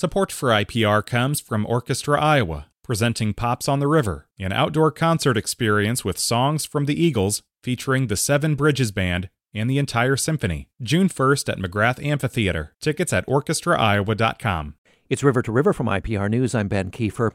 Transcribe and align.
Support 0.00 0.30
for 0.30 0.50
IPR 0.50 1.04
comes 1.04 1.40
from 1.40 1.66
Orchestra 1.66 2.20
Iowa, 2.20 2.66
presenting 2.84 3.34
Pops 3.34 3.66
on 3.68 3.80
the 3.80 3.88
River, 3.88 4.28
an 4.38 4.52
outdoor 4.52 4.92
concert 4.92 5.36
experience 5.36 6.04
with 6.04 6.20
songs 6.20 6.64
from 6.64 6.84
the 6.84 6.94
Eagles 6.94 7.42
featuring 7.64 8.06
the 8.06 8.16
Seven 8.16 8.54
Bridges 8.54 8.92
Band 8.92 9.28
and 9.52 9.68
the 9.68 9.78
entire 9.78 10.16
symphony. 10.16 10.68
June 10.80 11.08
1st 11.08 11.48
at 11.48 11.58
McGrath 11.58 12.00
Amphitheater. 12.00 12.76
Tickets 12.80 13.12
at 13.12 13.26
orchestraiowa.com. 13.26 14.76
It's 15.10 15.24
River 15.24 15.42
to 15.42 15.50
River 15.50 15.72
from 15.72 15.88
IPR 15.88 16.30
News. 16.30 16.54
I'm 16.54 16.68
Ben 16.68 16.92
Kiefer. 16.92 17.32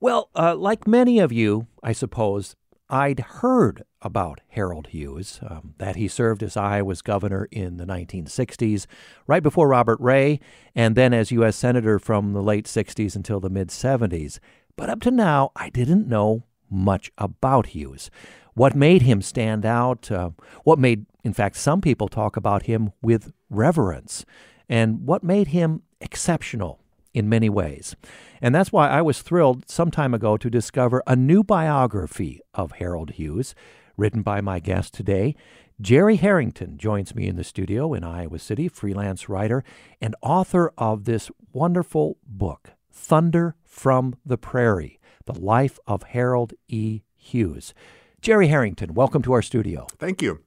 Well, 0.00 0.30
uh, 0.36 0.54
like 0.54 0.86
many 0.86 1.18
of 1.18 1.32
you, 1.32 1.66
I 1.82 1.90
suppose, 1.90 2.54
I'd 2.88 3.18
heard 3.18 3.82
about 4.04 4.40
Harold 4.48 4.88
Hughes, 4.88 5.40
um, 5.48 5.74
that 5.78 5.96
he 5.96 6.06
served 6.06 6.42
as 6.42 6.56
Iowa's 6.56 7.02
governor 7.02 7.48
in 7.50 7.78
the 7.78 7.86
1960s, 7.86 8.86
right 9.26 9.42
before 9.42 9.66
Robert 9.66 9.98
Ray, 10.00 10.38
and 10.74 10.94
then 10.94 11.12
as 11.12 11.32
U.S. 11.32 11.56
Senator 11.56 11.98
from 11.98 12.32
the 12.32 12.42
late 12.42 12.66
60s 12.66 13.16
until 13.16 13.40
the 13.40 13.50
mid 13.50 13.68
70s. 13.68 14.38
But 14.76 14.90
up 14.90 15.00
to 15.02 15.10
now, 15.10 15.50
I 15.56 15.70
didn't 15.70 16.06
know 16.06 16.44
much 16.70 17.10
about 17.18 17.68
Hughes. 17.68 18.10
What 18.54 18.76
made 18.76 19.02
him 19.02 19.22
stand 19.22 19.66
out, 19.66 20.10
uh, 20.10 20.30
what 20.62 20.78
made, 20.78 21.06
in 21.24 21.32
fact, 21.32 21.56
some 21.56 21.80
people 21.80 22.08
talk 22.08 22.36
about 22.36 22.64
him 22.64 22.92
with 23.02 23.32
reverence, 23.50 24.24
and 24.68 25.06
what 25.06 25.24
made 25.24 25.48
him 25.48 25.82
exceptional 26.00 26.80
in 27.14 27.28
many 27.28 27.48
ways. 27.48 27.96
And 28.42 28.54
that's 28.54 28.72
why 28.72 28.88
I 28.88 29.00
was 29.00 29.22
thrilled 29.22 29.70
some 29.70 29.90
time 29.90 30.12
ago 30.12 30.36
to 30.36 30.50
discover 30.50 31.02
a 31.06 31.16
new 31.16 31.42
biography 31.42 32.40
of 32.52 32.72
Harold 32.72 33.12
Hughes, 33.12 33.54
written 33.96 34.22
by 34.22 34.40
my 34.40 34.60
guest 34.60 34.94
today. 34.94 35.34
Jerry 35.80 36.16
Harrington 36.16 36.78
joins 36.78 37.14
me 37.14 37.26
in 37.26 37.36
the 37.36 37.44
studio 37.44 37.94
in 37.94 38.04
Iowa 38.04 38.38
City, 38.38 38.68
freelance 38.68 39.28
writer 39.28 39.64
and 40.00 40.14
author 40.22 40.72
of 40.78 41.04
this 41.04 41.30
wonderful 41.52 42.16
book, 42.26 42.70
Thunder 42.92 43.56
from 43.64 44.14
the 44.24 44.38
Prairie 44.38 45.00
The 45.26 45.38
Life 45.38 45.78
of 45.86 46.02
Harold 46.04 46.52
E. 46.68 47.02
Hughes. 47.16 47.74
Jerry 48.20 48.48
Harrington, 48.48 48.94
welcome 48.94 49.22
to 49.22 49.32
our 49.32 49.42
studio. 49.42 49.86
Thank 49.98 50.22
you. 50.22 50.40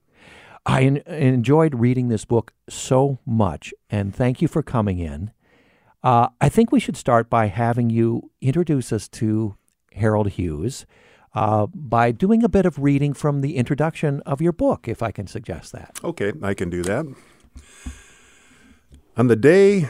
I 0.64 0.82
en- 0.82 0.96
enjoyed 1.06 1.74
reading 1.74 2.08
this 2.08 2.24
book 2.24 2.52
so 2.68 3.18
much, 3.24 3.72
and 3.90 4.14
thank 4.14 4.42
you 4.42 4.48
for 4.48 4.62
coming 4.62 4.98
in. 4.98 5.30
Uh, 6.02 6.28
I 6.40 6.48
think 6.48 6.72
we 6.72 6.80
should 6.80 6.96
start 6.96 7.28
by 7.28 7.46
having 7.46 7.90
you 7.90 8.30
introduce 8.40 8.92
us 8.92 9.08
to 9.08 9.56
Harold 9.92 10.30
Hughes 10.30 10.86
uh, 11.34 11.66
by 11.66 12.10
doing 12.12 12.42
a 12.42 12.48
bit 12.48 12.66
of 12.66 12.78
reading 12.78 13.12
from 13.12 13.40
the 13.40 13.56
introduction 13.56 14.20
of 14.26 14.40
your 14.40 14.52
book, 14.52 14.88
if 14.88 15.02
I 15.02 15.10
can 15.10 15.26
suggest 15.26 15.72
that. 15.72 15.98
Okay, 16.02 16.32
I 16.42 16.54
can 16.54 16.70
do 16.70 16.82
that. 16.82 17.06
On 19.16 19.26
the 19.26 19.36
day 19.36 19.88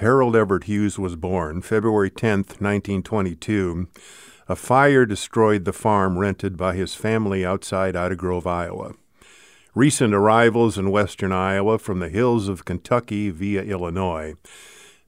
Harold 0.00 0.36
Everett 0.36 0.64
Hughes 0.64 0.98
was 0.98 1.16
born, 1.16 1.62
February 1.62 2.10
10th, 2.10 2.60
1922, 2.60 3.88
a 4.48 4.56
fire 4.56 5.04
destroyed 5.04 5.64
the 5.64 5.72
farm 5.72 6.18
rented 6.18 6.56
by 6.56 6.74
his 6.74 6.94
family 6.94 7.44
outside 7.44 7.96
Ida 7.96 8.16
Grove, 8.16 8.46
Iowa. 8.46 8.94
Recent 9.74 10.14
arrivals 10.14 10.78
in 10.78 10.90
western 10.90 11.32
Iowa 11.32 11.78
from 11.78 11.98
the 11.98 12.08
hills 12.08 12.48
of 12.48 12.64
Kentucky 12.64 13.30
via 13.30 13.62
Illinois 13.62 14.34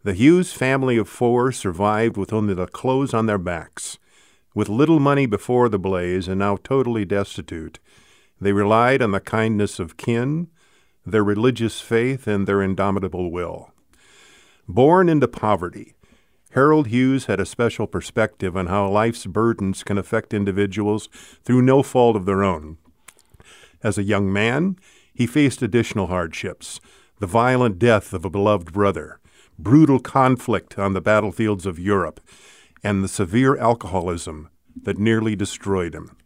the 0.03 0.15
Hughes 0.15 0.53
family 0.53 0.97
of 0.97 1.09
four 1.09 1.53
survived 1.53 2.17
with 2.17 2.33
only 2.33 2.55
the 2.55 2.67
clothes 2.67 3.13
on 3.13 3.27
their 3.27 3.39
backs. 3.39 3.99
With 4.55 4.69
little 4.69 4.99
money 4.99 5.27
before 5.27 5.69
the 5.69 5.79
blaze 5.79 6.27
and 6.27 6.39
now 6.39 6.57
totally 6.57 7.05
destitute, 7.05 7.79
they 8.41 8.53
relied 8.53 9.01
on 9.01 9.13
the 9.13 9.21
kindness 9.21 9.79
of 9.79 9.97
kin, 9.97 10.49
their 11.07 11.23
religious 11.23 11.81
faith, 11.81 12.27
and 12.27 12.47
their 12.47 12.63
indomitable 12.63 13.31
will. 13.31 13.73
Born 14.67 15.09
into 15.09 15.29
poverty, 15.29 15.95
Harold 16.53 16.89
Hughes 16.89 17.27
had 17.27 17.39
a 17.39 17.47
special 17.47 17.87
perspective 17.87 18.57
on 18.57 18.67
how 18.67 18.89
life's 18.89 19.25
burdens 19.27 19.85
can 19.85 19.99
affect 19.99 20.35
individuals 20.35 21.09
through 21.45 21.63
no 21.63 21.83
fault 21.83 22.17
of 22.17 22.27
their 22.27 22.43
own. 22.43 22.77
As 23.85 23.99
a 23.99 24.03
young 24.03 24.33
man, 24.33 24.77
he 25.15 25.27
faced 25.27 25.63
additional 25.63 26.09
hardships 26.09 26.81
the 27.21 27.27
violent 27.27 27.79
death 27.79 28.13
of 28.13 28.25
a 28.25 28.31
beloved 28.31 28.73
brother, 28.73 29.21
brutal 29.59 30.01
conflict 30.01 30.79
on 30.79 30.95
the 30.95 31.03
battlefields 31.03 31.67
of 31.67 31.79
Europe, 31.79 32.19
and 32.83 33.03
the 33.03 33.09
severe 33.09 33.57
alcoholism 33.57 34.49
that 34.83 34.99
nearly 34.99 35.37
destroyed 35.37 35.95
him. 35.95 36.17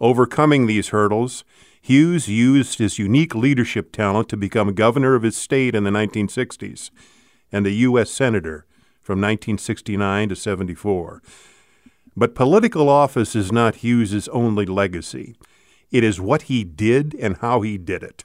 Overcoming 0.00 0.66
these 0.66 0.88
hurdles, 0.88 1.44
Hughes 1.80 2.28
used 2.28 2.78
his 2.78 2.98
unique 2.98 3.34
leadership 3.34 3.92
talent 3.92 4.28
to 4.30 4.36
become 4.36 4.74
governor 4.74 5.14
of 5.14 5.22
his 5.22 5.36
state 5.36 5.74
in 5.74 5.84
the 5.84 5.90
1960s 5.90 6.90
and 7.52 7.66
a 7.66 7.70
U.S. 7.70 8.10
Senator 8.10 8.66
from 9.02 9.20
1969 9.20 10.30
to 10.30 10.36
74. 10.36 11.22
But 12.16 12.34
political 12.34 12.88
office 12.88 13.36
is 13.36 13.52
not 13.52 13.76
Hughes's 13.76 14.28
only 14.28 14.64
legacy. 14.64 15.36
It 15.90 16.02
is 16.02 16.20
what 16.20 16.42
he 16.42 16.64
did 16.64 17.14
and 17.16 17.36
how 17.36 17.60
he 17.60 17.76
did 17.76 18.02
it. 18.02 18.24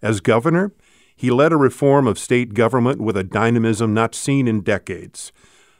As 0.00 0.20
governor, 0.20 0.72
he 1.14 1.30
led 1.30 1.52
a 1.52 1.56
reform 1.56 2.06
of 2.06 2.18
state 2.18 2.54
government 2.54 3.00
with 3.00 3.16
a 3.16 3.24
dynamism 3.24 3.94
not 3.94 4.14
seen 4.14 4.48
in 4.48 4.62
decades, 4.62 5.32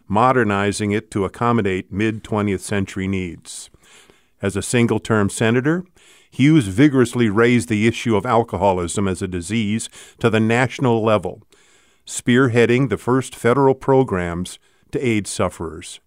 modernizing 0.09 0.93
it 0.93 1.11
to 1.11 1.25
accommodate 1.25 1.93
mid 1.93 2.23
20th 2.23 2.61
century 2.61 3.09
needs. 3.09 3.71
As 4.43 4.57
a 4.57 4.63
single 4.63 5.01
term 5.01 5.31
senator, 5.31 5.85
Hughes 6.31 6.69
vigorously 6.69 7.31
raised 7.31 7.69
the 7.69 7.87
issue 7.87 8.15
of 8.15 8.27
alcoholism 8.27 9.09
as 9.09 9.23
a 9.23 9.29
disease 9.29 9.89
to 10.19 10.29
the 10.29 10.41
national 10.41 11.03
level, 11.03 11.43
spearheading 12.07 12.89
the 12.89 12.99
first 12.99 13.35
federal 13.35 13.75
programs 13.75 14.59
to 14.93 15.05
aid 15.05 15.27
sufferers. 15.27 16.01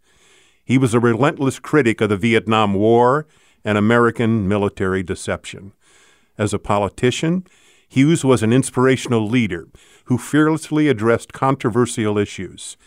He 0.63 0.77
was 0.77 0.93
a 0.93 0.99
relentless 0.99 1.57
critic 1.57 1.99
of 1.99 2.09
the 2.09 2.17
Vietnam 2.17 2.75
War 2.75 3.25
and 3.66 3.77
American 3.77 4.47
military 4.47 5.01
deception. 5.01 5.73
As 6.37 6.53
a 6.53 6.59
politician, 6.59 7.45
Hughes 7.87 8.23
was 8.23 8.43
an 8.43 8.53
inspirational 8.53 9.27
leader 9.27 9.67
who 10.05 10.19
fearlessly 10.19 10.87
addressed 10.87 11.33
controversial 11.33 12.19
issues. 12.19 12.77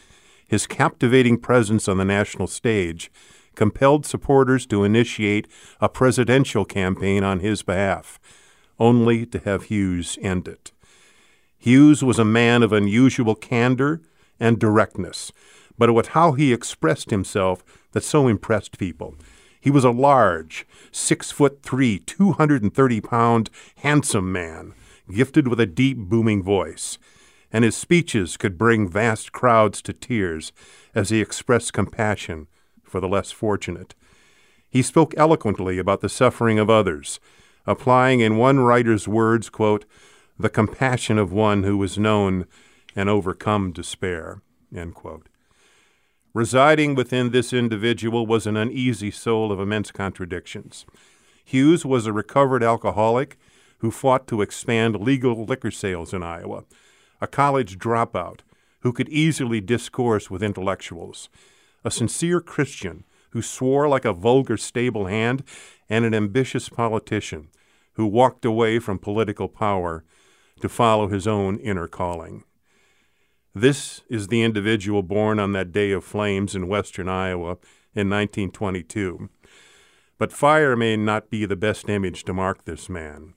His 0.52 0.66
captivating 0.66 1.38
presence 1.38 1.88
on 1.88 1.96
the 1.96 2.04
national 2.04 2.46
stage 2.46 3.10
compelled 3.54 4.04
supporters 4.04 4.66
to 4.66 4.84
initiate 4.84 5.48
a 5.80 5.88
presidential 5.88 6.66
campaign 6.66 7.24
on 7.24 7.40
his 7.40 7.62
behalf, 7.62 8.20
only 8.78 9.24
to 9.24 9.38
have 9.38 9.62
Hughes 9.62 10.18
end 10.20 10.46
it. 10.46 10.70
Hughes 11.56 12.04
was 12.04 12.18
a 12.18 12.24
man 12.26 12.62
of 12.62 12.70
unusual 12.70 13.34
candor 13.34 14.02
and 14.38 14.58
directness, 14.58 15.32
but 15.78 15.88
it 15.88 15.92
was 15.92 16.08
how 16.08 16.32
he 16.32 16.52
expressed 16.52 17.08
himself 17.08 17.64
that 17.92 18.04
so 18.04 18.28
impressed 18.28 18.76
people. 18.76 19.14
He 19.58 19.70
was 19.70 19.84
a 19.84 19.90
large, 19.90 20.66
six 20.90 21.30
foot 21.30 21.62
three, 21.62 21.98
230 21.98 23.00
pound, 23.00 23.48
handsome 23.76 24.30
man 24.30 24.74
gifted 25.10 25.48
with 25.48 25.60
a 25.60 25.66
deep, 25.66 25.96
booming 25.96 26.42
voice, 26.42 26.98
and 27.52 27.64
his 27.64 27.76
speeches 27.76 28.36
could 28.36 28.56
bring 28.56 28.88
vast 28.88 29.32
crowds 29.32 29.82
to 29.82 29.92
tears 29.92 30.52
as 30.94 31.10
he 31.10 31.20
expressed 31.20 31.72
compassion 31.72 32.48
for 32.82 33.00
the 33.00 33.08
less 33.08 33.30
fortunate. 33.30 33.94
He 34.70 34.82
spoke 34.82 35.14
eloquently 35.16 35.78
about 35.78 36.00
the 36.00 36.08
suffering 36.08 36.58
of 36.58 36.70
others, 36.70 37.20
applying 37.66 38.20
in 38.20 38.38
one 38.38 38.60
writer's 38.60 39.06
words, 39.06 39.50
quote, 39.50 39.84
the 40.38 40.48
compassion 40.48 41.18
of 41.18 41.32
one 41.32 41.62
who 41.62 41.76
was 41.76 41.98
known 41.98 42.46
and 42.96 43.08
overcome 43.08 43.70
despair, 43.70 44.40
Residing 46.34 46.94
within 46.94 47.30
this 47.30 47.52
individual 47.52 48.26
was 48.26 48.46
an 48.46 48.56
uneasy 48.56 49.10
soul 49.10 49.52
of 49.52 49.60
immense 49.60 49.90
contradictions. 49.90 50.86
Hughes 51.44 51.84
was 51.84 52.06
a 52.06 52.12
recovered 52.12 52.62
alcoholic 52.62 53.36
who 53.78 53.90
fought 53.90 54.26
to 54.28 54.40
expand 54.40 54.98
legal 55.00 55.44
liquor 55.44 55.70
sales 55.70 56.14
in 56.14 56.22
Iowa, 56.22 56.64
a 57.22 57.28
college 57.28 57.78
dropout 57.78 58.40
who 58.80 58.92
could 58.92 59.08
easily 59.08 59.60
discourse 59.60 60.28
with 60.28 60.42
intellectuals, 60.42 61.28
a 61.84 61.90
sincere 61.90 62.40
Christian 62.40 63.04
who 63.30 63.40
swore 63.40 63.88
like 63.88 64.04
a 64.04 64.12
vulgar 64.12 64.56
stable 64.56 65.06
hand, 65.06 65.44
and 65.88 66.04
an 66.04 66.14
ambitious 66.14 66.68
politician 66.68 67.48
who 67.94 68.06
walked 68.06 68.44
away 68.44 68.78
from 68.78 68.98
political 68.98 69.48
power 69.48 70.04
to 70.60 70.68
follow 70.68 71.06
his 71.06 71.26
own 71.26 71.58
inner 71.58 71.86
calling. 71.86 72.42
This 73.54 74.02
is 74.08 74.26
the 74.26 74.42
individual 74.42 75.02
born 75.02 75.38
on 75.38 75.52
that 75.52 75.72
day 75.72 75.92
of 75.92 76.04
flames 76.04 76.56
in 76.56 76.68
western 76.68 77.08
Iowa 77.08 77.58
in 77.94 78.10
1922. 78.10 79.28
But 80.18 80.32
fire 80.32 80.74
may 80.74 80.96
not 80.96 81.30
be 81.30 81.46
the 81.46 81.56
best 81.56 81.88
image 81.88 82.24
to 82.24 82.34
mark 82.34 82.64
this 82.64 82.88
man. 82.88 83.34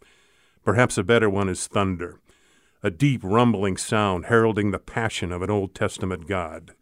Perhaps 0.63 0.97
a 0.97 1.03
better 1.03 1.29
one 1.29 1.49
is 1.49 1.67
thunder, 1.67 2.19
a 2.85 2.91
deep 2.91 3.21
rumbling 3.23 3.75
sound 3.77 4.27
heralding 4.27 4.69
the 4.69 4.77
passion 4.77 5.31
of 5.31 5.41
an 5.41 5.49
Old 5.49 5.73
Testament 5.73 6.27
God. 6.27 6.75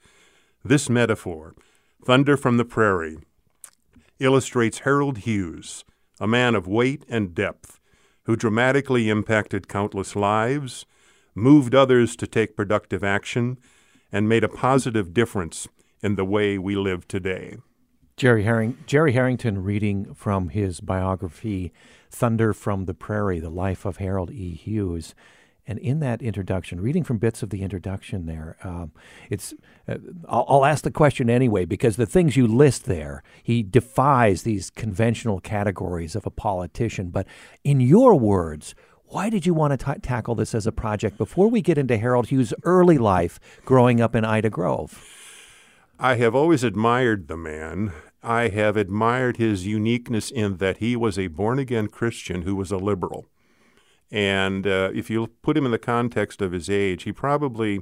This 0.62 0.90
metaphor, 0.90 1.56
thunder 2.04 2.36
from 2.36 2.58
the 2.58 2.66
prairie, 2.66 3.20
illustrates 4.20 4.80
Harold 4.80 5.20
Hughes, 5.20 5.86
a 6.20 6.28
man 6.28 6.56
of 6.56 6.68
weight 6.68 7.06
and 7.08 7.34
depth, 7.34 7.80
who 8.24 8.36
dramatically 8.36 9.08
impacted 9.08 9.70
countless 9.70 10.14
lives, 10.14 10.86
moved 11.36 11.74
others 11.74 12.18
to 12.18 12.28
take 12.28 12.58
productive 12.58 13.02
action, 13.02 13.58
and 14.12 14.28
made 14.28 14.44
a 14.44 14.50
positive 14.50 15.14
difference 15.14 15.70
in 16.02 16.16
the 16.16 16.26
way 16.26 16.58
we 16.58 16.76
live 16.76 17.08
today. 17.08 17.56
Jerry 18.18 18.44
Herring, 18.44 18.78
Jerry 18.88 19.14
Harrington 19.14 19.64
reading 19.64 20.14
from 20.14 20.50
his 20.50 20.82
biography, 20.82 21.72
Thunder 22.12 22.52
from 22.52 22.88
the 22.88 22.94
Prairie: 22.94 23.40
The 23.40 23.50
Life 23.50 23.86
of 23.86 23.98
Harold 23.98 24.32
E. 24.32 24.54
Hughes. 24.54 25.16
And 25.66 25.80
in 25.80 26.00
that 26.00 26.22
introduction, 26.22 26.82
reading 26.82 27.04
from 27.04 27.20
bits 27.20 27.42
of 27.42 27.50
the 27.50 27.62
introduction 27.62 28.26
there, 28.26 28.58
um, 28.64 28.92
it's 29.30 29.54
uh, 29.88 29.96
I'll, 30.28 30.46
I'll, 30.50 30.66
ask 30.66 30.84
the 30.84 30.92
question 30.92 31.30
anyway 31.30 31.64
because 31.64 31.96
the 31.96 32.06
things 32.06 32.36
you 32.36 32.48
list 32.48 32.86
there, 32.86 33.24
he 33.44 33.64
defies 33.64 34.44
these 34.44 34.70
conventional 34.70 35.40
categories 35.40 36.16
of 36.16 36.26
a 36.26 36.30
politician. 36.30 37.12
But 37.12 37.28
in 37.64 37.80
your 37.80 38.16
words, 38.16 38.76
why 39.06 39.30
did 39.30 39.46
you 39.46 39.54
want 39.54 39.80
to 39.80 39.94
t- 39.94 40.00
tackle 40.02 40.36
this 40.36 40.54
as 40.54 40.68
a 40.68 40.72
project 40.72 41.18
before 41.18 41.48
we 41.48 41.62
get 41.62 41.78
into 41.78 41.98
Harold 41.98 42.28
Hughes' 42.28 42.54
early 42.64 42.98
life 42.98 43.40
growing 43.64 44.02
up 44.02 44.16
in 44.16 44.26
Ida 44.26 44.50
Grove? 44.50 45.02
I 46.00 46.16
have 46.16 46.36
always 46.36 46.64
admired 46.64 47.28
the 47.28 47.38
man. 47.38 47.94
I 48.22 48.50
have 48.50 48.76
admired 48.76 49.38
his 49.38 49.68
uniqueness 49.68 50.32
in 50.32 50.58
that 50.58 50.78
he 50.78 50.96
was 50.96 51.20
a 51.20 51.28
born 51.28 51.60
again 51.60 51.88
Christian 51.88 52.42
who 52.42 52.56
was 52.56 52.72
a 52.72 52.78
liberal. 52.78 53.28
And 54.14 54.68
uh, 54.68 54.92
if 54.94 55.10
you 55.10 55.26
put 55.42 55.58
him 55.58 55.66
in 55.66 55.72
the 55.72 55.80
context 55.80 56.40
of 56.40 56.52
his 56.52 56.70
age, 56.70 57.02
he 57.02 57.12
probably 57.12 57.82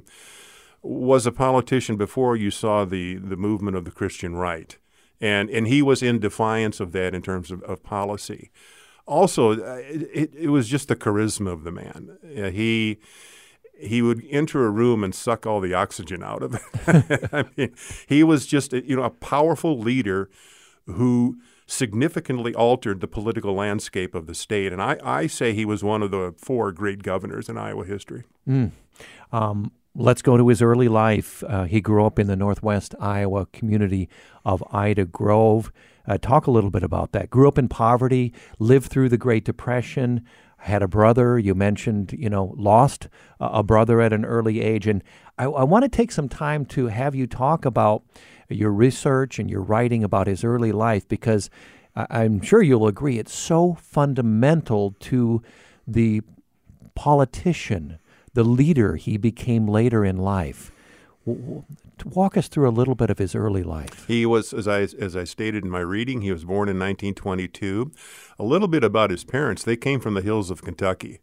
was 0.80 1.26
a 1.26 1.30
politician 1.30 1.98
before 1.98 2.34
you 2.36 2.50
saw 2.50 2.86
the, 2.86 3.16
the 3.16 3.36
movement 3.36 3.76
of 3.76 3.84
the 3.84 3.90
Christian 3.90 4.34
right. 4.34 4.78
And, 5.20 5.50
and 5.50 5.68
he 5.68 5.82
was 5.82 6.02
in 6.02 6.20
defiance 6.20 6.80
of 6.80 6.92
that 6.92 7.14
in 7.14 7.20
terms 7.20 7.50
of, 7.50 7.62
of 7.64 7.82
policy. 7.82 8.50
Also, 9.06 9.52
uh, 9.52 9.80
it, 9.84 10.32
it, 10.34 10.48
was 10.48 10.68
just 10.68 10.88
the 10.88 10.96
charisma 10.96 11.52
of 11.52 11.64
the 11.64 11.70
man. 11.70 12.16
Uh, 12.24 12.50
he 12.50 12.98
he 13.78 14.00
would 14.00 14.24
enter 14.30 14.64
a 14.64 14.70
room 14.70 15.02
and 15.02 15.12
suck 15.12 15.44
all 15.44 15.60
the 15.60 15.74
oxygen 15.74 16.22
out 16.22 16.42
of 16.42 16.54
it. 16.54 17.28
I 17.32 17.44
mean, 17.56 17.74
he 18.06 18.22
was 18.22 18.46
just 18.46 18.72
you 18.72 18.94
know 18.94 19.02
a 19.02 19.10
powerful 19.10 19.76
leader 19.76 20.30
who 20.86 21.40
significantly 21.72 22.54
altered 22.54 23.00
the 23.00 23.08
political 23.08 23.54
landscape 23.54 24.14
of 24.14 24.26
the 24.26 24.34
state. 24.34 24.72
And 24.72 24.82
I, 24.82 24.98
I 25.02 25.26
say 25.26 25.54
he 25.54 25.64
was 25.64 25.82
one 25.82 26.02
of 26.02 26.10
the 26.10 26.34
four 26.36 26.70
great 26.70 27.02
governors 27.02 27.48
in 27.48 27.56
Iowa 27.56 27.84
history. 27.84 28.24
Mm. 28.46 28.72
Um, 29.32 29.72
let's 29.94 30.20
go 30.20 30.36
to 30.36 30.46
his 30.48 30.60
early 30.60 30.88
life. 30.88 31.42
Uh, 31.48 31.64
he 31.64 31.80
grew 31.80 32.04
up 32.04 32.18
in 32.18 32.26
the 32.26 32.36
northwest 32.36 32.94
Iowa 33.00 33.46
community 33.46 34.08
of 34.44 34.62
Ida 34.70 35.06
Grove. 35.06 35.72
Uh, 36.06 36.18
talk 36.18 36.46
a 36.46 36.50
little 36.50 36.70
bit 36.70 36.82
about 36.82 37.12
that. 37.12 37.30
Grew 37.30 37.48
up 37.48 37.58
in 37.58 37.68
poverty, 37.68 38.34
lived 38.58 38.90
through 38.90 39.08
the 39.08 39.16
Great 39.16 39.44
Depression, 39.44 40.26
had 40.58 40.82
a 40.82 40.88
brother. 40.88 41.38
You 41.38 41.54
mentioned, 41.54 42.14
you 42.18 42.28
know, 42.28 42.54
lost 42.56 43.08
a 43.40 43.62
brother 43.62 44.00
at 44.00 44.12
an 44.12 44.24
early 44.24 44.60
age. 44.60 44.86
And 44.86 45.02
I, 45.38 45.44
I 45.44 45.64
want 45.64 45.84
to 45.84 45.88
take 45.88 46.12
some 46.12 46.28
time 46.28 46.66
to 46.66 46.88
have 46.88 47.14
you 47.14 47.26
talk 47.26 47.64
about 47.64 48.04
your 48.54 48.70
research 48.70 49.38
and 49.38 49.50
your 49.50 49.62
writing 49.62 50.04
about 50.04 50.26
his 50.26 50.44
early 50.44 50.72
life 50.72 51.06
because 51.08 51.50
I'm 51.94 52.40
sure 52.40 52.62
you'll 52.62 52.86
agree 52.86 53.18
it's 53.18 53.34
so 53.34 53.74
fundamental 53.74 54.94
to 55.00 55.42
the 55.86 56.22
politician, 56.94 57.98
the 58.34 58.44
leader 58.44 58.96
he 58.96 59.16
became 59.16 59.66
later 59.66 60.04
in 60.04 60.16
life. 60.16 60.72
Walk 62.04 62.36
us 62.36 62.48
through 62.48 62.68
a 62.68 62.70
little 62.70 62.94
bit 62.94 63.10
of 63.10 63.18
his 63.18 63.34
early 63.34 63.62
life. 63.62 64.06
He 64.08 64.26
was, 64.26 64.52
as 64.52 64.66
I 64.66 64.80
as 64.80 65.14
I 65.14 65.24
stated 65.24 65.64
in 65.64 65.70
my 65.70 65.80
reading, 65.80 66.22
he 66.22 66.32
was 66.32 66.44
born 66.44 66.68
in 66.68 66.78
1922. 66.78 67.92
A 68.38 68.42
little 68.42 68.66
bit 68.66 68.82
about 68.82 69.10
his 69.10 69.22
parents. 69.22 69.62
They 69.62 69.76
came 69.76 70.00
from 70.00 70.14
the 70.14 70.22
hills 70.22 70.50
of 70.50 70.62
Kentucky, 70.62 71.20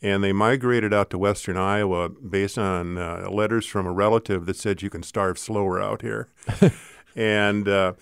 and 0.00 0.22
they 0.22 0.32
migrated 0.32 0.94
out 0.94 1.10
to 1.10 1.18
western 1.18 1.56
Iowa 1.56 2.08
based 2.08 2.58
on 2.58 2.98
uh, 2.98 3.28
letters 3.30 3.66
from 3.66 3.86
a 3.86 3.92
relative 3.92 4.46
that 4.46 4.56
said 4.56 4.82
you 4.82 4.90
can 4.90 5.02
starve 5.02 5.38
slower 5.38 5.80
out 5.80 6.02
here, 6.02 6.28
and. 7.16 7.68
Uh, 7.68 7.92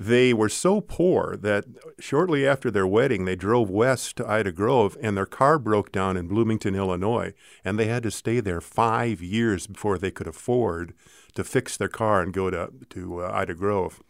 they 0.00 0.32
were 0.32 0.48
so 0.48 0.80
poor 0.80 1.36
that 1.42 1.66
shortly 1.98 2.46
after 2.46 2.70
their 2.70 2.86
wedding, 2.86 3.26
they 3.26 3.36
drove 3.36 3.68
west 3.68 4.16
to 4.16 4.26
Ida 4.26 4.50
Grove 4.50 4.96
and 5.02 5.14
their 5.14 5.26
car 5.26 5.58
broke 5.58 5.92
down 5.92 6.16
in 6.16 6.26
Bloomington, 6.26 6.74
Illinois. 6.74 7.34
And 7.66 7.78
they 7.78 7.84
had 7.84 8.02
to 8.04 8.10
stay 8.10 8.40
there 8.40 8.62
five 8.62 9.20
years 9.20 9.66
before 9.66 9.98
they 9.98 10.10
could 10.10 10.26
afford 10.26 10.94
to 11.34 11.44
fix 11.44 11.76
their 11.76 11.88
car 11.88 12.22
and 12.22 12.32
go 12.32 12.48
to, 12.48 12.70
to 12.88 13.20
uh, 13.20 13.30
Ida 13.30 13.54
Grove. 13.54 14.02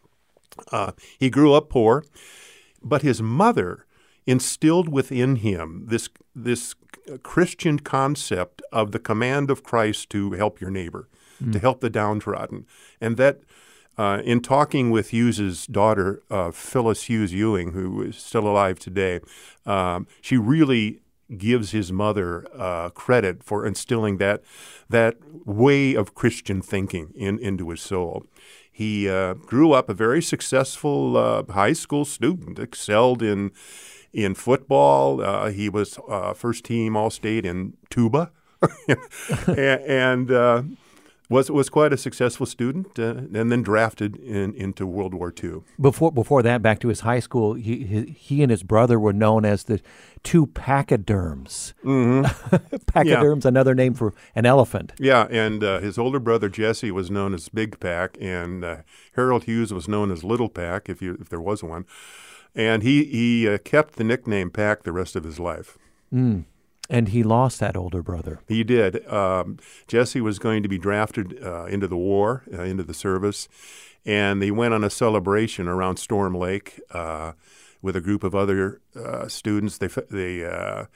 Uh, 0.70 0.92
he 1.18 1.28
grew 1.28 1.54
up 1.54 1.68
poor, 1.68 2.04
but 2.80 3.02
his 3.02 3.20
mother 3.20 3.84
instilled 4.26 4.88
within 4.88 5.36
him 5.36 5.86
this, 5.88 6.08
this 6.36 6.74
Christian 7.18 7.78
concept 7.78 8.62
of 8.72 8.92
the 8.92 8.98
command 8.98 9.50
of 9.50 9.62
Christ 9.62 10.10
to 10.10 10.32
help 10.32 10.60
your 10.60 10.70
neighbor, 10.70 11.08
mm. 11.42 11.52
to 11.52 11.58
help 11.58 11.80
the 11.80 11.90
downtrodden. 11.90 12.66
And 13.00 13.16
that 13.16 13.40
uh, 13.98 14.22
in 14.24 14.40
talking 14.40 14.90
with 14.90 15.10
Hughes's 15.12 15.66
daughter, 15.66 16.22
uh, 16.30 16.50
Phyllis 16.52 17.04
Hughes 17.04 17.34
Ewing, 17.34 17.72
who 17.72 18.02
is 18.02 18.16
still 18.16 18.46
alive 18.46 18.78
today, 18.78 19.20
um, 19.66 20.06
she 20.20 20.36
really 20.36 21.00
gives 21.36 21.70
his 21.70 21.92
mother 21.92 22.46
uh, 22.58 22.88
credit 22.90 23.44
for 23.44 23.66
instilling 23.66 24.16
that 24.16 24.42
that 24.88 25.16
way 25.44 25.94
of 25.94 26.14
Christian 26.14 26.60
thinking 26.62 27.12
in, 27.14 27.38
into 27.38 27.70
his 27.70 27.80
soul. 27.80 28.24
He 28.72 29.08
uh, 29.08 29.34
grew 29.34 29.72
up 29.72 29.88
a 29.88 29.94
very 29.94 30.22
successful 30.22 31.16
uh, 31.16 31.44
high 31.52 31.74
school 31.74 32.04
student, 32.04 32.58
excelled 32.58 33.22
in 33.22 33.52
in 34.12 34.34
football. 34.34 35.22
Uh, 35.22 35.50
he 35.50 35.68
was 35.68 35.98
first 36.34 36.64
team 36.64 36.96
All 36.96 37.10
State 37.10 37.46
in 37.46 37.74
tuba, 37.90 38.30
and, 39.46 40.30
and 40.30 40.76
was 41.30 41.48
was 41.48 41.70
quite 41.70 41.92
a 41.92 41.96
successful 41.96 42.44
student, 42.44 42.98
uh, 42.98 43.14
and 43.32 43.50
then 43.50 43.62
drafted 43.62 44.16
in, 44.16 44.52
into 44.54 44.84
World 44.84 45.14
War 45.14 45.32
II. 45.42 45.62
Before 45.80 46.10
before 46.10 46.42
that, 46.42 46.60
back 46.60 46.80
to 46.80 46.88
his 46.88 47.00
high 47.00 47.20
school, 47.20 47.54
he 47.54 47.84
he, 47.84 48.04
he 48.18 48.42
and 48.42 48.50
his 48.50 48.64
brother 48.64 48.98
were 48.98 49.12
known 49.12 49.44
as 49.44 49.64
the 49.64 49.80
two 50.24 50.48
pachyderms. 50.48 51.72
Mm-hmm. 51.84 52.76
pachyderms, 52.86 53.44
yeah. 53.44 53.48
another 53.48 53.74
name 53.74 53.94
for 53.94 54.12
an 54.34 54.44
elephant. 54.44 54.92
Yeah, 54.98 55.28
and 55.30 55.62
uh, 55.62 55.78
his 55.78 55.96
older 55.96 56.18
brother 56.18 56.48
Jesse 56.48 56.90
was 56.90 57.10
known 57.10 57.32
as 57.32 57.48
Big 57.48 57.78
Pack, 57.78 58.18
and 58.20 58.64
uh, 58.64 58.76
Harold 59.14 59.44
Hughes 59.44 59.72
was 59.72 59.86
known 59.86 60.10
as 60.10 60.24
Little 60.24 60.48
Pack, 60.48 60.88
if 60.88 61.00
you 61.00 61.16
if 61.20 61.28
there 61.28 61.40
was 61.40 61.62
one. 61.62 61.86
And 62.54 62.82
he 62.82 63.04
he 63.04 63.48
uh, 63.48 63.58
kept 63.58 63.96
the 63.96 64.04
nickname 64.04 64.50
Pack 64.50 64.82
the 64.82 64.92
rest 64.92 65.16
of 65.16 65.24
his 65.24 65.38
life. 65.38 65.78
Mm. 66.12 66.44
And 66.88 67.08
he 67.08 67.22
lost 67.22 67.60
that 67.60 67.76
older 67.76 68.02
brother. 68.02 68.40
He 68.48 68.64
did. 68.64 69.06
Um, 69.06 69.58
Jesse 69.86 70.20
was 70.20 70.40
going 70.40 70.64
to 70.64 70.68
be 70.68 70.76
drafted 70.76 71.40
uh, 71.40 71.66
into 71.66 71.86
the 71.86 71.96
war, 71.96 72.42
uh, 72.52 72.62
into 72.62 72.82
the 72.82 72.94
service, 72.94 73.48
and 74.04 74.42
they 74.42 74.50
went 74.50 74.74
on 74.74 74.82
a 74.82 74.90
celebration 74.90 75.68
around 75.68 75.98
Storm 75.98 76.34
Lake 76.34 76.80
uh, 76.90 77.32
with 77.80 77.94
a 77.94 78.00
group 78.00 78.24
of 78.24 78.34
other 78.34 78.80
uh, 78.96 79.28
students. 79.28 79.78
They 79.78 79.86
they 80.10 80.44
uh, 80.44 80.86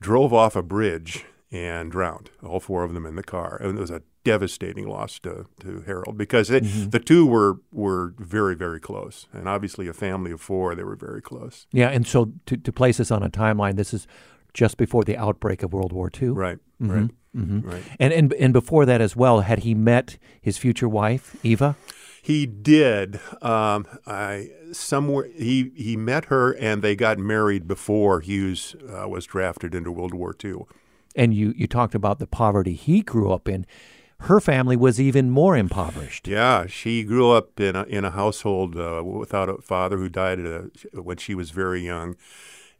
drove 0.00 0.32
off 0.32 0.56
a 0.56 0.62
bridge 0.62 1.24
and 1.52 1.92
drowned. 1.92 2.30
All 2.44 2.58
four 2.58 2.82
of 2.82 2.92
them 2.92 3.06
in 3.06 3.14
the 3.14 3.22
car, 3.22 3.58
and 3.60 3.78
it 3.78 3.80
was 3.80 3.92
a 3.92 4.02
devastating 4.24 4.86
loss 4.86 5.18
to, 5.20 5.46
to 5.60 5.80
Harold 5.80 6.16
because 6.16 6.50
it, 6.50 6.64
mm-hmm. 6.64 6.90
the 6.90 7.00
two 7.00 7.26
were 7.26 7.60
were 7.72 8.14
very 8.18 8.54
very 8.54 8.80
close, 8.80 9.26
and 9.32 9.48
obviously 9.48 9.88
a 9.88 9.92
family 9.92 10.32
of 10.32 10.40
four, 10.40 10.74
they 10.74 10.84
were 10.84 10.96
very 10.96 11.22
close. 11.22 11.66
Yeah, 11.72 11.88
and 11.88 12.06
so 12.06 12.32
to 12.46 12.56
to 12.56 12.72
place 12.72 12.98
this 12.98 13.10
on 13.10 13.22
a 13.22 13.30
timeline, 13.30 13.76
this 13.76 13.92
is 13.92 14.06
just 14.54 14.76
before 14.76 15.04
the 15.04 15.16
outbreak 15.16 15.62
of 15.62 15.72
World 15.72 15.92
War 15.92 16.10
II. 16.20 16.30
Right. 16.30 16.58
Mm-hmm. 16.80 16.92
Right. 16.92 17.10
Mm-hmm. 17.36 17.60
Right. 17.60 17.82
And, 17.98 18.12
and 18.12 18.32
and 18.34 18.52
before 18.52 18.84
that 18.86 19.00
as 19.00 19.16
well, 19.16 19.40
had 19.40 19.60
he 19.60 19.74
met 19.74 20.18
his 20.40 20.58
future 20.58 20.88
wife, 20.88 21.36
Eva? 21.42 21.76
He 22.20 22.46
did. 22.46 23.18
Um, 23.40 23.86
I 24.06 24.50
somewhere 24.70 25.28
he 25.34 25.72
he 25.74 25.96
met 25.96 26.26
her 26.26 26.52
and 26.52 26.82
they 26.82 26.94
got 26.94 27.18
married 27.18 27.66
before 27.66 28.20
Hughes 28.20 28.76
uh, 28.88 29.08
was 29.08 29.26
drafted 29.26 29.74
into 29.74 29.90
World 29.90 30.14
War 30.14 30.36
II. 30.42 30.66
And 31.16 31.34
you 31.34 31.52
you 31.56 31.66
talked 31.66 31.94
about 31.94 32.18
the 32.18 32.26
poverty 32.26 32.74
he 32.74 33.02
grew 33.02 33.32
up 33.32 33.48
in. 33.48 33.66
Her 34.24 34.40
family 34.40 34.76
was 34.76 35.00
even 35.00 35.30
more 35.30 35.56
impoverished. 35.56 36.28
Yeah, 36.28 36.66
she 36.66 37.04
grew 37.04 37.30
up 37.30 37.58
in 37.60 37.76
a, 37.76 37.84
in 37.84 38.04
a 38.04 38.10
household 38.10 38.76
uh, 38.76 39.02
without 39.04 39.48
a 39.48 39.58
father 39.58 39.98
who 39.98 40.08
died 40.08 40.40
a, 40.40 40.70
when 40.94 41.16
she 41.16 41.34
was 41.34 41.50
very 41.50 41.84
young 41.84 42.16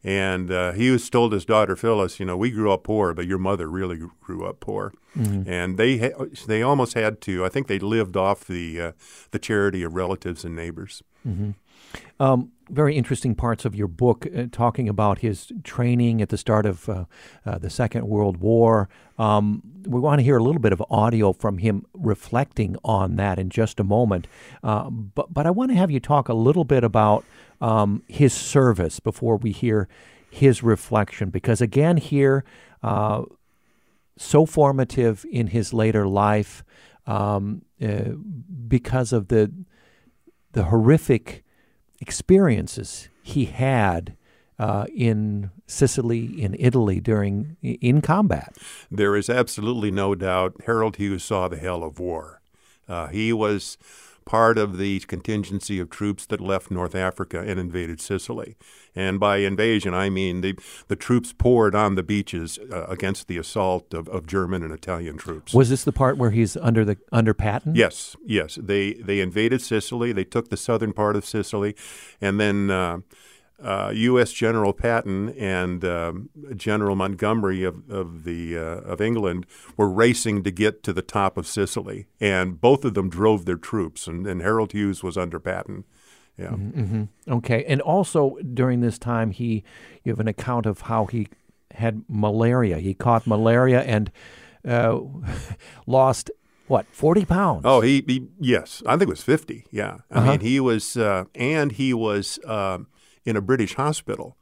and 0.05 0.51
uh, 0.51 0.73
he 0.73 0.91
was 0.91 1.09
told 1.09 1.33
his 1.33 1.45
daughter 1.45 1.77
Phyllis, 1.77 2.19
you 2.19 2.27
know, 2.27 2.37
we 2.37 2.51
grew 2.51 2.73
up 2.73 2.83
poor, 2.83 3.15
but 3.15 3.27
your 3.27 3.39
mother 3.39 3.69
really 3.69 4.01
grew 4.21 4.45
up 4.45 4.59
poor. 4.59 4.93
Mm-hmm. 5.17 5.49
And 5.49 5.77
they 5.77 5.99
ha- 5.99 6.25
they 6.47 6.63
almost 6.63 6.95
had 6.95 7.21
to. 7.23 7.45
I 7.45 7.49
think 7.49 7.69
they 7.69 7.79
lived 7.79 8.17
off 8.17 8.45
the 8.45 8.81
uh, 8.81 8.93
the 9.31 9.39
charity 9.39 9.83
of 9.83 9.95
relatives 9.95 10.45
and 10.45 10.57
neighbors. 10.57 11.03
Mm-hmm. 11.27 11.51
Um, 12.19 12.53
very 12.71 12.97
interesting 12.97 13.35
parts 13.35 13.65
of 13.65 13.75
your 13.75 13.89
book, 13.89 14.27
uh, 14.27 14.47
talking 14.51 14.89
about 14.89 15.19
his 15.19 15.53
training 15.63 16.23
at 16.23 16.29
the 16.29 16.39
start 16.39 16.67
of 16.67 16.89
uh, 16.89 17.05
uh, 17.45 17.59
the 17.59 17.69
Second 17.69 18.07
World 18.09 18.39
War. 18.39 18.89
Um, 19.19 19.63
we 19.87 20.01
want 20.01 20.21
to 20.21 20.25
hear 20.25 20.39
a 20.39 20.43
little 20.43 20.61
bit 20.61 20.73
of 20.73 20.83
audio 20.89 21.33
from 21.33 21.59
him 21.59 21.85
reflecting 21.93 22.77
on 22.85 23.17
that 23.17 23.39
in 23.39 23.51
just 23.51 23.81
a 23.81 23.85
moment. 23.85 24.27
Uh, 24.63 24.89
but 24.91 25.35
but 25.35 25.47
I 25.47 25.51
want 25.51 25.71
to 25.71 25.77
have 25.77 25.91
you 25.91 26.01
talk 26.01 26.29
a 26.29 26.35
little 26.35 26.65
bit 26.65 26.85
about 26.85 27.25
um, 27.61 28.03
his 28.09 28.33
service 28.33 29.01
before 29.01 29.37
we 29.37 29.53
hear 29.53 29.89
his 30.31 30.63
reflection, 30.63 31.31
because 31.31 31.61
again, 31.61 31.99
here, 31.99 32.45
uh, 32.83 33.25
so 34.17 34.47
formative 34.47 35.27
in 35.31 35.49
his 35.49 35.73
later 35.73 36.07
life. 36.07 36.65
um, 37.07 37.63
uh, 37.81 38.13
because 38.69 39.13
of 39.13 39.29
the 39.29 39.53
the 40.53 40.65
horrific 40.65 41.45
experiences 42.03 43.09
he 43.23 43.47
had 43.47 44.17
uh, 44.59 44.85
in 44.95 45.51
Sicily, 45.67 46.43
in 46.43 46.55
Italy 46.59 47.01
during 47.01 47.57
in 47.63 48.03
combat. 48.03 48.57
There 48.91 49.17
is 49.17 49.31
absolutely 49.31 49.91
no 49.91 50.15
doubt 50.15 50.57
Harold 50.67 50.97
Hughes 50.97 51.25
saw 51.25 51.49
the 51.49 51.57
hell 51.57 51.83
of 51.83 51.99
war. 51.99 52.43
Uh, 52.89 53.07
he 53.07 53.33
was 53.33 53.79
part 54.25 54.59
of 54.59 54.79
the 54.79 55.01
contingency 55.01 55.79
of 55.79 55.91
troops 55.91 56.27
that 56.27 56.41
left 56.41 56.71
North 56.71 56.95
Africa 56.95 57.41
and 57.41 57.59
invaded 57.59 58.01
Sicily. 58.01 58.57
And 58.95 59.19
by 59.19 59.39
invasion, 59.39 59.95
I 59.95 60.11
mean 60.11 60.41
the, 60.41 60.59
the 60.89 60.97
troops 60.97 61.33
poured 61.33 61.75
on 61.75 61.95
the 61.95 62.03
beaches 62.03 62.59
uh, 62.71 62.85
against 62.89 63.29
the 63.29 63.39
assault 63.39 63.95
of, 63.95 64.09
of 64.09 64.27
German 64.27 64.63
and 64.63 64.73
Italian 64.73 65.17
troops. 65.17 65.55
Was 65.55 65.71
this 65.71 65.85
the 65.85 65.93
part 65.93 66.19
where 66.19 66.31
he's 66.31 66.57
under 66.57 66.85
the 66.85 66.99
under 67.11 67.35
Patton? 67.35 67.75
Yes, 67.75 68.17
yes. 68.25 68.59
They 68.61 68.95
they 68.95 69.21
invaded 69.21 69.63
Sicily. 69.63 70.13
They 70.13 70.25
took 70.25 70.51
the 70.51 70.57
southern 70.57 70.93
part 70.93 71.17
of 71.17 71.25
Sicily, 71.25 71.75
and 72.21 72.41
then. 72.41 72.71
Uh, 72.71 72.99
uh, 73.63 73.93
U.S. 73.95 74.33
General 74.33 74.73
Patton 74.73 75.31
and 75.39 75.85
um, 75.85 76.31
General 76.57 76.97
Montgomery 76.97 77.63
of, 77.65 77.89
of 77.89 78.25
the 78.25 78.57
uh, 78.57 78.61
of 78.61 79.01
England 79.01 79.47
were 79.77 79.89
racing 79.89 80.43
to 80.43 80.51
get 80.51 80.83
to 80.83 80.93
the 80.93 81.03
top 81.03 81.37
of 81.37 81.47
Sicily, 81.47 82.07
and 82.21 82.61
both 82.61 82.85
of 82.85 82.95
them 82.95 83.09
drove 83.09 83.45
their 83.45 83.57
troops. 83.57 84.07
And, 84.07 84.27
and 84.27 84.43
Harold 84.43 84.73
Hughes 84.73 85.03
was 85.03 85.17
under 85.17 85.39
Patton. 85.39 85.85
Yeah. 86.37 86.49
Mm-hmm, 86.49 86.81
mm-hmm. 86.81 87.33
Okay. 87.35 87.65
And 87.65 87.81
also 87.81 88.37
during 88.55 88.81
this 88.81 88.99
time, 88.99 89.31
he 89.31 89.65
you 90.03 90.13
have 90.13 90.21
an 90.21 90.29
account 90.29 90.67
of 90.67 90.83
how 90.83 91.07
he 91.07 91.29
had 91.73 92.05
malaria. 92.09 92.79
He 92.79 92.95
caught 92.95 93.27
malaria 93.27 93.83
and 93.83 94.11
uh, 94.67 95.01
lost 95.87 96.31
what 96.67 96.87
forty 96.93 97.25
pounds. 97.25 97.63
Oh, 97.65 97.81
he, 97.81 98.03
he, 98.07 98.29
yes, 98.41 98.83
I 98.87 98.93
think 98.93 99.03
it 99.03 99.09
was 99.09 99.23
fifty. 99.23 99.67
Yeah, 99.71 99.99
I 100.11 100.19
uh-huh. 100.19 100.31
mean 100.33 100.41
he 100.41 100.59
was, 100.59 100.97
uh, 100.97 101.25
and 101.35 101.73
he 101.73 101.93
was 101.93 102.39
um, 102.47 102.87
in 103.25 103.37
a 103.37 103.41
British 103.41 103.75
hospital. 103.75 104.37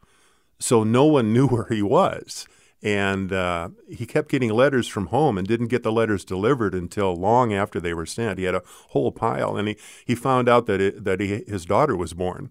So 0.58 0.84
no 0.84 1.04
one 1.04 1.32
knew 1.32 1.46
where 1.48 1.66
he 1.68 1.82
was. 1.82 2.46
And 2.82 3.30
uh, 3.30 3.70
he 3.90 4.06
kept 4.06 4.30
getting 4.30 4.50
letters 4.50 4.88
from 4.88 5.08
home 5.08 5.36
and 5.36 5.46
didn't 5.46 5.68
get 5.68 5.82
the 5.82 5.92
letters 5.92 6.24
delivered 6.24 6.74
until 6.74 7.14
long 7.14 7.52
after 7.52 7.78
they 7.78 7.92
were 7.92 8.06
sent. 8.06 8.38
He 8.38 8.46
had 8.46 8.54
a 8.54 8.62
whole 8.88 9.12
pile, 9.12 9.54
and 9.54 9.68
he, 9.68 9.76
he 10.06 10.14
found 10.14 10.48
out 10.48 10.64
that 10.64 10.80
it, 10.80 11.04
that 11.04 11.20
he, 11.20 11.44
his 11.46 11.66
daughter 11.66 11.94
was 11.94 12.14
born 12.14 12.48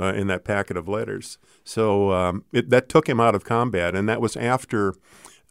uh, 0.00 0.14
in 0.14 0.28
that 0.28 0.44
packet 0.44 0.78
of 0.78 0.88
letters. 0.88 1.36
So 1.62 2.12
um, 2.12 2.44
it, 2.52 2.70
that 2.70 2.88
took 2.88 3.06
him 3.06 3.20
out 3.20 3.34
of 3.34 3.44
combat, 3.44 3.94
and 3.94 4.08
that 4.08 4.22
was 4.22 4.34
after 4.34 4.94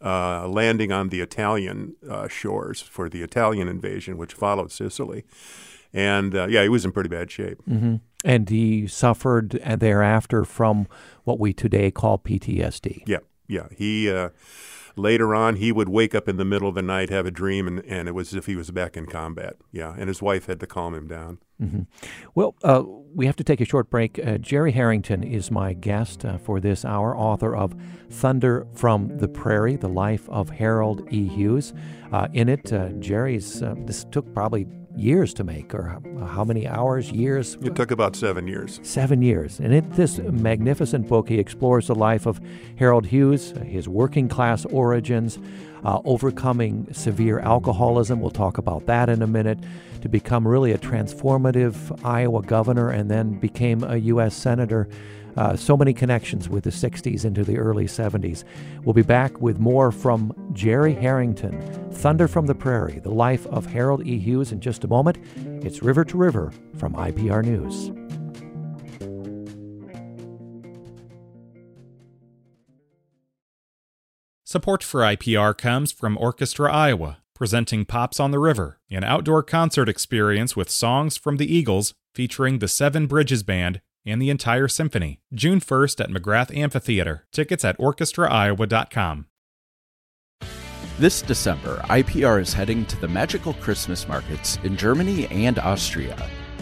uh, 0.04 0.48
landing 0.48 0.90
on 0.90 1.08
the 1.08 1.20
Italian 1.20 1.94
uh, 2.08 2.26
shores 2.26 2.82
for 2.82 3.08
the 3.08 3.22
Italian 3.22 3.68
invasion, 3.68 4.16
which 4.16 4.34
followed 4.34 4.72
Sicily. 4.72 5.24
And 5.96 6.36
uh, 6.36 6.46
yeah, 6.48 6.62
he 6.62 6.68
was 6.68 6.84
in 6.84 6.92
pretty 6.92 7.08
bad 7.08 7.30
shape. 7.30 7.62
Mm-hmm. 7.68 7.96
And 8.22 8.48
he 8.50 8.86
suffered 8.86 9.52
thereafter 9.78 10.44
from 10.44 10.86
what 11.24 11.40
we 11.40 11.54
today 11.54 11.90
call 11.90 12.18
PTSD. 12.18 13.02
Yeah, 13.06 13.20
yeah. 13.48 13.68
He 13.74 14.10
uh, 14.10 14.28
later 14.96 15.34
on 15.34 15.56
he 15.56 15.72
would 15.72 15.88
wake 15.88 16.14
up 16.14 16.28
in 16.28 16.36
the 16.36 16.44
middle 16.44 16.68
of 16.68 16.74
the 16.74 16.82
night, 16.82 17.08
have 17.08 17.24
a 17.24 17.30
dream, 17.30 17.66
and, 17.66 17.82
and 17.84 18.08
it 18.08 18.12
was 18.12 18.28
as 18.28 18.34
if 18.34 18.46
he 18.46 18.56
was 18.56 18.70
back 18.70 18.96
in 18.96 19.06
combat. 19.06 19.56
Yeah, 19.72 19.94
and 19.96 20.08
his 20.08 20.20
wife 20.20 20.46
had 20.46 20.60
to 20.60 20.66
calm 20.66 20.94
him 20.94 21.06
down. 21.06 21.38
Mm-hmm. 21.62 21.82
Well, 22.34 22.54
uh, 22.62 22.82
we 23.14 23.24
have 23.24 23.36
to 23.36 23.44
take 23.44 23.62
a 23.62 23.64
short 23.64 23.88
break. 23.88 24.18
Uh, 24.18 24.36
Jerry 24.36 24.72
Harrington 24.72 25.22
is 25.22 25.50
my 25.50 25.72
guest 25.72 26.26
uh, 26.26 26.36
for 26.36 26.60
this 26.60 26.84
hour, 26.84 27.16
author 27.16 27.56
of 27.56 27.74
Thunder 28.10 28.66
from 28.74 29.16
the 29.16 29.28
Prairie: 29.28 29.76
The 29.76 29.88
Life 29.88 30.28
of 30.28 30.50
Harold 30.50 31.08
E. 31.10 31.26
Hughes. 31.26 31.72
Uh, 32.12 32.28
in 32.34 32.50
it, 32.50 32.70
uh, 32.70 32.90
Jerry's 32.98 33.62
uh, 33.62 33.74
this 33.78 34.04
took 34.10 34.32
probably 34.34 34.66
years 34.96 35.34
to 35.34 35.44
make, 35.44 35.74
or 35.74 36.00
how 36.26 36.44
many 36.44 36.66
hours, 36.66 37.10
years? 37.12 37.56
It 37.62 37.74
took 37.74 37.90
about 37.90 38.16
seven 38.16 38.48
years. 38.48 38.80
Seven 38.82 39.22
years. 39.22 39.60
And 39.60 39.72
in 39.74 39.88
this 39.90 40.18
magnificent 40.18 41.08
book, 41.08 41.28
he 41.28 41.38
explores 41.38 41.88
the 41.88 41.94
life 41.94 42.26
of 42.26 42.40
Harold 42.76 43.06
Hughes, 43.06 43.52
his 43.64 43.88
working 43.88 44.28
class 44.28 44.64
origins, 44.66 45.38
uh, 45.84 46.00
overcoming 46.04 46.88
severe 46.92 47.38
alcoholism. 47.38 48.20
We'll 48.20 48.30
talk 48.30 48.58
about 48.58 48.86
that 48.86 49.08
in 49.08 49.22
a 49.22 49.26
minute. 49.26 49.58
To 50.02 50.08
become 50.08 50.46
really 50.46 50.72
a 50.72 50.78
transformative 50.78 52.04
Iowa 52.04 52.42
governor 52.42 52.90
and 52.90 53.10
then 53.10 53.40
became 53.40 53.82
a 53.82 53.96
U.S. 53.96 54.36
Senator. 54.36 54.88
Uh, 55.36 55.56
so 55.56 55.76
many 55.76 55.92
connections 55.92 56.48
with 56.48 56.64
the 56.64 56.70
60s 56.70 57.24
into 57.24 57.44
the 57.44 57.58
early 57.58 57.86
70s. 57.86 58.44
We'll 58.84 58.94
be 58.94 59.02
back 59.02 59.40
with 59.40 59.58
more 59.58 59.92
from 59.92 60.32
Jerry 60.52 60.94
Harrington, 60.94 61.60
Thunder 61.92 62.28
from 62.28 62.46
the 62.46 62.54
Prairie, 62.54 63.00
the 63.00 63.10
life 63.10 63.46
of 63.48 63.66
Harold 63.66 64.06
E. 64.06 64.18
Hughes 64.18 64.52
in 64.52 64.60
just 64.60 64.84
a 64.84 64.88
moment. 64.88 65.18
It's 65.64 65.82
River 65.82 66.04
to 66.04 66.16
River 66.16 66.52
from 66.76 66.94
IPR 66.94 67.44
News. 67.44 67.92
Support 74.48 74.84
for 74.84 75.00
IPR 75.00 75.58
comes 75.58 75.90
from 75.90 76.16
Orchestra 76.16 76.72
Iowa, 76.72 77.18
presenting 77.34 77.84
Pops 77.84 78.18
on 78.20 78.30
the 78.30 78.38
River, 78.38 78.78
an 78.90 79.04
outdoor 79.04 79.42
concert 79.42 79.88
experience 79.88 80.56
with 80.56 80.70
songs 80.70 81.16
from 81.16 81.36
the 81.36 81.52
Eagles 81.52 81.92
featuring 82.14 82.60
the 82.60 82.68
Seven 82.68 83.06
Bridges 83.06 83.42
Band 83.42 83.82
and 84.06 84.22
the 84.22 84.30
entire 84.30 84.68
symphony. 84.68 85.20
June 85.34 85.60
1st 85.60 86.00
at 86.00 86.10
McGrath 86.10 86.56
Amphitheater. 86.56 87.26
Tickets 87.32 87.64
at 87.64 87.76
orchestraiowa.com. 87.78 89.26
This 90.98 91.20
December, 91.20 91.82
IPR 91.84 92.40
is 92.40 92.54
heading 92.54 92.86
to 92.86 92.98
the 92.98 93.08
magical 93.08 93.52
Christmas 93.54 94.08
markets 94.08 94.58
in 94.64 94.78
Germany 94.78 95.26
and 95.26 95.58
Austria. 95.58 96.16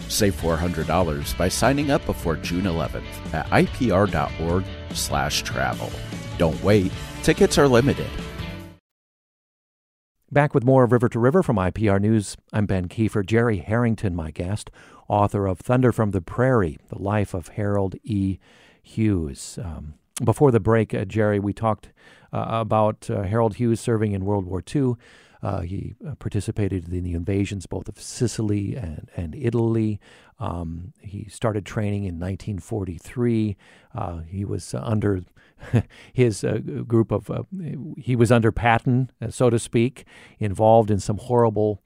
Save 0.09 0.35
$400 0.41 1.37
by 1.37 1.47
signing 1.47 1.91
up 1.91 2.05
before 2.05 2.35
June 2.35 2.65
11th 2.65 3.33
at 3.33 3.45
ipr.org/travel. 3.47 5.91
Don't 6.37 6.63
wait. 6.63 6.91
Tickets 7.23 7.57
are 7.57 7.69
limited. 7.69 8.09
Back 10.31 10.53
with 10.53 10.65
more 10.65 10.83
of 10.83 10.91
River 10.91 11.09
to 11.09 11.19
River 11.19 11.41
from 11.41 11.57
IPR 11.57 11.99
News. 12.01 12.35
I'm 12.51 12.65
Ben 12.65 12.89
Kiefer. 12.89 13.25
Jerry 13.25 13.59
Harrington, 13.59 14.13
my 14.15 14.31
guest 14.31 14.69
author 15.07 15.45
of 15.47 15.59
Thunder 15.59 15.91
from 15.91 16.11
the 16.11 16.21
Prairie, 16.21 16.77
The 16.89 16.99
Life 16.99 17.33
of 17.33 17.49
Harold 17.49 17.95
E. 18.03 18.39
Hughes. 18.81 19.59
Um, 19.63 19.95
before 20.23 20.51
the 20.51 20.59
break, 20.59 20.93
uh, 20.93 21.05
Jerry, 21.05 21.39
we 21.39 21.53
talked 21.53 21.89
uh, 22.31 22.45
about 22.47 23.09
uh, 23.09 23.23
Harold 23.23 23.55
Hughes 23.55 23.79
serving 23.79 24.13
in 24.13 24.25
World 24.25 24.45
War 24.45 24.63
II. 24.73 24.93
Uh, 25.43 25.61
he 25.61 25.93
uh, 26.07 26.15
participated 26.15 26.91
in 26.91 27.03
the 27.03 27.13
invasions 27.13 27.65
both 27.65 27.87
of 27.87 27.99
Sicily 27.99 28.75
and, 28.75 29.09
and 29.15 29.35
Italy. 29.35 29.99
Um, 30.39 30.93
he 31.01 31.27
started 31.29 31.65
training 31.65 32.05
in 32.05 32.15
1943. 32.15 33.57
Uh, 33.93 34.17
he 34.19 34.45
was 34.45 34.73
under 34.73 35.21
his 36.13 36.45
group 36.87 37.11
of, 37.11 37.29
he 37.97 38.15
was 38.15 38.31
under 38.31 38.51
Patton, 38.51 39.11
so 39.29 39.49
to 39.49 39.59
speak, 39.59 40.05
involved 40.39 40.89
in 40.89 40.99
some 40.99 41.17
horrible 41.17 41.83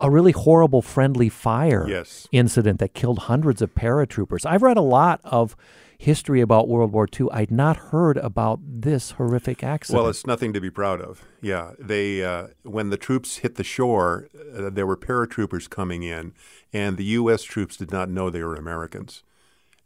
a, 0.00 0.10
really 0.10 0.32
horrible 0.32 0.82
friendly 0.82 1.28
fire 1.28 1.86
yes. 1.88 2.26
incident 2.32 2.80
that 2.80 2.94
killed 2.94 3.20
hundreds 3.20 3.62
of 3.62 3.74
paratroopers. 3.74 4.44
I've 4.44 4.62
read 4.62 4.76
a 4.76 4.82
lot 4.82 5.20
of 5.24 5.56
history 6.00 6.40
about 6.40 6.66
World 6.66 6.92
War 6.92 7.06
II. 7.18 7.28
I'd 7.30 7.50
not 7.50 7.76
heard 7.76 8.16
about 8.16 8.60
this 8.64 9.12
horrific 9.12 9.62
accident. 9.62 10.02
Well, 10.02 10.10
it's 10.10 10.26
nothing 10.26 10.52
to 10.54 10.60
be 10.60 10.70
proud 10.70 11.00
of. 11.00 11.26
Yeah, 11.42 11.72
they 11.78 12.24
uh, 12.24 12.48
when 12.62 12.88
the 12.90 12.96
troops 12.96 13.38
hit 13.38 13.56
the 13.56 13.64
shore, 13.64 14.28
uh, 14.56 14.70
there 14.70 14.86
were 14.86 14.96
paratroopers 14.96 15.68
coming 15.68 16.02
in, 16.02 16.32
and 16.72 16.96
the 16.96 17.04
U.S. 17.04 17.42
troops 17.42 17.76
did 17.76 17.92
not 17.92 18.08
know 18.08 18.30
they 18.30 18.42
were 18.42 18.56
Americans, 18.56 19.22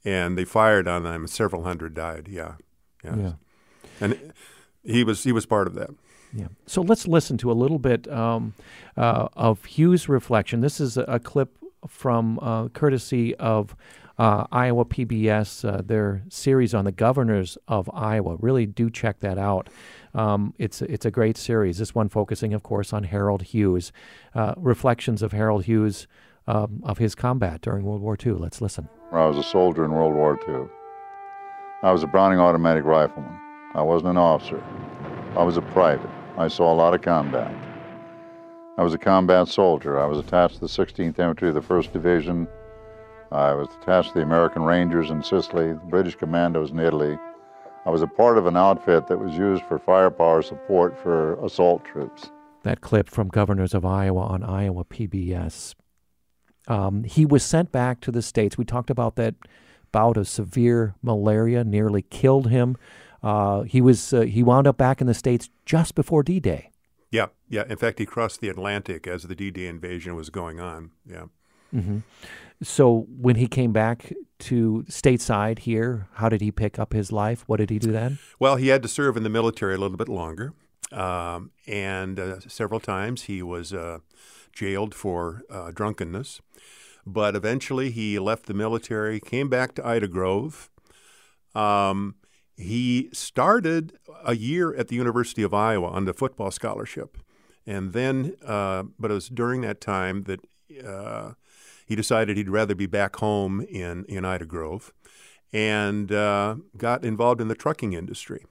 and 0.04 0.38
they 0.38 0.44
fired 0.44 0.86
on 0.86 1.02
them. 1.02 1.26
Several 1.26 1.64
hundred 1.64 1.94
died. 1.94 2.28
Yeah, 2.30 2.54
yeah, 3.02 3.16
yeah. 3.16 3.32
and 4.00 4.32
he 4.84 5.02
was 5.02 5.24
he 5.24 5.32
was 5.32 5.46
part 5.46 5.66
of 5.66 5.74
that. 5.74 5.90
Yeah. 6.34 6.48
So 6.66 6.82
let's 6.82 7.06
listen 7.06 7.38
to 7.38 7.52
a 7.52 7.54
little 7.54 7.78
bit 7.78 8.10
um, 8.10 8.54
uh, 8.96 9.28
of 9.34 9.64
Hughes' 9.64 10.08
reflection. 10.08 10.60
This 10.60 10.80
is 10.80 10.96
a, 10.96 11.02
a 11.02 11.18
clip 11.18 11.56
from 11.86 12.38
uh, 12.40 12.68
courtesy 12.68 13.34
of 13.36 13.76
uh, 14.18 14.46
Iowa 14.52 14.84
PBS, 14.84 15.68
uh, 15.68 15.82
their 15.82 16.22
series 16.28 16.74
on 16.74 16.84
the 16.84 16.92
governors 16.92 17.58
of 17.66 17.90
Iowa. 17.92 18.36
Really 18.36 18.66
do 18.66 18.90
check 18.90 19.20
that 19.20 19.38
out. 19.38 19.68
Um, 20.14 20.54
it's 20.58 20.82
it's 20.82 21.04
a 21.04 21.10
great 21.10 21.36
series. 21.36 21.78
This 21.78 21.94
one 21.94 22.08
focusing, 22.08 22.54
of 22.54 22.62
course, 22.62 22.92
on 22.92 23.04
Harold 23.04 23.42
Hughes, 23.42 23.92
uh, 24.34 24.54
reflections 24.56 25.22
of 25.22 25.32
Harold 25.32 25.64
Hughes 25.64 26.06
um, 26.46 26.80
of 26.84 26.98
his 26.98 27.14
combat 27.14 27.60
during 27.60 27.84
World 27.84 28.02
War 28.02 28.16
II. 28.24 28.32
Let's 28.34 28.60
listen. 28.60 28.88
I 29.12 29.26
was 29.26 29.38
a 29.38 29.42
soldier 29.42 29.84
in 29.84 29.90
World 29.90 30.14
War 30.14 30.38
II. 30.48 30.68
I 31.82 31.92
was 31.92 32.02
a 32.02 32.06
Browning 32.06 32.38
automatic 32.38 32.84
rifleman. 32.84 33.38
I 33.74 33.82
wasn't 33.82 34.10
an 34.10 34.16
officer. 34.16 34.62
I 35.36 35.42
was 35.42 35.56
a 35.56 35.62
private. 35.62 36.10
I 36.36 36.48
saw 36.48 36.72
a 36.72 36.74
lot 36.74 36.94
of 36.94 37.02
combat. 37.02 37.54
I 38.76 38.82
was 38.82 38.92
a 38.92 38.98
combat 38.98 39.46
soldier. 39.48 40.00
I 40.00 40.06
was 40.06 40.18
attached 40.18 40.54
to 40.54 40.60
the 40.60 40.66
16th 40.66 41.18
Infantry 41.18 41.48
of 41.48 41.54
the 41.54 41.60
1st 41.60 41.92
Division. 41.92 42.48
I 43.30 43.52
was 43.54 43.68
attached 43.80 44.08
to 44.08 44.14
the 44.14 44.22
American 44.22 44.62
Rangers 44.62 45.10
in 45.10 45.22
Sicily, 45.22 45.68
the 45.68 45.80
British 45.88 46.16
Commandos 46.16 46.70
in 46.72 46.80
Italy. 46.80 47.16
I 47.86 47.90
was 47.90 48.02
a 48.02 48.06
part 48.06 48.38
of 48.38 48.46
an 48.46 48.56
outfit 48.56 49.06
that 49.06 49.18
was 49.18 49.36
used 49.36 49.62
for 49.64 49.78
firepower 49.78 50.42
support 50.42 50.98
for 51.00 51.34
assault 51.44 51.84
troops. 51.84 52.30
that 52.62 52.80
clip 52.80 53.10
from 53.10 53.28
Governors 53.28 53.74
of 53.74 53.84
Iowa 53.84 54.22
on 54.22 54.42
Iowa 54.42 54.84
PBS. 54.86 55.74
Um, 56.66 57.04
he 57.04 57.26
was 57.26 57.44
sent 57.44 57.70
back 57.70 58.00
to 58.00 58.10
the 58.10 58.22
States. 58.22 58.56
We 58.56 58.64
talked 58.64 58.88
about 58.88 59.16
that 59.16 59.34
bout 59.92 60.16
of 60.16 60.26
severe 60.26 60.94
malaria 61.02 61.62
nearly 61.62 62.00
killed 62.00 62.48
him. 62.48 62.76
Uh, 63.24 63.62
he 63.62 63.80
was 63.80 64.12
uh, 64.12 64.20
he 64.20 64.42
wound 64.42 64.66
up 64.66 64.76
back 64.76 65.00
in 65.00 65.06
the 65.06 65.14
states 65.14 65.48
just 65.64 65.94
before 65.94 66.22
D-Day. 66.22 66.70
Yeah, 67.10 67.28
yeah. 67.48 67.64
In 67.68 67.76
fact, 67.76 67.98
he 67.98 68.06
crossed 68.06 68.40
the 68.40 68.48
Atlantic 68.48 69.06
as 69.06 69.22
the 69.22 69.34
D-Day 69.34 69.66
invasion 69.66 70.14
was 70.14 70.30
going 70.30 70.60
on. 70.60 70.90
Yeah. 71.08 71.26
Mm-hmm. 71.74 71.98
So 72.62 73.06
when 73.08 73.36
he 73.36 73.46
came 73.46 73.72
back 73.72 74.12
to 74.40 74.84
stateside 74.88 75.60
here, 75.60 76.06
how 76.14 76.28
did 76.28 76.40
he 76.40 76.50
pick 76.50 76.78
up 76.78 76.92
his 76.92 77.10
life? 77.10 77.44
What 77.46 77.58
did 77.58 77.70
he 77.70 77.78
do 77.78 77.92
then? 77.92 78.18
Well, 78.38 78.56
he 78.56 78.68
had 78.68 78.82
to 78.82 78.88
serve 78.88 79.16
in 79.16 79.22
the 79.22 79.30
military 79.30 79.74
a 79.74 79.78
little 79.78 79.96
bit 79.96 80.08
longer, 80.08 80.52
um, 80.92 81.50
and 81.66 82.20
uh, 82.20 82.40
several 82.40 82.80
times 82.80 83.22
he 83.22 83.42
was 83.42 83.72
uh, 83.72 83.98
jailed 84.52 84.94
for 84.94 85.42
uh, 85.50 85.70
drunkenness. 85.70 86.40
But 87.06 87.36
eventually, 87.36 87.90
he 87.90 88.18
left 88.18 88.46
the 88.46 88.54
military, 88.54 89.20
came 89.20 89.48
back 89.48 89.74
to 89.74 89.86
Ida 89.86 90.08
Grove. 90.08 90.70
Um, 91.54 92.16
he 92.56 93.10
started 93.12 93.98
a 94.24 94.36
year 94.36 94.74
at 94.74 94.88
the 94.88 94.96
University 94.96 95.42
of 95.42 95.52
Iowa 95.52 95.88
on 95.88 96.04
the 96.04 96.14
football 96.14 96.50
scholarship. 96.50 97.18
And 97.66 97.92
then, 97.92 98.36
uh, 98.44 98.84
but 98.98 99.10
it 99.10 99.14
was 99.14 99.28
during 99.28 99.62
that 99.62 99.80
time 99.80 100.24
that 100.24 100.40
uh, 100.84 101.32
he 101.86 101.96
decided 101.96 102.36
he'd 102.36 102.48
rather 102.48 102.74
be 102.74 102.86
back 102.86 103.16
home 103.16 103.60
in, 103.62 104.04
in 104.04 104.24
Ida 104.24 104.46
Grove 104.46 104.92
and 105.52 106.10
uh, 106.12 106.56
got 106.76 107.04
involved 107.04 107.40
in 107.40 107.48
the 107.48 107.54
trucking 107.54 107.92
industry. 107.92 108.44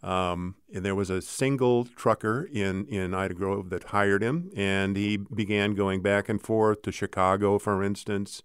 Um, 0.00 0.54
and 0.72 0.84
there 0.84 0.94
was 0.94 1.10
a 1.10 1.20
single 1.20 1.84
trucker 1.84 2.48
in, 2.52 2.86
in 2.86 3.14
Ida 3.14 3.34
Grove 3.34 3.70
that 3.70 3.84
hired 3.84 4.22
him, 4.22 4.50
and 4.56 4.96
he 4.96 5.16
began 5.16 5.74
going 5.74 6.02
back 6.02 6.28
and 6.28 6.40
forth 6.40 6.82
to 6.82 6.92
Chicago, 6.92 7.58
for 7.58 7.82
instance, 7.82 8.42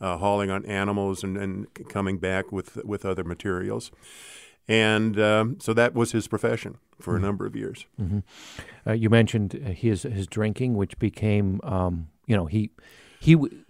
uh, 0.00 0.16
hauling 0.16 0.50
on 0.50 0.64
animals 0.66 1.22
and, 1.22 1.36
and 1.36 1.68
coming 1.88 2.18
back 2.18 2.50
with, 2.50 2.84
with 2.84 3.04
other 3.04 3.22
materials. 3.22 3.92
And 4.68 5.20
um, 5.20 5.58
so 5.60 5.72
that 5.74 5.94
was 5.94 6.10
his 6.10 6.26
profession 6.26 6.78
for 7.00 7.14
mm-hmm. 7.14 7.24
a 7.24 7.26
number 7.26 7.46
of 7.46 7.54
years. 7.54 7.86
Mm-hmm. 8.00 8.18
Uh, 8.84 8.92
you 8.94 9.08
mentioned 9.08 9.52
his 9.52 10.02
his 10.02 10.26
drinking, 10.26 10.74
which 10.74 10.98
became, 10.98 11.60
um, 11.62 12.08
you 12.26 12.36
know, 12.36 12.46
he 12.46 12.70
he 13.20 13.34
w- 13.34 13.64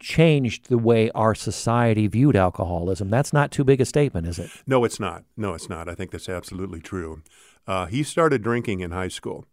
changed 0.00 0.68
the 0.68 0.78
way 0.78 1.10
our 1.10 1.34
society 1.34 2.06
viewed 2.06 2.36
alcoholism. 2.36 3.10
That's 3.10 3.32
not 3.32 3.50
too 3.50 3.64
big 3.64 3.80
a 3.80 3.84
statement, 3.84 4.26
is 4.26 4.38
it? 4.38 4.50
No, 4.66 4.84
it's 4.84 4.98
not. 4.98 5.24
No, 5.36 5.54
it's 5.54 5.68
not. 5.68 5.88
I 5.88 5.94
think 5.94 6.10
that's 6.10 6.28
absolutely 6.28 6.80
true. 6.80 7.22
Uh, 7.66 7.86
he 7.86 8.02
started 8.02 8.42
drinking 8.42 8.80
in 8.80 8.90
high 8.90 9.08
school, 9.08 9.44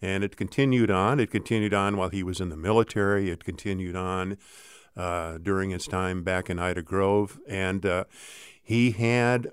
and 0.00 0.24
it 0.24 0.36
continued 0.36 0.90
on. 0.90 1.20
It 1.20 1.30
continued 1.30 1.74
on 1.74 1.96
while 1.96 2.08
he 2.08 2.22
was 2.22 2.40
in 2.40 2.48
the 2.48 2.56
military. 2.56 3.30
It 3.30 3.44
continued 3.44 3.96
on 3.96 4.38
uh, 4.96 5.38
during 5.38 5.70
his 5.70 5.86
time 5.86 6.22
back 6.22 6.48
in 6.48 6.58
Ida 6.58 6.82
Grove, 6.82 7.38
and 7.48 7.84
uh, 7.84 8.04
he 8.62 8.92
had 8.92 9.50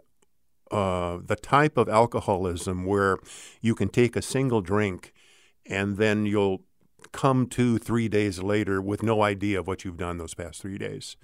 uh, 0.72 1.20
the 1.25 1.36
type 1.36 1.77
of 1.77 1.89
alcoholism 1.89 2.86
where 2.86 3.17
you 3.62 3.74
can 3.74 3.89
take 3.89 4.15
a 4.15 4.22
single 4.22 4.62
drink 4.62 5.13
and 5.65 5.98
then 5.98 6.25
you'll 6.25 6.62
come 7.12 7.48
to 7.48 7.77
three 7.77 8.08
days 8.08 8.39
later 8.39 8.82
with 8.82 9.04
no 9.04 9.22
idea 9.22 9.60
of 9.60 9.68
what 9.68 9.84
you've 9.86 9.98
done 9.98 10.18
those 10.18 10.34
past 10.34 10.62
three 10.62 10.77
days. 10.77 11.16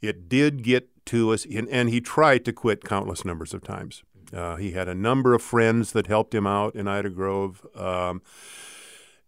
It 0.00 0.28
did 0.28 0.62
get 0.62 0.88
to 1.06 1.32
us, 1.32 1.44
and, 1.44 1.68
and 1.68 1.88
he 1.88 2.00
tried 2.00 2.44
to 2.44 2.52
quit 2.52 2.84
countless 2.84 3.24
numbers 3.24 3.54
of 3.54 3.62
times. 3.62 4.02
Uh, 4.32 4.56
he 4.56 4.72
had 4.72 4.88
a 4.88 4.94
number 4.94 5.34
of 5.34 5.42
friends 5.42 5.92
that 5.92 6.06
helped 6.06 6.34
him 6.34 6.46
out 6.46 6.74
in 6.74 6.88
Ida 6.88 7.10
Grove, 7.10 7.66
um, 7.74 8.22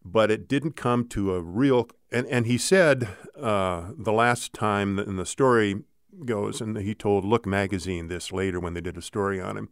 but 0.04 0.30
it 0.30 0.48
didn't 0.48 0.76
come 0.76 1.06
to 1.08 1.34
a 1.34 1.40
real. 1.40 1.88
And, 2.10 2.26
and 2.26 2.46
he 2.46 2.58
said 2.58 3.08
uh, 3.38 3.90
the 3.96 4.12
last 4.12 4.52
time 4.52 4.98
in 4.98 5.16
the 5.16 5.26
story 5.26 5.82
goes, 6.24 6.60
and 6.60 6.76
he 6.78 6.94
told 6.94 7.24
Look 7.24 7.46
magazine 7.46 8.08
this 8.08 8.32
later 8.32 8.58
when 8.58 8.74
they 8.74 8.80
did 8.80 8.96
a 8.96 9.02
story 9.02 9.40
on 9.40 9.56
him, 9.56 9.68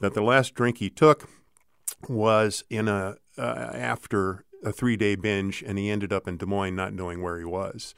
that 0.00 0.14
the 0.14 0.22
last 0.22 0.54
drink 0.54 0.78
he 0.78 0.90
took 0.90 1.28
was 2.08 2.64
in 2.68 2.88
a 2.88 3.16
uh, 3.38 3.70
after 3.72 4.44
a 4.62 4.72
three 4.72 4.96
day 4.96 5.14
binge, 5.14 5.62
and 5.66 5.78
he 5.78 5.90
ended 5.90 6.12
up 6.12 6.28
in 6.28 6.36
Des 6.36 6.46
Moines 6.46 6.76
not 6.76 6.92
knowing 6.92 7.22
where 7.22 7.38
he 7.38 7.44
was. 7.44 7.94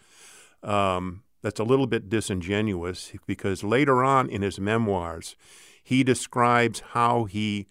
Um, 0.62 1.22
that's 1.42 1.60
a 1.60 1.64
little 1.64 1.86
bit 1.86 2.08
disingenuous 2.08 3.12
because 3.26 3.62
later 3.62 4.02
on 4.02 4.30
in 4.30 4.42
his 4.42 4.58
memoirs, 4.58 5.36
he 5.82 6.02
describes 6.02 6.80
how 6.92 7.24
he 7.24 7.66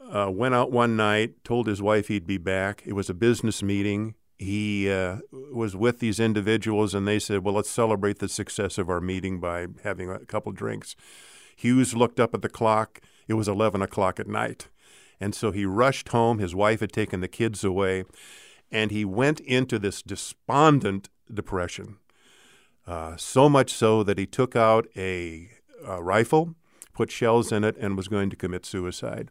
uh, 0.00 0.30
went 0.30 0.54
out 0.54 0.70
one 0.70 0.96
night, 0.96 1.42
told 1.42 1.66
his 1.66 1.82
wife 1.82 2.08
he'd 2.08 2.26
be 2.26 2.38
back. 2.38 2.82
It 2.86 2.92
was 2.92 3.10
a 3.10 3.14
business 3.14 3.62
meeting 3.62 4.14
he 4.42 4.90
uh, 4.90 5.18
was 5.30 5.74
with 5.76 6.00
these 6.00 6.20
individuals 6.20 6.94
and 6.94 7.06
they 7.06 7.18
said, 7.18 7.44
Well, 7.44 7.54
let's 7.54 7.70
celebrate 7.70 8.18
the 8.18 8.28
success 8.28 8.76
of 8.76 8.90
our 8.90 9.00
meeting 9.00 9.40
by 9.40 9.68
having 9.82 10.10
a 10.10 10.18
couple 10.26 10.52
drinks. 10.52 10.96
Hughes 11.56 11.94
looked 11.94 12.20
up 12.20 12.34
at 12.34 12.42
the 12.42 12.48
clock. 12.48 13.00
It 13.28 13.34
was 13.34 13.48
11 13.48 13.82
o'clock 13.82 14.18
at 14.18 14.26
night. 14.26 14.68
And 15.22 15.36
so 15.36 15.52
he 15.52 15.64
rushed 15.64 16.08
home. 16.08 16.40
His 16.40 16.52
wife 16.52 16.80
had 16.80 16.92
taken 16.92 17.20
the 17.20 17.28
kids 17.28 17.62
away. 17.62 18.02
And 18.72 18.90
he 18.90 19.04
went 19.04 19.38
into 19.38 19.78
this 19.78 20.02
despondent 20.02 21.10
depression. 21.32 21.98
Uh, 22.88 23.16
so 23.16 23.48
much 23.48 23.72
so 23.72 24.02
that 24.02 24.18
he 24.18 24.26
took 24.26 24.56
out 24.56 24.88
a, 24.96 25.48
a 25.86 26.02
rifle, 26.02 26.56
put 26.92 27.12
shells 27.12 27.52
in 27.52 27.62
it, 27.62 27.76
and 27.76 27.96
was 27.96 28.08
going 28.08 28.30
to 28.30 28.36
commit 28.36 28.66
suicide. 28.66 29.28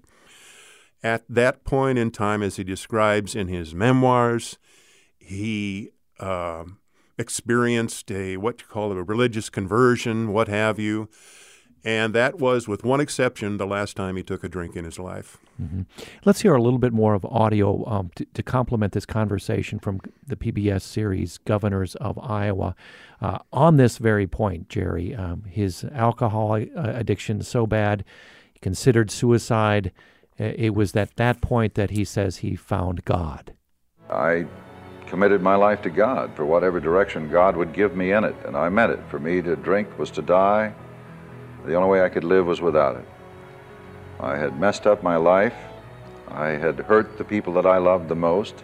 At 1.04 1.26
that 1.28 1.66
point 1.66 1.98
in 1.98 2.10
time, 2.10 2.42
as 2.42 2.56
he 2.56 2.64
describes 2.64 3.36
in 3.36 3.50
his 3.50 3.76
memoirs, 3.76 4.58
he 5.20 5.92
uh, 6.22 6.64
experienced 7.18 8.10
a 8.10 8.38
what 8.38 8.62
you 8.62 8.68
call 8.68 8.94
a 8.94 9.04
religious 9.04 9.50
conversion, 9.50 10.32
what 10.32 10.48
have 10.48 10.80
you. 10.80 11.10
And 11.84 12.14
that 12.14 12.38
was, 12.38 12.68
with 12.68 12.84
one 12.84 13.02
exception, 13.02 13.58
the 13.58 13.66
last 13.66 13.98
time 13.98 14.16
he 14.16 14.22
took 14.22 14.44
a 14.44 14.50
drink 14.50 14.76
in 14.76 14.86
his 14.86 15.00
life. 15.00 15.38
Mm-hmm. 15.62 15.82
Let's 16.26 16.42
hear 16.42 16.54
a 16.54 16.62
little 16.62 16.78
bit 16.78 16.94
more 16.94 17.16
of 17.16 17.26
audio 17.26 17.84
um, 17.88 18.12
to, 18.16 18.26
to, 18.26 18.44
complement 18.44 18.94
this 18.94 19.06
conversation 19.06 19.80
from 19.80 20.00
the 20.26 20.36
PBS 20.36 20.82
series 20.82 21.40
Governors 21.40 21.96
of 21.96 22.20
Iowa. 22.20 22.76
Uh, 23.20 23.40
on 23.52 23.78
this 23.78 23.98
very 23.98 24.28
point, 24.28 24.70
Jerry, 24.70 25.16
um, 25.16 25.44
his 25.44 25.84
alcohol 25.94 26.54
uh, 26.54 26.66
addiction 26.76 27.42
so 27.42 27.66
bad, 27.66 28.04
he 28.54 28.60
considered 28.60 29.10
suicide. 29.10 29.92
It 30.38 30.76
was 30.76 30.96
at 30.96 31.16
that 31.18 31.42
point 31.42 31.76
that 31.76 31.92
he 31.92 32.04
says 32.06 32.38
he 32.38 32.56
found 32.56 33.06
God. 33.06 33.54
I 34.10 34.46
committed 35.08 35.42
my 35.42 35.56
life 35.56 35.82
to 35.82 35.90
God 35.90 36.36
for 36.36 36.46
whatever 36.46 36.80
direction 36.80 37.30
God 37.30 37.56
would 37.58 37.74
give 37.74 37.96
me 37.96 38.12
in 38.12 38.24
it, 38.24 38.36
and 38.46 38.56
I 38.56 38.70
meant 38.70 38.94
it. 38.94 39.00
For 39.10 39.20
me 39.20 39.42
to 39.42 39.56
drink 39.56 40.00
was 40.00 40.10
to 40.12 40.22
die. 40.22 40.74
The 41.66 41.76
only 41.76 41.90
way 41.90 42.04
I 42.04 42.10
could 42.10 42.24
live 42.24 42.46
was 42.46 42.62
without 42.62 42.98
it. 42.98 43.06
I 44.20 44.38
had 44.38 44.60
messed 44.60 44.88
up 44.88 45.04
my 45.04 45.16
life. 45.16 45.56
I 46.28 46.50
had 46.50 46.80
hurt 46.80 47.18
the 47.18 47.24
people 47.24 47.54
that 47.54 47.66
I 47.66 47.78
loved 47.78 48.08
the 48.08 48.16
most. 48.16 48.64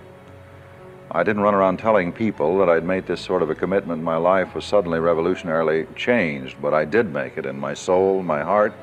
I 1.12 1.24
didn't 1.24 1.42
run 1.42 1.56
around 1.56 1.78
telling 1.78 2.12
people 2.12 2.58
that 2.60 2.70
I'd 2.70 2.84
made 2.84 3.08
this 3.08 3.22
sort 3.22 3.42
of 3.42 3.50
a 3.50 3.56
commitment. 3.56 4.04
My 4.04 4.18
life 4.18 4.56
was 4.56 4.66
suddenly 4.66 5.00
revolutionarily 5.00 5.94
changed, 5.96 6.58
but 6.62 6.74
I 6.74 6.86
did 6.86 7.12
make 7.12 7.38
it 7.38 7.46
in 7.46 7.60
my 7.60 7.74
soul, 7.74 8.22
my 8.24 8.42
heart. 8.42 8.74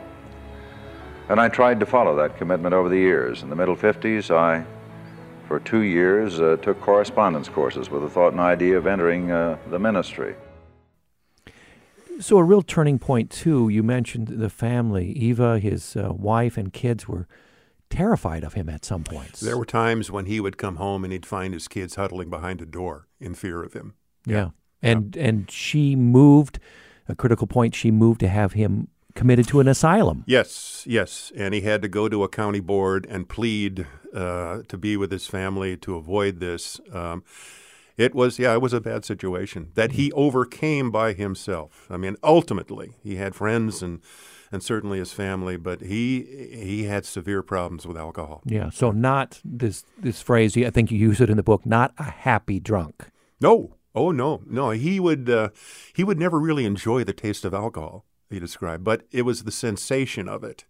And 1.29 1.41
I 1.41 1.49
tried 1.49 1.81
to 1.81 1.87
follow 1.87 2.17
that 2.17 2.37
commitment 2.37 2.75
over 2.75 2.89
the 2.89 2.99
years. 2.99 3.43
In 3.43 3.51
the 3.51 3.57
middle 3.57 3.77
50s, 3.77 4.31
I 4.31 4.65
for 5.47 5.61
two 5.61 5.83
years, 5.83 6.41
uh, 6.41 6.57
took 6.63 6.81
correspondence 6.81 7.49
courses 7.49 7.91
with 7.91 8.03
the 8.03 8.09
thought 8.09 8.33
and 8.33 8.41
idea 8.41 8.77
of 8.77 8.87
entering 8.87 9.31
uh, 9.31 9.59
the 9.69 9.79
ministry. 9.79 10.35
So, 12.21 12.39
a 12.39 12.45
real 12.45 12.63
turning 12.63 12.99
point, 12.99 13.31
too, 13.31 13.69
you 13.69 13.83
mentioned 13.83 14.29
the 14.29 14.51
family. 14.51 15.13
Eva, 15.13 15.59
his 15.59 15.97
uh, 15.97 16.13
wife, 16.13 16.57
and 16.57 16.73
kids 16.73 17.09
were 17.09 17.27
terrified 17.91 18.45
of 18.45 18.55
him 18.55 18.69
at 18.69 18.85
some 18.85 19.05
points. 19.05 19.41
There 19.41 19.57
were 19.57 19.65
times 19.65 20.11
when 20.11 20.27
he 20.27 20.41
would 20.41 20.57
come 20.57 20.77
home 20.77 21.05
and 21.05 21.13
he'd 21.13 21.27
find 21.27 21.55
his 21.55 21.69
kids 21.69 21.95
huddling 21.95 22.31
behind 22.31 22.61
a 22.61 22.67
door 22.67 23.09
in 23.21 23.35
fear 23.35 23.63
of 23.63 23.73
him. 23.73 23.95
Yeah. 24.27 24.37
yeah. 24.37 24.49
And, 24.83 25.17
yeah. 25.17 25.25
and 25.25 25.51
she 25.51 25.97
moved, 25.97 26.59
a 27.09 27.15
critical 27.15 27.47
point, 27.47 27.75
she 27.75 27.91
moved 27.91 28.21
to 28.21 28.29
have 28.29 28.53
him 28.53 28.89
committed 29.15 29.47
to 29.49 29.61
an 29.61 29.69
asylum. 29.69 30.25
Yes, 30.27 30.85
yes. 30.89 31.33
And 31.37 31.55
he 31.55 31.61
had 31.61 31.83
to 31.83 31.89
go 31.89 32.09
to 32.09 32.25
a 32.25 32.29
county 32.29 32.61
board 32.61 33.07
and 33.09 33.29
plead 33.29 33.87
uh, 34.13 34.63
to 34.69 34.77
be 34.77 34.97
with 34.97 35.11
his 35.11 35.27
family 35.27 35.77
to 35.79 35.97
avoid 35.97 36.41
this. 36.41 36.81
Um, 36.93 37.23
it 37.97 38.15
was, 38.15 38.39
yeah, 38.39 38.55
it 38.55 38.61
was 38.61 38.73
a 38.73 38.81
bad 38.81 39.05
situation 39.05 39.71
that 39.75 39.93
he 39.93 40.11
mm-hmm. 40.11 40.19
overcame 40.19 40.91
by 40.91 41.13
himself. 41.13 41.87
I 41.91 41.97
mean, 41.97 42.17
ultimately, 42.23 42.95
he 43.03 43.17
had 43.17 43.35
friends 43.35 43.83
and 43.83 44.01
and 44.53 44.63
certainly 44.63 44.99
his 44.99 45.13
family, 45.13 45.57
but 45.57 45.81
he 45.81 46.23
he 46.53 46.85
had 46.85 47.05
severe 47.05 47.43
problems 47.43 47.87
with 47.87 47.97
alcohol. 47.97 48.41
Yeah. 48.45 48.71
So 48.71 48.93
not 48.93 49.41
this 49.45 49.85
this 49.99 50.23
phrase. 50.23 50.57
I 50.57 50.71
think 50.71 50.91
you 50.91 50.99
use 50.99 51.21
it 51.21 51.29
in 51.29 51.37
the 51.37 51.43
book. 51.43 51.67
Not 51.67 51.93
a 51.99 52.05
happy 52.05 52.61
drunk. 52.61 53.11
No. 53.41 53.77
Oh 53.97 54.11
no, 54.11 54.43
no. 54.47 54.71
He 54.71 54.99
would 55.01 55.29
uh, 55.29 55.49
he 55.95 56.05
would 56.05 56.19
never 56.19 56.39
really 56.39 56.65
enjoy 56.65 57.05
the 57.05 57.13
taste 57.13 57.45
of 57.45 57.55
alcohol 57.55 58.05
he 58.31 58.41
described, 58.41 58.85
but 58.85 59.03
it 59.11 59.23
was 59.23 59.45
the 59.45 59.53
sensation 59.53 60.29
of 60.29 60.45
it. 60.45 60.65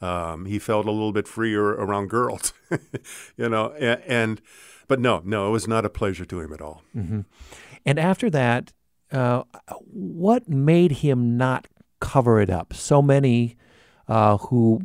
Um, 0.00 0.46
he 0.46 0.58
felt 0.58 0.86
a 0.86 0.92
little 0.92 1.12
bit 1.12 1.26
freer 1.26 1.64
around 1.64 2.08
girls, 2.08 2.52
you 3.36 3.48
know, 3.48 3.72
and, 3.72 4.00
and, 4.06 4.40
but 4.86 5.00
no, 5.00 5.22
no, 5.24 5.48
it 5.48 5.50
was 5.50 5.66
not 5.66 5.84
a 5.84 5.90
pleasure 5.90 6.24
to 6.24 6.40
him 6.40 6.52
at 6.52 6.60
all. 6.60 6.82
Mm-hmm. 6.96 7.22
And 7.84 7.98
after 7.98 8.30
that, 8.30 8.72
uh, 9.10 9.42
what 9.90 10.48
made 10.48 10.92
him 10.92 11.36
not 11.36 11.66
cover 12.00 12.40
it 12.40 12.50
up? 12.50 12.74
So 12.74 13.02
many 13.02 13.56
uh, 14.06 14.36
who 14.38 14.82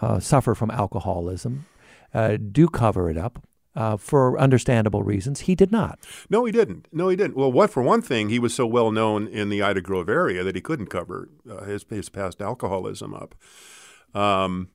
uh, 0.00 0.20
suffer 0.20 0.54
from 0.54 0.70
alcoholism 0.70 1.66
uh, 2.12 2.36
do 2.36 2.68
cover 2.68 3.10
it 3.10 3.16
up. 3.16 3.42
Uh, 3.76 3.96
for 3.96 4.36
understandable 4.36 5.04
reasons, 5.04 5.42
he 5.42 5.54
did 5.54 5.70
not. 5.70 6.00
No, 6.28 6.44
he 6.44 6.50
didn't. 6.50 6.88
No, 6.92 7.08
he 7.08 7.14
didn't. 7.14 7.36
Well, 7.36 7.52
what 7.52 7.70
for 7.70 7.84
one 7.84 8.02
thing, 8.02 8.28
he 8.28 8.40
was 8.40 8.52
so 8.52 8.66
well 8.66 8.90
known 8.90 9.28
in 9.28 9.48
the 9.48 9.62
Ida 9.62 9.80
Grove 9.80 10.08
area 10.08 10.42
that 10.42 10.56
he 10.56 10.60
couldn't 10.60 10.88
cover 10.88 11.28
uh, 11.48 11.62
his 11.62 11.86
his 11.88 12.08
past 12.08 12.42
alcoholism 12.42 13.14
up. 13.14 13.36
Um, 14.14 14.68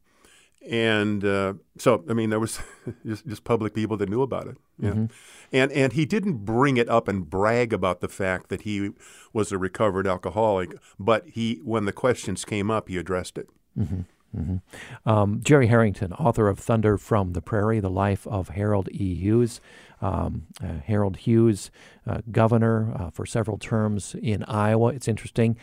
and 0.70 1.24
uh, 1.24 1.54
so, 1.78 2.04
I 2.10 2.14
mean, 2.14 2.32
there 2.32 2.40
was 2.40 2.60
just, 3.06 3.28
just 3.28 3.44
public 3.44 3.74
people 3.74 3.98
that 3.98 4.10
knew 4.10 4.22
about 4.22 4.48
it. 4.48 4.58
Yeah. 4.80 4.90
Mm-hmm. 4.92 5.06
And, 5.54 5.72
and 5.72 5.94
he 5.94 6.06
didn't 6.06 6.46
bring 6.46 6.78
it 6.78 6.90
up 6.90 7.08
and 7.08 7.30
brag 7.30 7.72
about 7.72 8.02
the 8.02 8.10
fact 8.10 8.50
that 8.50 8.62
he 8.62 8.92
was 9.32 9.52
a 9.52 9.58
recovered 9.58 10.08
alcoholic, 10.08 10.74
but 11.00 11.28
he, 11.28 11.62
when 11.64 11.86
the 11.86 11.94
questions 11.94 12.46
came 12.46 12.72
up, 12.72 12.90
he 12.90 12.98
addressed 12.98 13.38
it. 13.38 13.48
Mm-hmm. 13.78 14.02
Mm-hmm. 14.36 15.10
Um, 15.10 15.40
Jerry 15.44 15.68
Harrington, 15.68 16.12
author 16.14 16.50
of 16.50 16.60
Thunder 16.60 16.98
from 16.98 17.34
the 17.34 17.42
Prairie, 17.42 17.80
The 17.80 17.90
Life 17.90 18.28
of 18.28 18.50
Harold 18.50 18.90
E. 18.92 19.16
Hughes. 19.16 19.62
Um, 20.02 20.48
uh, 20.62 20.80
Harold 20.86 21.18
Hughes, 21.18 21.72
uh, 22.06 22.20
governor 22.30 22.94
uh, 23.00 23.10
for 23.12 23.26
several 23.26 23.58
terms 23.58 24.14
in 24.22 24.44
Iowa. 24.44 24.90
It's 24.90 25.08
interesting. 25.08 25.58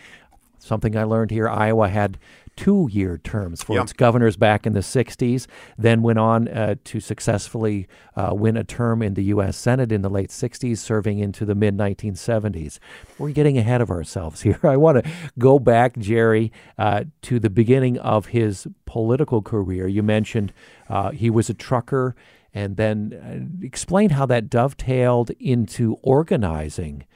Something 0.59 0.97
I 0.97 1.05
learned 1.05 1.31
here 1.33 1.49
Iowa 1.49 1.89
had 1.89 2.19
two 2.57 2.89
year 2.91 3.19
terms 3.19 3.63
for 3.63 3.75
yep. 3.75 3.85
its 3.85 3.93
governors 3.93 4.37
back 4.37 4.67
in 4.67 4.73
the 4.73 4.81
60s, 4.81 5.47
then 5.79 6.03
went 6.03 6.19
on 6.19 6.49
uh, 6.49 6.75
to 6.85 7.01
successfully 7.01 7.89
uh, 8.17 8.31
win 8.33 8.57
a 8.57 8.65
term 8.65 9.03
in 9.03 9.15
the 9.15 9.25
U.S. 9.25 9.57
Senate 9.57 9.93
in 9.93 10.03
the 10.03 10.11
late 10.11 10.31
60s, 10.31 10.79
serving 10.79 11.19
into 11.19 11.45
the 11.45 11.55
mid 11.55 11.77
1970s. 11.77 12.79
We're 13.19 13.31
getting 13.31 13.59
ahead 13.59 13.81
of 13.81 13.91
ourselves 13.91 14.43
here. 14.43 14.61
I 14.63 14.77
want 14.77 15.05
to 15.05 15.11
go 15.39 15.59
back, 15.59 15.97
Jerry, 15.99 16.53
uh, 16.79 17.05
to 17.23 17.39
the 17.39 17.51
beginning 17.51 17.99
of 17.99 18.27
his 18.27 18.67
political 18.87 19.43
career. 19.43 19.87
You 19.89 20.03
mentioned 20.03 20.53
uh, 20.89 21.11
he 21.11 21.31
was 21.31 21.49
a 21.49 21.55
trucker, 21.55 22.15
and 22.55 22.77
then 22.77 23.59
uh, 23.63 23.65
explain 23.65 24.11
how 24.11 24.27
that 24.27 24.51
dovetailed 24.51 25.31
into 25.41 25.97
organizing 26.03 27.07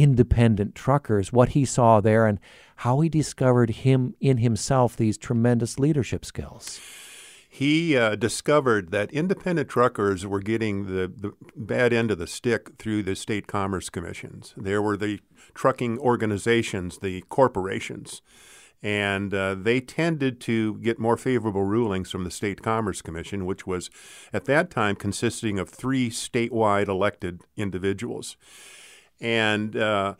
independent 0.00 0.74
truckers, 0.74 1.30
what 1.30 1.50
he 1.50 1.62
saw 1.66 2.00
there, 2.00 2.26
and 2.26 2.40
how 2.76 3.00
he 3.00 3.08
discovered 3.10 3.68
him 3.68 4.14
in 4.18 4.38
himself 4.38 4.96
these 4.96 5.18
tremendous 5.18 5.78
leadership 5.78 6.24
skills. 6.24 6.80
He 7.50 7.98
uh, 7.98 8.16
discovered 8.16 8.92
that 8.92 9.12
independent 9.12 9.68
truckers 9.68 10.24
were 10.24 10.40
getting 10.40 10.86
the, 10.86 11.12
the 11.14 11.32
bad 11.54 11.92
end 11.92 12.10
of 12.10 12.16
the 12.16 12.26
stick 12.26 12.78
through 12.78 13.02
the 13.02 13.14
state 13.14 13.46
commerce 13.46 13.90
commissions. 13.90 14.54
There 14.56 14.80
were 14.80 14.96
the 14.96 15.20
trucking 15.52 15.98
organizations, 15.98 17.00
the 17.00 17.20
corporations, 17.28 18.22
and 18.82 19.34
uh, 19.34 19.54
they 19.56 19.80
tended 19.80 20.40
to 20.42 20.78
get 20.78 20.98
more 20.98 21.18
favorable 21.18 21.64
rulings 21.64 22.10
from 22.10 22.24
the 22.24 22.30
State 22.30 22.62
Commerce 22.62 23.02
Commission, 23.02 23.44
which 23.44 23.66
was 23.66 23.90
at 24.32 24.46
that 24.46 24.70
time 24.70 24.96
consisting 24.96 25.58
of 25.58 25.68
three 25.68 26.08
statewide 26.08 26.88
elected 26.88 27.42
individuals. 27.58 28.38
And 29.20 29.76
uh, 29.76 30.14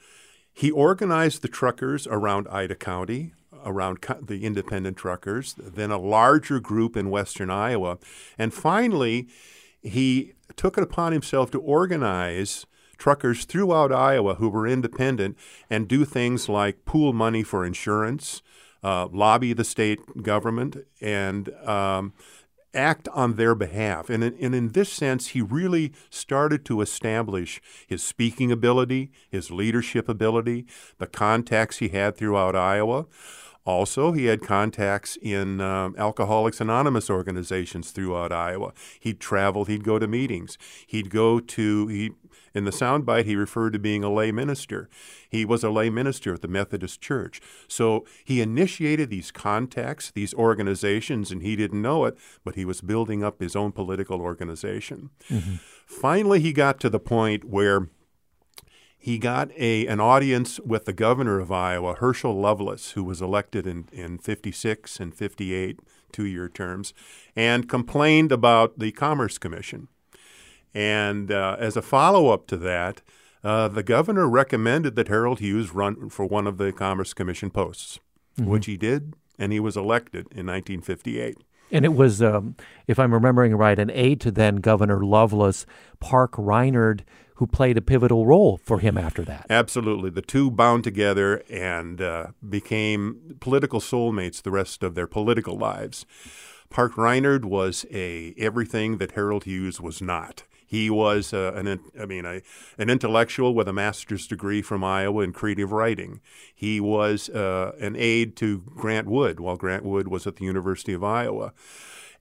he 0.52 0.70
organized 0.70 1.42
the 1.42 1.48
truckers 1.48 2.06
around 2.06 2.48
Ida 2.48 2.74
County, 2.74 3.32
around 3.64 3.98
the 4.22 4.44
independent 4.44 4.96
truckers, 4.96 5.54
then 5.54 5.90
a 5.90 5.98
larger 5.98 6.60
group 6.60 6.96
in 6.96 7.10
western 7.10 7.50
Iowa. 7.50 7.98
And 8.38 8.52
finally, 8.52 9.28
he 9.82 10.32
took 10.56 10.76
it 10.76 10.84
upon 10.84 11.12
himself 11.12 11.50
to 11.52 11.60
organize 11.60 12.66
truckers 12.98 13.44
throughout 13.44 13.92
Iowa 13.92 14.34
who 14.34 14.48
were 14.48 14.66
independent 14.66 15.36
and 15.68 15.88
do 15.88 16.04
things 16.04 16.48
like 16.48 16.84
pool 16.84 17.12
money 17.12 17.42
for 17.42 17.64
insurance, 17.64 18.42
uh, 18.84 19.08
lobby 19.10 19.52
the 19.52 19.64
state 19.64 20.22
government, 20.22 20.76
and 21.00 21.48
um, 21.66 22.12
act 22.74 23.08
on 23.08 23.34
their 23.34 23.54
behalf. 23.54 24.08
And 24.10 24.22
in, 24.22 24.36
and 24.40 24.54
in 24.54 24.68
this 24.72 24.92
sense, 24.92 25.28
he 25.28 25.40
really 25.42 25.92
started 26.10 26.64
to 26.66 26.80
establish 26.80 27.60
his 27.86 28.02
speaking 28.02 28.52
ability, 28.52 29.10
his 29.28 29.50
leadership 29.50 30.08
ability, 30.08 30.66
the 30.98 31.06
contacts 31.06 31.78
he 31.78 31.88
had 31.88 32.16
throughout 32.16 32.54
Iowa. 32.54 33.06
Also, 33.66 34.12
he 34.12 34.24
had 34.24 34.40
contacts 34.42 35.18
in 35.20 35.60
um, 35.60 35.94
Alcoholics 35.98 36.60
Anonymous 36.60 37.10
organizations 37.10 37.90
throughout 37.90 38.32
Iowa. 38.32 38.72
He'd 38.98 39.20
travel, 39.20 39.66
he'd 39.66 39.84
go 39.84 39.98
to 39.98 40.08
meetings, 40.08 40.56
he'd 40.86 41.10
go 41.10 41.40
to, 41.40 41.86
he 41.88 42.12
in 42.54 42.64
the 42.64 42.70
soundbite, 42.70 43.26
he 43.26 43.36
referred 43.36 43.72
to 43.72 43.78
being 43.78 44.02
a 44.02 44.12
lay 44.12 44.32
minister. 44.32 44.88
He 45.28 45.44
was 45.44 45.62
a 45.62 45.70
lay 45.70 45.90
minister 45.90 46.34
at 46.34 46.42
the 46.42 46.48
Methodist 46.48 47.00
Church. 47.00 47.40
So 47.68 48.04
he 48.24 48.40
initiated 48.40 49.10
these 49.10 49.30
contacts, 49.30 50.10
these 50.10 50.34
organizations, 50.34 51.30
and 51.30 51.42
he 51.42 51.56
didn't 51.56 51.82
know 51.82 52.04
it, 52.04 52.16
but 52.44 52.56
he 52.56 52.64
was 52.64 52.80
building 52.80 53.22
up 53.22 53.40
his 53.40 53.54
own 53.54 53.72
political 53.72 54.20
organization. 54.20 55.10
Mm-hmm. 55.28 55.56
Finally, 55.86 56.40
he 56.40 56.52
got 56.52 56.80
to 56.80 56.90
the 56.90 57.00
point 57.00 57.44
where 57.44 57.88
he 58.98 59.18
got 59.18 59.50
a 59.56 59.86
an 59.86 59.98
audience 59.98 60.60
with 60.60 60.84
the 60.84 60.92
governor 60.92 61.40
of 61.40 61.50
Iowa, 61.50 61.94
Herschel 61.94 62.38
Loveless, 62.38 62.92
who 62.92 63.02
was 63.02 63.22
elected 63.22 63.66
in, 63.66 63.88
in 63.92 64.18
56 64.18 65.00
and 65.00 65.14
58 65.14 65.80
two 66.12 66.26
year 66.26 66.48
terms, 66.48 66.92
and 67.34 67.68
complained 67.68 68.32
about 68.32 68.78
the 68.78 68.92
Commerce 68.92 69.38
Commission. 69.38 69.88
And 70.74 71.30
uh, 71.30 71.56
as 71.58 71.76
a 71.76 71.82
follow 71.82 72.28
up 72.28 72.46
to 72.48 72.56
that, 72.58 73.02
uh, 73.42 73.68
the 73.68 73.82
governor 73.82 74.28
recommended 74.28 74.96
that 74.96 75.08
Harold 75.08 75.40
Hughes 75.40 75.72
run 75.72 76.10
for 76.10 76.26
one 76.26 76.46
of 76.46 76.58
the 76.58 76.72
Commerce 76.72 77.12
Commission 77.14 77.50
posts, 77.50 77.98
mm-hmm. 78.38 78.50
which 78.50 78.66
he 78.66 78.76
did, 78.76 79.14
and 79.38 79.52
he 79.52 79.60
was 79.60 79.76
elected 79.76 80.26
in 80.32 80.46
1958. 80.46 81.38
And 81.72 81.84
it 81.84 81.94
was, 81.94 82.20
um, 82.20 82.56
if 82.86 82.98
I'm 82.98 83.14
remembering 83.14 83.54
right, 83.54 83.78
an 83.78 83.90
aide 83.92 84.20
to 84.22 84.30
then 84.30 84.56
Governor 84.56 85.04
Loveless, 85.04 85.66
Park 86.00 86.32
Rinard, 86.32 87.02
who 87.36 87.46
played 87.46 87.78
a 87.78 87.80
pivotal 87.80 88.26
role 88.26 88.60
for 88.62 88.80
him 88.80 88.98
after 88.98 89.22
that. 89.22 89.46
Absolutely. 89.48 90.10
The 90.10 90.20
two 90.20 90.50
bound 90.50 90.84
together 90.84 91.42
and 91.48 92.02
uh, 92.02 92.26
became 92.46 93.36
political 93.40 93.80
soulmates 93.80 94.42
the 94.42 94.50
rest 94.50 94.82
of 94.82 94.94
their 94.94 95.06
political 95.06 95.56
lives. 95.56 96.04
Park 96.68 96.96
Rinard 96.96 97.44
was 97.44 97.86
a 97.90 98.34
everything 98.36 98.98
that 98.98 99.12
Harold 99.12 99.44
Hughes 99.44 99.80
was 99.80 100.02
not. 100.02 100.42
He 100.70 100.88
was 100.88 101.34
uh, 101.34 101.50
an, 101.56 101.80
I 102.00 102.06
mean, 102.06 102.24
a, 102.24 102.42
an 102.78 102.90
intellectual 102.90 103.56
with 103.56 103.66
a 103.66 103.72
master's 103.72 104.28
degree 104.28 104.62
from 104.62 104.84
Iowa 104.84 105.24
in 105.24 105.32
creative 105.32 105.72
writing. 105.72 106.20
He 106.54 106.78
was 106.78 107.28
uh, 107.28 107.72
an 107.80 107.96
aide 107.96 108.36
to 108.36 108.58
Grant 108.76 109.08
Wood 109.08 109.40
while 109.40 109.56
Grant 109.56 109.84
Wood 109.84 110.06
was 110.06 110.28
at 110.28 110.36
the 110.36 110.44
University 110.44 110.92
of 110.92 111.02
Iowa. 111.02 111.54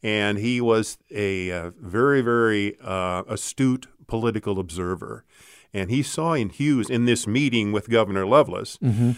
And 0.01 0.39
he 0.39 0.61
was 0.61 0.97
a, 1.11 1.49
a 1.49 1.67
uh, 1.67 1.71
very, 1.79 2.21
very 2.21 2.75
uh, 2.83 3.21
astute 3.27 3.85
political 4.07 4.59
observer. 4.59 5.25
And 5.71 5.91
he 5.91 6.01
saw 6.01 6.33
in 6.33 6.49
Hughes, 6.49 6.89
in 6.89 7.05
this 7.05 7.27
meeting 7.27 7.71
with 7.71 7.87
Governor 7.87 8.25
Loveless, 8.25 8.77
mm-hmm. 8.77 9.11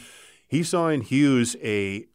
he 0.46 0.62
saw 0.62 0.90
in 0.90 1.00
Hughes 1.00 1.56
a 1.64 2.06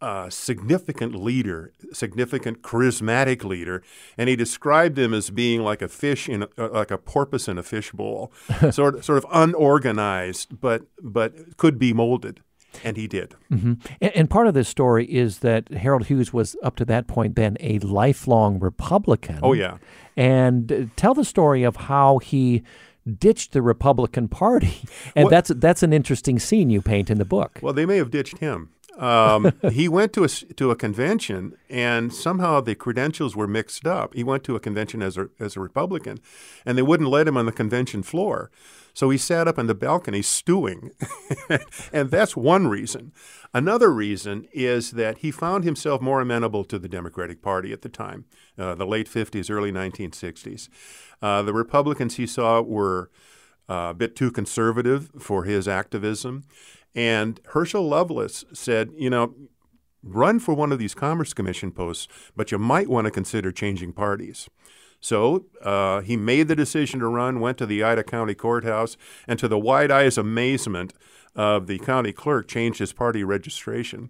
uh, 0.00 0.28
significant 0.28 1.14
leader, 1.14 1.72
significant 1.92 2.62
charismatic 2.62 3.44
leader, 3.44 3.82
and 4.18 4.28
he 4.28 4.36
described 4.36 4.98
him 4.98 5.14
as 5.14 5.30
being 5.30 5.62
like 5.62 5.80
a 5.80 5.88
fish 5.88 6.28
in, 6.28 6.42
a, 6.42 6.48
uh, 6.58 6.68
like 6.70 6.90
a 6.90 6.98
porpoise 6.98 7.48
in 7.48 7.58
a 7.58 7.62
fishbowl, 7.62 8.32
sort 8.70 8.96
of, 8.96 9.04
sort 9.04 9.18
of 9.18 9.26
unorganized, 9.32 10.60
but 10.60 10.82
but 11.02 11.56
could 11.56 11.78
be 11.78 11.92
molded. 11.92 12.40
And 12.82 12.96
he 12.96 13.06
did. 13.06 13.36
Mm-hmm. 13.52 13.74
And, 14.00 14.16
and, 14.16 14.30
part 14.30 14.48
of 14.48 14.54
this 14.54 14.68
story 14.68 15.06
is 15.06 15.38
that 15.38 15.72
Harold 15.72 16.06
Hughes 16.06 16.32
was 16.32 16.56
up 16.60 16.74
to 16.76 16.84
that 16.86 17.06
point 17.06 17.36
then 17.36 17.56
a 17.60 17.78
lifelong 17.78 18.58
Republican. 18.58 19.38
Oh 19.44 19.52
yeah. 19.52 19.78
And 20.16 20.72
uh, 20.72 20.84
tell 20.96 21.14
the 21.14 21.24
story 21.24 21.62
of 21.62 21.76
how 21.76 22.18
he 22.18 22.64
ditched 23.18 23.52
the 23.52 23.62
Republican 23.62 24.28
Party, 24.28 24.82
and 25.16 25.30
that's 25.30 25.50
that's 25.56 25.82
an 25.82 25.92
interesting 25.92 26.38
scene 26.38 26.70
you 26.70 26.82
paint 26.82 27.10
in 27.10 27.18
the 27.18 27.24
book. 27.24 27.58
Well, 27.62 27.72
they 27.72 27.86
may 27.86 27.96
have 27.96 28.10
ditched 28.10 28.38
him. 28.38 28.70
Um, 28.98 29.52
he 29.72 29.88
went 29.88 30.12
to 30.14 30.24
a 30.24 30.28
to 30.28 30.70
a 30.70 30.76
convention, 30.76 31.56
and 31.68 32.12
somehow 32.12 32.60
the 32.60 32.74
credentials 32.74 33.34
were 33.34 33.48
mixed 33.48 33.86
up. 33.86 34.14
He 34.14 34.22
went 34.24 34.44
to 34.44 34.56
a 34.56 34.60
convention 34.60 35.02
as 35.02 35.16
a 35.16 35.28
as 35.40 35.56
a 35.56 35.60
Republican, 35.60 36.18
and 36.64 36.78
they 36.78 36.82
wouldn't 36.82 37.10
let 37.10 37.26
him 37.26 37.36
on 37.36 37.46
the 37.46 37.52
convention 37.52 38.02
floor. 38.02 38.50
So 38.92 39.10
he 39.10 39.18
sat 39.18 39.48
up 39.48 39.58
on 39.58 39.66
the 39.66 39.74
balcony 39.74 40.22
stewing, 40.22 40.92
and 41.92 42.10
that's 42.10 42.36
one 42.36 42.68
reason. 42.68 43.12
Another 43.52 43.92
reason 43.92 44.46
is 44.52 44.92
that 44.92 45.18
he 45.18 45.32
found 45.32 45.64
himself 45.64 46.00
more 46.00 46.20
amenable 46.20 46.62
to 46.64 46.78
the 46.78 46.88
Democratic 46.88 47.42
Party 47.42 47.72
at 47.72 47.82
the 47.82 47.88
time, 47.88 48.24
uh, 48.56 48.76
the 48.76 48.86
late 48.86 49.10
50s, 49.10 49.50
early 49.50 49.72
1960s. 49.72 50.68
Uh, 51.20 51.42
the 51.42 51.52
Republicans 51.52 52.16
he 52.16 52.26
saw 52.26 52.60
were 52.60 53.10
uh, 53.68 53.88
a 53.90 53.94
bit 53.94 54.14
too 54.14 54.30
conservative 54.30 55.10
for 55.18 55.42
his 55.42 55.66
activism. 55.66 56.44
And 56.94 57.40
Herschel 57.46 57.86
Loveless 57.86 58.44
said, 58.52 58.92
you 58.96 59.10
know, 59.10 59.34
run 60.02 60.38
for 60.38 60.54
one 60.54 60.70
of 60.72 60.78
these 60.78 60.94
Commerce 60.94 61.32
Commission 61.32 61.72
posts, 61.72 62.08
but 62.36 62.52
you 62.52 62.58
might 62.58 62.88
want 62.88 63.06
to 63.06 63.10
consider 63.10 63.50
changing 63.50 63.92
parties. 63.92 64.48
So 65.00 65.46
uh, 65.62 66.00
he 66.00 66.16
made 66.16 66.48
the 66.48 66.56
decision 66.56 67.00
to 67.00 67.08
run, 67.08 67.40
went 67.40 67.58
to 67.58 67.66
the 67.66 67.82
Ida 67.82 68.04
County 68.04 68.34
Courthouse, 68.34 68.96
and 69.28 69.38
to 69.38 69.48
the 69.48 69.58
wide 69.58 69.90
eyes 69.90 70.16
amazement 70.16 70.94
of 71.34 71.66
the 71.66 71.78
county 71.80 72.12
clerk, 72.12 72.48
changed 72.48 72.78
his 72.78 72.92
party 72.92 73.24
registration. 73.24 74.08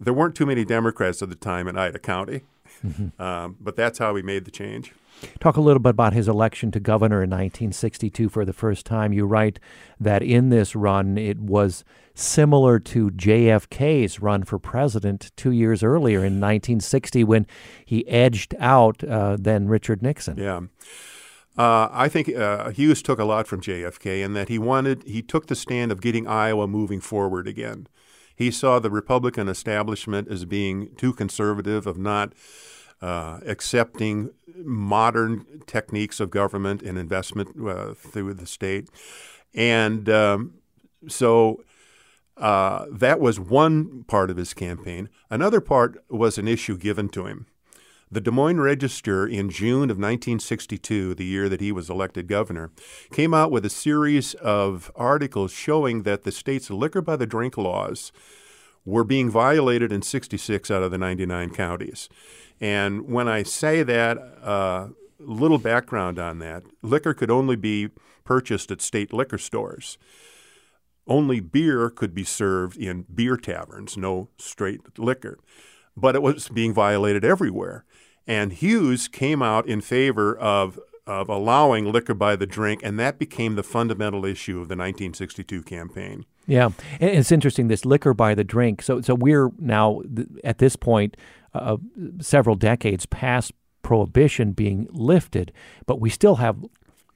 There 0.00 0.12
weren't 0.12 0.34
too 0.34 0.46
many 0.46 0.64
Democrats 0.64 1.22
at 1.22 1.28
the 1.28 1.34
time 1.34 1.66
in 1.66 1.78
Ida 1.78 1.98
County, 2.00 2.42
mm-hmm. 2.86 3.20
um, 3.22 3.56
but 3.60 3.74
that's 3.76 3.98
how 3.98 4.14
he 4.16 4.22
made 4.22 4.44
the 4.44 4.50
change. 4.50 4.92
Talk 5.40 5.56
a 5.56 5.60
little 5.60 5.80
bit 5.80 5.90
about 5.90 6.12
his 6.12 6.28
election 6.28 6.70
to 6.72 6.80
governor 6.80 7.22
in 7.22 7.30
1962 7.30 8.28
for 8.28 8.44
the 8.44 8.52
first 8.52 8.86
time. 8.86 9.12
You 9.12 9.26
write 9.26 9.60
that 10.00 10.22
in 10.22 10.48
this 10.48 10.74
run, 10.74 11.16
it 11.18 11.38
was 11.38 11.84
similar 12.14 12.80
to 12.80 13.10
JFK's 13.10 14.20
run 14.20 14.42
for 14.42 14.58
president 14.58 15.30
two 15.36 15.52
years 15.52 15.82
earlier 15.82 16.18
in 16.18 16.40
1960 16.40 17.24
when 17.24 17.46
he 17.84 18.06
edged 18.08 18.54
out 18.58 19.04
uh, 19.04 19.36
then 19.38 19.68
Richard 19.68 20.02
Nixon. 20.02 20.36
Yeah. 20.36 20.62
Uh, 21.56 21.88
I 21.90 22.08
think 22.08 22.34
uh, 22.34 22.70
Hughes 22.70 23.02
took 23.02 23.18
a 23.18 23.24
lot 23.24 23.48
from 23.48 23.60
JFK 23.60 24.24
in 24.24 24.32
that 24.34 24.48
he 24.48 24.58
wanted, 24.58 25.02
he 25.04 25.22
took 25.22 25.46
the 25.46 25.56
stand 25.56 25.90
of 25.90 26.00
getting 26.00 26.26
Iowa 26.26 26.68
moving 26.68 27.00
forward 27.00 27.48
again. 27.48 27.88
He 28.34 28.52
saw 28.52 28.78
the 28.78 28.90
Republican 28.90 29.48
establishment 29.48 30.28
as 30.28 30.44
being 30.44 30.94
too 30.94 31.12
conservative, 31.12 31.88
of 31.88 31.98
not 31.98 32.32
uh, 33.00 33.40
accepting 33.46 34.30
modern 34.56 35.44
techniques 35.66 36.20
of 36.20 36.30
government 36.30 36.82
and 36.82 36.98
investment 36.98 37.48
uh, 37.66 37.94
through 37.94 38.34
the 38.34 38.46
state. 38.46 38.88
And 39.54 40.08
um, 40.08 40.54
so 41.06 41.62
uh, 42.36 42.86
that 42.90 43.20
was 43.20 43.40
one 43.40 44.04
part 44.04 44.30
of 44.30 44.36
his 44.36 44.54
campaign. 44.54 45.08
Another 45.30 45.60
part 45.60 46.02
was 46.08 46.38
an 46.38 46.48
issue 46.48 46.76
given 46.76 47.08
to 47.10 47.26
him. 47.26 47.46
The 48.10 48.22
Des 48.22 48.30
Moines 48.30 48.60
Register 48.60 49.26
in 49.26 49.50
June 49.50 49.90
of 49.90 49.98
1962, 49.98 51.14
the 51.14 51.26
year 51.26 51.48
that 51.50 51.60
he 51.60 51.70
was 51.70 51.90
elected 51.90 52.26
governor, 52.26 52.70
came 53.12 53.34
out 53.34 53.50
with 53.50 53.66
a 53.66 53.70
series 53.70 54.32
of 54.34 54.90
articles 54.96 55.52
showing 55.52 56.04
that 56.04 56.22
the 56.22 56.32
state's 56.32 56.70
liquor 56.70 57.02
by 57.02 57.16
the 57.16 57.26
drink 57.26 57.58
laws 57.58 58.10
were 58.88 59.04
being 59.04 59.30
violated 59.30 59.92
in 59.92 60.02
66 60.02 60.70
out 60.70 60.82
of 60.82 60.90
the 60.90 60.98
99 60.98 61.50
counties. 61.50 62.08
And 62.60 63.08
when 63.08 63.28
I 63.28 63.42
say 63.42 63.82
that, 63.82 64.18
uh, 64.42 64.88
little 65.18 65.58
background 65.58 66.18
on 66.18 66.38
that 66.38 66.62
liquor 66.82 67.12
could 67.12 67.30
only 67.30 67.56
be 67.56 67.90
purchased 68.24 68.70
at 68.70 68.80
state 68.80 69.12
liquor 69.12 69.38
stores. 69.38 69.98
Only 71.06 71.40
beer 71.40 71.90
could 71.90 72.14
be 72.14 72.24
served 72.24 72.76
in 72.76 73.06
beer 73.12 73.36
taverns, 73.36 73.96
no 73.96 74.28
straight 74.38 74.98
liquor. 74.98 75.38
But 75.96 76.14
it 76.14 76.22
was 76.22 76.48
being 76.48 76.74
violated 76.74 77.24
everywhere. 77.24 77.84
And 78.26 78.52
Hughes 78.52 79.08
came 79.08 79.42
out 79.42 79.66
in 79.66 79.80
favor 79.80 80.36
of, 80.36 80.78
of 81.06 81.28
allowing 81.28 81.90
liquor 81.90 82.14
by 82.14 82.36
the 82.36 82.46
drink, 82.46 82.82
and 82.84 82.98
that 82.98 83.18
became 83.18 83.54
the 83.54 83.62
fundamental 83.62 84.24
issue 84.24 84.60
of 84.60 84.68
the 84.68 84.76
1962 84.76 85.62
campaign. 85.62 86.26
Yeah, 86.48 86.70
and 86.98 87.10
it's 87.10 87.30
interesting 87.30 87.68
this 87.68 87.84
liquor 87.84 88.14
by 88.14 88.34
the 88.34 88.42
drink. 88.42 88.82
So, 88.82 89.00
so 89.02 89.14
we're 89.14 89.50
now 89.58 90.00
at 90.42 90.58
this 90.58 90.76
point, 90.76 91.16
uh, 91.54 91.76
several 92.20 92.56
decades 92.56 93.06
past 93.06 93.52
prohibition 93.82 94.52
being 94.52 94.88
lifted, 94.90 95.52
but 95.86 96.00
we 96.00 96.10
still 96.10 96.36
have 96.36 96.56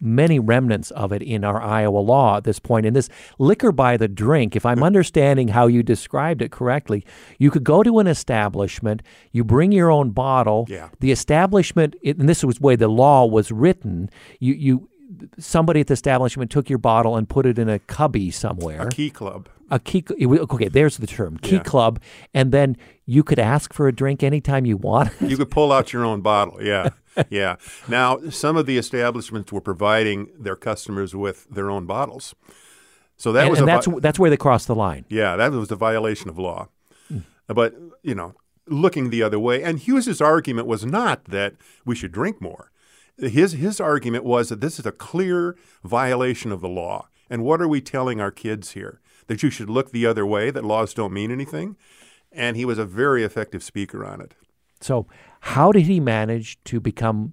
many 0.02 0.38
remnants 0.38 0.90
of 0.90 1.12
it 1.12 1.22
in 1.22 1.44
our 1.44 1.62
Iowa 1.62 1.98
law 1.98 2.36
at 2.36 2.44
this 2.44 2.58
point. 2.58 2.84
And 2.84 2.94
this 2.94 3.08
liquor 3.38 3.72
by 3.72 3.96
the 3.96 4.08
drink, 4.08 4.56
if 4.56 4.66
I'm 4.66 4.82
understanding 4.82 5.48
how 5.48 5.68
you 5.68 5.82
described 5.82 6.42
it 6.42 6.50
correctly, 6.50 7.04
you 7.38 7.50
could 7.50 7.64
go 7.64 7.82
to 7.82 8.00
an 8.00 8.08
establishment, 8.08 9.02
you 9.30 9.44
bring 9.44 9.70
your 9.70 9.90
own 9.90 10.10
bottle. 10.10 10.66
Yeah. 10.68 10.88
The 11.00 11.12
establishment, 11.12 11.94
and 12.04 12.28
this 12.28 12.44
was 12.44 12.56
the 12.56 12.66
way 12.66 12.76
the 12.76 12.88
law 12.88 13.24
was 13.26 13.52
written. 13.52 14.10
You 14.40 14.54
you 14.54 14.88
somebody 15.38 15.80
at 15.80 15.86
the 15.86 15.94
establishment 15.94 16.50
took 16.50 16.68
your 16.68 16.78
bottle 16.78 17.16
and 17.16 17.28
put 17.28 17.46
it 17.46 17.58
in 17.58 17.68
a 17.68 17.78
cubby 17.80 18.30
somewhere. 18.30 18.82
A 18.82 18.90
key 18.90 19.10
club. 19.10 19.48
A 19.70 19.78
key. 19.78 20.04
Okay, 20.20 20.68
there's 20.68 20.98
the 20.98 21.06
term, 21.06 21.38
key 21.38 21.56
yeah. 21.56 21.62
club, 21.62 22.00
and 22.34 22.52
then 22.52 22.76
you 23.06 23.22
could 23.22 23.38
ask 23.38 23.72
for 23.72 23.88
a 23.88 23.92
drink 23.92 24.22
anytime 24.22 24.66
you 24.66 24.76
want. 24.76 25.10
you 25.20 25.36
could 25.36 25.50
pull 25.50 25.72
out 25.72 25.92
your 25.92 26.04
own 26.04 26.20
bottle. 26.20 26.62
Yeah. 26.62 26.90
yeah. 27.30 27.56
Now, 27.88 28.18
some 28.30 28.56
of 28.56 28.66
the 28.66 28.76
establishments 28.76 29.50
were 29.50 29.60
providing 29.60 30.28
their 30.38 30.56
customers 30.56 31.14
with 31.14 31.48
their 31.48 31.70
own 31.70 31.86
bottles. 31.86 32.34
So 33.16 33.32
that 33.32 33.42
and, 33.42 33.50
was 33.50 33.58
and 33.60 33.68
that's 33.68 33.86
vi- 33.86 34.00
that's 34.00 34.18
where 34.18 34.30
they 34.30 34.36
crossed 34.36 34.66
the 34.66 34.74
line. 34.74 35.04
Yeah, 35.08 35.36
that 35.36 35.52
was 35.52 35.70
a 35.70 35.76
violation 35.76 36.28
of 36.28 36.38
law. 36.38 36.68
Mm. 37.10 37.22
But 37.46 37.74
you 38.02 38.14
know, 38.14 38.34
looking 38.66 39.10
the 39.10 39.22
other 39.22 39.38
way, 39.38 39.62
and 39.62 39.78
Hughes's 39.78 40.20
argument 40.20 40.66
was 40.66 40.84
not 40.84 41.24
that 41.26 41.54
we 41.84 41.94
should 41.94 42.12
drink 42.12 42.40
more. 42.40 42.71
His 43.28 43.52
his 43.52 43.80
argument 43.80 44.24
was 44.24 44.48
that 44.48 44.60
this 44.60 44.78
is 44.78 44.86
a 44.86 44.92
clear 44.92 45.56
violation 45.84 46.52
of 46.52 46.60
the 46.60 46.68
law. 46.68 47.08
And 47.30 47.44
what 47.44 47.62
are 47.62 47.68
we 47.68 47.80
telling 47.80 48.20
our 48.20 48.30
kids 48.30 48.72
here? 48.72 49.00
That 49.26 49.42
you 49.42 49.48
should 49.48 49.70
look 49.70 49.90
the 49.90 50.04
other 50.04 50.26
way, 50.26 50.50
that 50.50 50.64
laws 50.64 50.92
don't 50.92 51.12
mean 51.12 51.30
anything? 51.30 51.76
And 52.30 52.56
he 52.56 52.64
was 52.64 52.78
a 52.78 52.84
very 52.84 53.24
effective 53.24 53.62
speaker 53.62 54.04
on 54.04 54.20
it. 54.20 54.34
So, 54.80 55.06
how 55.40 55.72
did 55.72 55.86
he 55.86 56.00
manage 56.00 56.62
to 56.64 56.80
become 56.80 57.32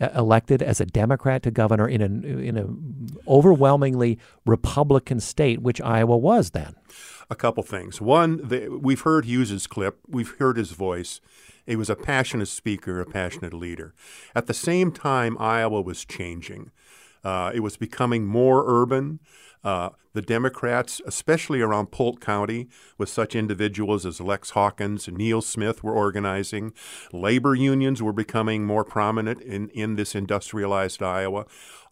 uh, 0.00 0.10
elected 0.14 0.62
as 0.62 0.80
a 0.80 0.86
Democrat 0.86 1.42
to 1.42 1.50
governor 1.50 1.88
in 1.88 2.00
an 2.00 2.24
in 2.24 2.56
a 2.56 3.30
overwhelmingly 3.30 4.18
Republican 4.46 5.20
state, 5.20 5.62
which 5.62 5.80
Iowa 5.80 6.16
was 6.16 6.50
then? 6.50 6.74
A 7.28 7.34
couple 7.34 7.62
things. 7.62 8.00
One, 8.00 8.48
the, 8.48 8.68
we've 8.68 9.00
heard 9.00 9.24
Hughes's 9.24 9.66
clip, 9.66 9.98
we've 10.08 10.36
heard 10.38 10.56
his 10.56 10.72
voice. 10.72 11.20
He 11.70 11.76
was 11.76 11.88
a 11.88 11.94
passionate 11.94 12.48
speaker, 12.48 13.00
a 13.00 13.06
passionate 13.06 13.54
leader. 13.54 13.94
At 14.34 14.48
the 14.48 14.54
same 14.54 14.90
time, 14.90 15.36
Iowa 15.38 15.80
was 15.80 16.04
changing. 16.04 16.72
Uh, 17.22 17.52
it 17.54 17.60
was 17.60 17.76
becoming 17.76 18.26
more 18.26 18.64
urban. 18.66 19.20
Uh, 19.62 19.90
the 20.12 20.20
Democrats, 20.22 21.00
especially 21.06 21.60
around 21.60 21.92
Polk 21.92 22.20
County, 22.20 22.68
with 22.98 23.08
such 23.08 23.36
individuals 23.36 24.04
as 24.04 24.20
Lex 24.20 24.50
Hawkins 24.50 25.06
and 25.06 25.16
Neal 25.16 25.42
Smith, 25.42 25.84
were 25.84 25.94
organizing. 25.94 26.72
Labor 27.12 27.54
unions 27.54 28.02
were 28.02 28.12
becoming 28.12 28.66
more 28.66 28.84
prominent 28.84 29.40
in, 29.40 29.68
in 29.68 29.94
this 29.94 30.16
industrialized 30.16 31.04
Iowa. 31.04 31.46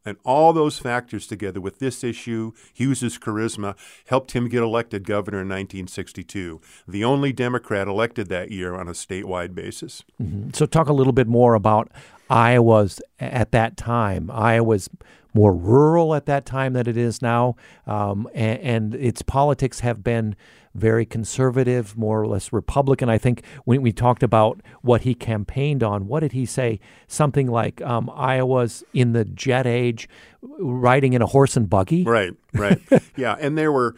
And 0.04 0.16
all 0.24 0.52
those 0.52 0.78
factors 0.78 1.26
together 1.26 1.60
with 1.60 1.80
this 1.80 2.02
issue, 2.02 2.52
Hughes's 2.72 3.18
charisma, 3.18 3.76
helped 4.06 4.32
him 4.32 4.48
get 4.48 4.62
elected 4.62 5.04
governor 5.04 5.38
in 5.38 5.48
1962, 5.48 6.60
the 6.86 7.04
only 7.04 7.32
Democrat 7.32 7.88
elected 7.88 8.28
that 8.28 8.50
year 8.50 8.74
on 8.74 8.88
a 8.88 8.92
statewide 8.92 9.54
basis. 9.54 10.04
Mm-hmm. 10.22 10.50
So, 10.54 10.66
talk 10.66 10.88
a 10.88 10.92
little 10.92 11.12
bit 11.12 11.26
more 11.26 11.54
about 11.54 11.90
Iowa's 12.30 13.00
at 13.20 13.52
that 13.52 13.76
time. 13.76 14.30
Iowa's 14.30 14.88
more 15.34 15.54
rural 15.54 16.14
at 16.14 16.26
that 16.26 16.46
time 16.46 16.72
than 16.72 16.88
it 16.88 16.96
is 16.96 17.20
now, 17.20 17.56
um, 17.86 18.28
and, 18.34 18.60
and, 18.60 18.94
its 18.94 19.22
politics 19.22 19.80
have 19.80 20.02
been 20.02 20.34
very 20.78 21.04
conservative, 21.04 21.96
more 21.96 22.20
or 22.20 22.26
less 22.26 22.52
Republican. 22.52 23.08
I 23.08 23.18
think 23.18 23.44
when 23.64 23.82
we 23.82 23.92
talked 23.92 24.22
about 24.22 24.60
what 24.82 25.02
he 25.02 25.14
campaigned 25.14 25.82
on, 25.82 26.06
what 26.06 26.20
did 26.20 26.32
he 26.32 26.46
say? 26.46 26.80
Something 27.06 27.48
like 27.48 27.82
um, 27.82 28.10
Iowa's 28.14 28.84
in 28.92 29.12
the 29.12 29.24
jet 29.24 29.66
age, 29.66 30.08
riding 30.40 31.12
in 31.12 31.22
a 31.22 31.26
horse 31.26 31.56
and 31.56 31.68
buggy. 31.68 32.04
Right, 32.04 32.34
right, 32.54 32.80
yeah, 33.16 33.36
and 33.40 33.56
there 33.56 33.72
were. 33.72 33.96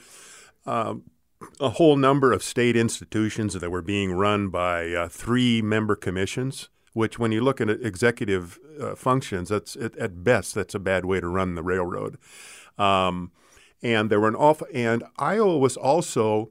Um, 0.67 1.05
a 1.59 1.71
whole 1.71 1.97
number 1.97 2.33
of 2.33 2.43
state 2.43 2.77
institutions 2.77 3.55
that 3.55 3.71
were 3.71 3.81
being 3.81 4.13
run 4.13 4.51
by 4.51 4.93
uh, 4.93 5.09
three 5.09 5.63
member 5.63 5.97
commissions 5.97 6.69
which 6.93 7.19
when 7.19 7.33
you 7.33 7.41
look 7.41 7.61
at 7.61 7.71
executive 7.71 8.59
uh, 8.81 8.95
functions, 8.95 9.49
that's 9.49 9.77
at, 9.77 9.97
at, 9.97 10.25
best 10.25 10.55
that's 10.55 10.75
a 10.75 10.79
bad 10.79 11.05
way 11.05 11.21
to 11.21 11.29
run 11.29 11.55
the 11.55 11.63
railroad. 11.63 12.19
Um, 12.79 13.31
and 13.83 14.11
there 14.11 14.21
were 14.21 14.29
an 14.29 14.35
awful, 14.35 14.67
and 14.75 15.05
Iowa 15.19 15.59
was 15.59 15.77
also 15.77 16.51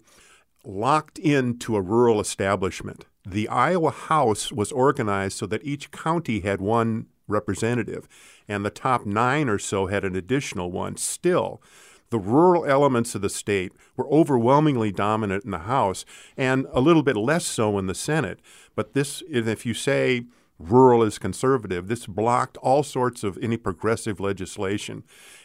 locked 0.64 1.18
into 1.18 1.76
a 1.76 1.82
rural 1.82 2.20
establishment. 2.20 3.06
The 3.26 3.48
Iowa 3.48 3.92
House 3.92 4.52
was 4.52 4.72
organized 4.72 5.38
so 5.38 5.46
that 5.48 5.64
each 5.64 5.92
county 5.92 6.42
had 6.42 6.62
one 6.62 7.08
representative, 7.28 8.08
and 8.48 8.66
the 8.66 8.70
top 8.70 9.06
nine 9.06 9.50
or 9.50 9.60
so 9.60 9.88
had 9.88 10.04
an 10.04 10.16
additional 10.16 10.72
one. 10.72 10.98
Still, 10.98 11.62
the 12.10 12.20
rural 12.20 12.66
elements 12.66 13.14
of 13.14 13.22
the 13.22 13.30
state 13.30 13.72
were 13.96 14.10
overwhelmingly 14.10 14.92
dominant 14.92 15.46
in 15.46 15.52
the 15.52 15.60
House 15.60 16.06
and 16.36 16.66
a 16.72 16.82
little 16.82 17.04
bit 17.04 17.16
less 17.16 17.46
so 17.46 17.78
in 17.78 17.86
the 17.86 17.96
Senate. 17.96 18.40
But 18.76 18.94
this, 18.94 19.22
if 19.30 19.66
you 19.66 19.74
say 19.74 20.24
rural 20.60 21.02
is 21.02 21.18
conservative, 21.18 21.88
this 21.88 22.06
blocked 22.06 22.58
all 22.58 22.84
sorts 22.84 23.24
of 23.24 23.38
any 23.42 23.58
progressive 23.58 24.20
legislation. 24.20 25.04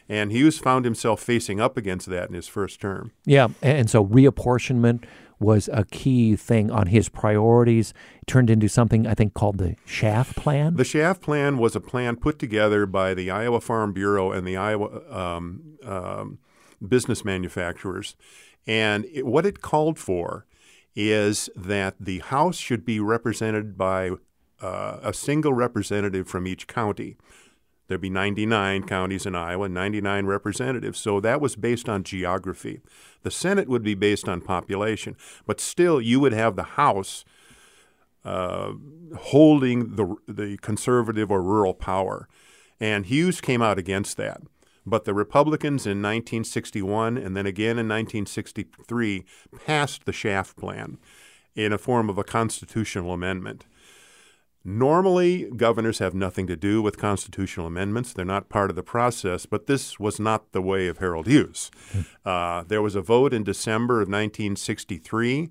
And 0.08 0.32
Hughes 0.32 0.58
found 0.58 0.84
himself 0.84 1.22
facing 1.22 1.60
up 1.60 1.76
against 1.76 2.08
that 2.08 2.28
in 2.28 2.34
his 2.34 2.48
first 2.48 2.80
term. 2.80 3.12
Yeah, 3.24 3.48
and 3.62 3.88
so 3.88 4.04
reapportionment 4.04 5.04
was 5.40 5.68
a 5.72 5.84
key 5.84 6.36
thing 6.36 6.70
on 6.70 6.88
his 6.88 7.08
priorities. 7.08 7.92
It 8.20 8.26
turned 8.26 8.50
into 8.50 8.68
something 8.68 9.06
I 9.06 9.14
think 9.14 9.34
called 9.34 9.58
the 9.58 9.76
Shaff 9.84 10.34
Plan. 10.34 10.76
The 10.76 10.84
Shaff 10.84 11.20
Plan 11.20 11.58
was 11.58 11.74
a 11.74 11.80
plan 11.80 12.16
put 12.16 12.38
together 12.38 12.86
by 12.86 13.14
the 13.14 13.30
Iowa 13.30 13.60
Farm 13.60 13.92
Bureau 13.92 14.32
and 14.32 14.46
the 14.46 14.56
Iowa 14.56 15.02
um, 15.10 15.78
um, 15.84 16.38
business 16.86 17.24
manufacturers. 17.24 18.16
And 18.66 19.06
it, 19.12 19.26
what 19.26 19.46
it 19.46 19.60
called 19.60 19.98
for 19.98 20.46
is 20.96 21.50
that 21.56 21.96
the 21.98 22.20
House 22.20 22.56
should 22.56 22.84
be 22.84 23.00
represented 23.00 23.76
by 23.76 24.12
uh, 24.64 24.98
a 25.02 25.12
single 25.12 25.52
representative 25.52 26.26
from 26.26 26.46
each 26.46 26.66
county. 26.66 27.16
There'd 27.86 28.00
be 28.00 28.08
99 28.08 28.84
counties 28.84 29.26
in 29.26 29.34
Iowa, 29.34 29.68
99 29.68 30.24
representatives. 30.24 30.98
So 30.98 31.20
that 31.20 31.38
was 31.38 31.54
based 31.54 31.86
on 31.86 32.02
geography. 32.02 32.80
The 33.24 33.30
Senate 33.30 33.68
would 33.68 33.82
be 33.82 33.94
based 33.94 34.26
on 34.26 34.40
population, 34.40 35.16
but 35.46 35.60
still, 35.60 36.00
you 36.00 36.18
would 36.20 36.32
have 36.32 36.56
the 36.56 36.62
House 36.62 37.26
uh, 38.24 38.72
holding 39.18 39.96
the 39.96 40.16
the 40.26 40.56
conservative 40.62 41.30
or 41.30 41.42
rural 41.42 41.74
power, 41.74 42.26
and 42.80 43.04
Hughes 43.04 43.42
came 43.42 43.60
out 43.60 43.78
against 43.78 44.16
that. 44.16 44.40
But 44.86 45.04
the 45.04 45.12
Republicans 45.12 45.84
in 45.86 46.00
1961 46.00 47.18
and 47.18 47.36
then 47.36 47.46
again 47.46 47.78
in 47.78 47.88
1963 47.88 49.24
passed 49.66 50.04
the 50.04 50.12
Shaff 50.12 50.56
Plan 50.56 50.98
in 51.54 51.72
a 51.72 51.78
form 51.78 52.08
of 52.08 52.18
a 52.18 52.24
constitutional 52.24 53.12
amendment. 53.12 53.66
Normally, 54.64 55.50
governors 55.50 55.98
have 55.98 56.14
nothing 56.14 56.46
to 56.46 56.56
do 56.56 56.80
with 56.80 56.96
constitutional 56.96 57.66
amendments. 57.66 58.14
They're 58.14 58.24
not 58.24 58.48
part 58.48 58.70
of 58.70 58.76
the 58.76 58.82
process, 58.82 59.44
but 59.44 59.66
this 59.66 60.00
was 60.00 60.18
not 60.18 60.52
the 60.52 60.62
way 60.62 60.86
of 60.88 60.98
Harold 60.98 61.26
Hughes. 61.26 61.70
Hmm. 61.92 62.00
Uh, 62.24 62.64
there 62.66 62.80
was 62.80 62.94
a 62.94 63.02
vote 63.02 63.34
in 63.34 63.44
December 63.44 63.96
of 63.96 64.08
1963. 64.08 65.50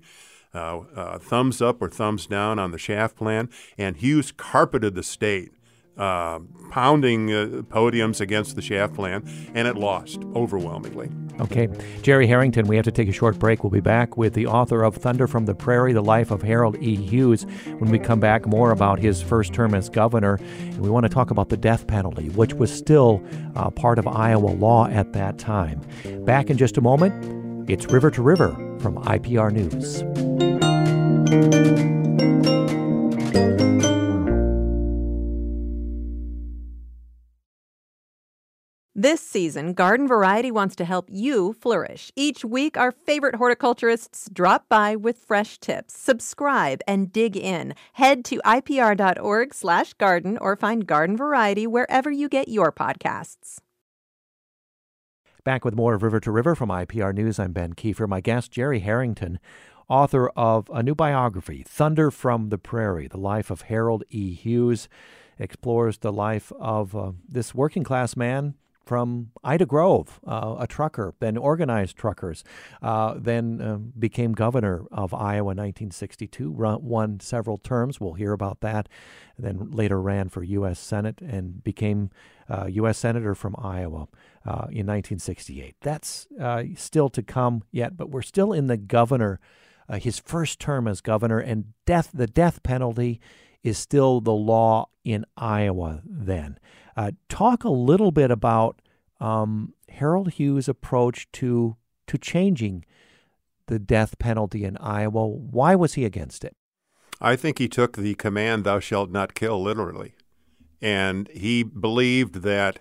Uh, 0.52 0.78
uh, 0.94 1.18
thumbs 1.18 1.60
up 1.60 1.82
or 1.82 1.88
thumbs 1.88 2.26
down 2.26 2.58
on 2.58 2.70
the 2.70 2.78
Shaff 2.78 3.14
plan, 3.14 3.48
and 3.76 3.96
Hughes 3.96 4.32
carpeted 4.32 4.94
the 4.94 5.02
state 5.02 5.52
uh, 5.96 6.40
pounding 6.70 7.32
uh, 7.32 7.62
podiums 7.68 8.20
against 8.20 8.56
the 8.56 8.62
Shaff 8.62 8.94
plan, 8.94 9.22
and 9.54 9.68
it 9.68 9.76
lost 9.76 10.22
overwhelmingly. 10.34 11.10
Okay. 11.40 11.68
Jerry 12.02 12.26
Harrington, 12.26 12.66
we 12.66 12.76
have 12.76 12.84
to 12.84 12.92
take 12.92 13.08
a 13.08 13.12
short 13.12 13.38
break. 13.38 13.64
We'll 13.64 13.70
be 13.70 13.80
back 13.80 14.16
with 14.16 14.34
the 14.34 14.46
author 14.46 14.84
of 14.84 14.94
Thunder 14.94 15.26
from 15.26 15.46
the 15.46 15.54
Prairie, 15.54 15.92
The 15.92 16.02
Life 16.02 16.30
of 16.30 16.42
Harold 16.42 16.76
E. 16.80 16.94
Hughes, 16.94 17.44
when 17.78 17.90
we 17.90 17.98
come 17.98 18.20
back 18.20 18.46
more 18.46 18.70
about 18.70 19.00
his 19.00 19.20
first 19.20 19.52
term 19.52 19.74
as 19.74 19.88
governor. 19.88 20.38
And 20.58 20.80
we 20.80 20.90
want 20.90 21.04
to 21.04 21.08
talk 21.08 21.30
about 21.30 21.48
the 21.48 21.56
death 21.56 21.86
penalty, 21.86 22.28
which 22.30 22.54
was 22.54 22.72
still 22.72 23.22
uh, 23.56 23.70
part 23.70 23.98
of 23.98 24.06
Iowa 24.06 24.48
law 24.48 24.86
at 24.86 25.12
that 25.14 25.38
time. 25.38 25.80
Back 26.24 26.50
in 26.50 26.56
just 26.56 26.76
a 26.76 26.80
moment, 26.80 27.68
it's 27.68 27.86
River 27.86 28.10
to 28.12 28.22
River 28.22 28.50
from 28.78 28.96
IPR 28.98 29.50
News. 29.52 30.04
This 38.96 39.20
season, 39.20 39.72
Garden 39.72 40.06
Variety 40.06 40.52
wants 40.52 40.76
to 40.76 40.84
help 40.84 41.08
you 41.10 41.52
flourish. 41.54 42.12
Each 42.14 42.44
week, 42.44 42.76
our 42.76 42.92
favorite 42.92 43.34
horticulturists 43.34 44.30
drop 44.32 44.68
by 44.68 44.94
with 44.94 45.18
fresh 45.18 45.58
tips. 45.58 45.98
Subscribe 45.98 46.80
and 46.86 47.12
dig 47.12 47.36
in. 47.36 47.74
Head 47.94 48.24
to 48.26 48.40
ipr.org/garden 48.44 50.38
or 50.38 50.54
find 50.54 50.86
Garden 50.86 51.16
Variety 51.16 51.66
wherever 51.66 52.08
you 52.08 52.28
get 52.28 52.46
your 52.46 52.70
podcasts. 52.70 53.58
Back 55.42 55.64
with 55.64 55.74
more 55.74 55.94
of 55.94 56.04
River 56.04 56.20
to 56.20 56.30
River 56.30 56.54
from 56.54 56.68
IPR 56.68 57.12
News. 57.12 57.40
I'm 57.40 57.50
Ben 57.50 57.74
Kieffer. 57.74 58.08
My 58.08 58.20
guest, 58.20 58.52
Jerry 58.52 58.78
Harrington, 58.78 59.40
author 59.88 60.28
of 60.36 60.70
a 60.72 60.84
new 60.84 60.94
biography, 60.94 61.64
Thunder 61.66 62.12
from 62.12 62.50
the 62.50 62.58
Prairie: 62.58 63.08
The 63.08 63.18
Life 63.18 63.50
of 63.50 63.62
Harold 63.62 64.04
E. 64.10 64.34
Hughes, 64.34 64.88
explores 65.36 65.98
the 65.98 66.12
life 66.12 66.52
of 66.60 66.94
uh, 66.94 67.10
this 67.28 67.52
working 67.52 67.82
class 67.82 68.16
man 68.16 68.54
from 68.84 69.30
Ida 69.42 69.66
Grove, 69.66 70.20
uh, 70.26 70.56
a 70.58 70.66
trucker, 70.66 71.14
then 71.18 71.36
organized 71.36 71.96
truckers, 71.96 72.44
uh, 72.82 73.14
then 73.16 73.60
uh, 73.60 73.76
became 73.98 74.32
governor 74.32 74.84
of 74.92 75.14
Iowa 75.14 75.52
in 75.52 75.58
1962, 75.58 76.52
run, 76.52 76.84
won 76.84 77.20
several 77.20 77.58
terms. 77.58 78.00
We'll 78.00 78.14
hear 78.14 78.32
about 78.32 78.60
that. 78.60 78.88
Then 79.38 79.70
later 79.70 80.00
ran 80.00 80.28
for 80.28 80.44
U.S. 80.44 80.78
Senate 80.78 81.20
and 81.20 81.62
became 81.64 82.10
U.S. 82.68 82.98
Uh, 82.98 83.04
Senator 83.04 83.34
from 83.34 83.56
Iowa 83.58 84.08
uh, 84.46 84.68
in 84.70 84.86
1968. 84.86 85.76
That's 85.80 86.26
uh, 86.40 86.64
still 86.76 87.08
to 87.10 87.22
come 87.22 87.64
yet, 87.72 87.96
but 87.96 88.10
we're 88.10 88.22
still 88.22 88.52
in 88.52 88.66
the 88.66 88.76
governor, 88.76 89.40
his 89.94 90.18
first 90.18 90.60
term 90.60 90.86
as 90.86 91.00
governor, 91.00 91.38
and 91.38 91.72
death, 91.86 92.10
the 92.14 92.26
death 92.26 92.62
penalty 92.62 93.20
is 93.64 93.78
still 93.78 94.20
the 94.20 94.32
law 94.32 94.88
in 95.04 95.24
Iowa 95.36 96.02
then. 96.04 96.58
Uh, 96.96 97.12
talk 97.28 97.64
a 97.64 97.70
little 97.70 98.10
bit 98.10 98.30
about 98.30 98.80
um, 99.20 99.74
Harold 99.88 100.32
Hughes' 100.32 100.68
approach 100.68 101.30
to 101.32 101.76
to 102.06 102.18
changing 102.18 102.84
the 103.66 103.78
death 103.78 104.18
penalty 104.18 104.64
in 104.64 104.76
Iowa. 104.76 105.26
Why 105.26 105.74
was 105.74 105.94
he 105.94 106.04
against 106.04 106.44
it? 106.44 106.54
I 107.20 107.34
think 107.36 107.58
he 107.58 107.68
took 107.68 107.96
the 107.96 108.14
command 108.14 108.64
"Thou 108.64 108.80
shalt 108.80 109.10
not 109.10 109.34
kill" 109.34 109.62
literally, 109.62 110.14
and 110.82 111.28
he 111.28 111.62
believed 111.62 112.42
that 112.42 112.80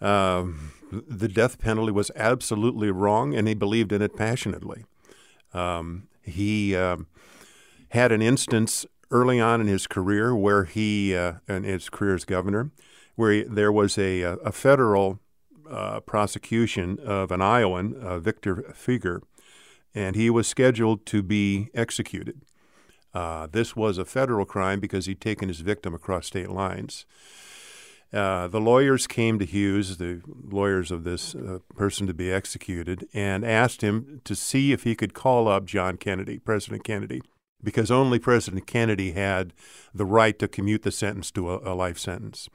um, 0.00 0.72
the 0.90 1.28
death 1.28 1.58
penalty 1.58 1.92
was 1.92 2.10
absolutely 2.16 2.90
wrong, 2.90 3.34
and 3.34 3.48
he 3.48 3.54
believed 3.54 3.92
in 3.92 4.02
it 4.02 4.16
passionately. 4.16 4.84
Um, 5.54 6.08
he 6.22 6.76
um, 6.76 7.06
had 7.90 8.12
an 8.12 8.22
instance 8.22 8.86
early 9.10 9.40
on 9.40 9.60
in 9.60 9.66
his 9.66 9.86
career 9.86 10.34
where 10.34 10.64
he, 10.64 11.14
uh, 11.14 11.34
in 11.48 11.64
his 11.64 11.90
career 11.90 12.14
as 12.14 12.24
governor, 12.24 12.70
where 13.14 13.32
he, 13.32 13.42
there 13.42 13.72
was 13.72 13.98
a, 13.98 14.22
a 14.22 14.52
federal 14.52 15.20
uh, 15.70 16.00
prosecution 16.00 16.98
of 17.04 17.30
an 17.30 17.40
Iowan, 17.40 17.94
uh, 17.94 18.18
Victor 18.18 18.56
Feguer, 18.74 19.22
and 19.94 20.16
he 20.16 20.30
was 20.30 20.46
scheduled 20.46 21.06
to 21.06 21.22
be 21.22 21.68
executed. 21.74 22.42
Uh, 23.14 23.46
this 23.50 23.76
was 23.76 23.98
a 23.98 24.04
federal 24.04 24.46
crime 24.46 24.80
because 24.80 25.06
he'd 25.06 25.20
taken 25.20 25.48
his 25.48 25.60
victim 25.60 25.94
across 25.94 26.26
state 26.26 26.50
lines. 26.50 27.04
Uh, 28.12 28.46
the 28.46 28.60
lawyers 28.60 29.06
came 29.06 29.38
to 29.38 29.46
Hughes, 29.46 29.96
the 29.96 30.20
lawyers 30.26 30.90
of 30.90 31.04
this 31.04 31.34
uh, 31.34 31.60
person 31.74 32.06
to 32.06 32.12
be 32.12 32.30
executed, 32.30 33.08
and 33.14 33.44
asked 33.44 33.80
him 33.80 34.20
to 34.24 34.34
see 34.34 34.72
if 34.72 34.84
he 34.84 34.94
could 34.94 35.14
call 35.14 35.48
up 35.48 35.64
John 35.64 35.96
Kennedy, 35.96 36.38
President 36.38 36.84
Kennedy, 36.84 37.22
because 37.62 37.90
only 37.90 38.18
President 38.18 38.66
Kennedy 38.66 39.12
had 39.12 39.52
the 39.94 40.04
right 40.04 40.38
to 40.38 40.48
commute 40.48 40.82
the 40.82 40.90
sentence 40.90 41.30
to 41.32 41.50
a, 41.50 41.72
a 41.72 41.74
life 41.74 41.98
sentence. 41.98 42.48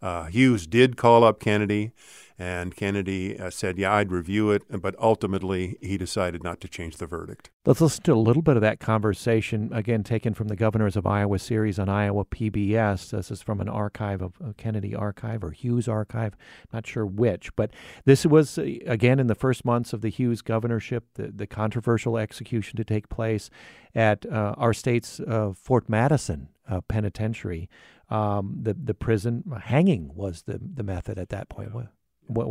Uh, 0.00 0.24
Hughes 0.24 0.66
did 0.66 0.96
call 0.96 1.24
up 1.24 1.40
Kennedy, 1.40 1.92
and 2.38 2.74
Kennedy 2.74 3.38
uh, 3.38 3.50
said, 3.50 3.78
Yeah, 3.78 3.94
I'd 3.94 4.10
review 4.10 4.50
it, 4.50 4.62
but 4.80 4.96
ultimately 4.98 5.78
he 5.80 5.96
decided 5.96 6.42
not 6.42 6.60
to 6.62 6.68
change 6.68 6.96
the 6.96 7.06
verdict. 7.06 7.50
Let's 7.64 7.80
listen 7.80 8.02
to 8.04 8.12
a 8.12 8.16
little 8.16 8.42
bit 8.42 8.56
of 8.56 8.62
that 8.62 8.80
conversation, 8.80 9.70
again, 9.72 10.02
taken 10.02 10.34
from 10.34 10.48
the 10.48 10.56
Governors 10.56 10.96
of 10.96 11.06
Iowa 11.06 11.38
series 11.38 11.78
on 11.78 11.88
Iowa 11.88 12.24
PBS. 12.24 13.10
This 13.10 13.30
is 13.30 13.40
from 13.40 13.60
an 13.60 13.68
archive 13.68 14.20
of 14.20 14.34
Kennedy 14.56 14.94
Archive 14.94 15.44
or 15.44 15.52
Hughes 15.52 15.86
Archive, 15.86 16.36
not 16.72 16.86
sure 16.86 17.06
which. 17.06 17.54
But 17.54 17.70
this 18.04 18.26
was, 18.26 18.58
uh, 18.58 18.62
again, 18.86 19.20
in 19.20 19.28
the 19.28 19.34
first 19.36 19.64
months 19.64 19.92
of 19.92 20.00
the 20.00 20.08
Hughes 20.08 20.42
governorship, 20.42 21.04
the, 21.14 21.28
the 21.28 21.46
controversial 21.46 22.18
execution 22.18 22.76
to 22.76 22.84
take 22.84 23.08
place 23.08 23.48
at 23.94 24.26
uh, 24.26 24.54
our 24.58 24.72
state's 24.72 25.20
uh, 25.20 25.52
Fort 25.54 25.88
Madison 25.88 26.48
uh, 26.68 26.80
penitentiary. 26.82 27.68
Um, 28.10 28.58
the 28.60 28.74
the 28.74 28.92
prison 28.92 29.44
hanging 29.62 30.14
was 30.14 30.42
the 30.42 30.60
the 30.62 30.82
method 30.82 31.18
at 31.18 31.30
that 31.30 31.48
point 31.48 31.74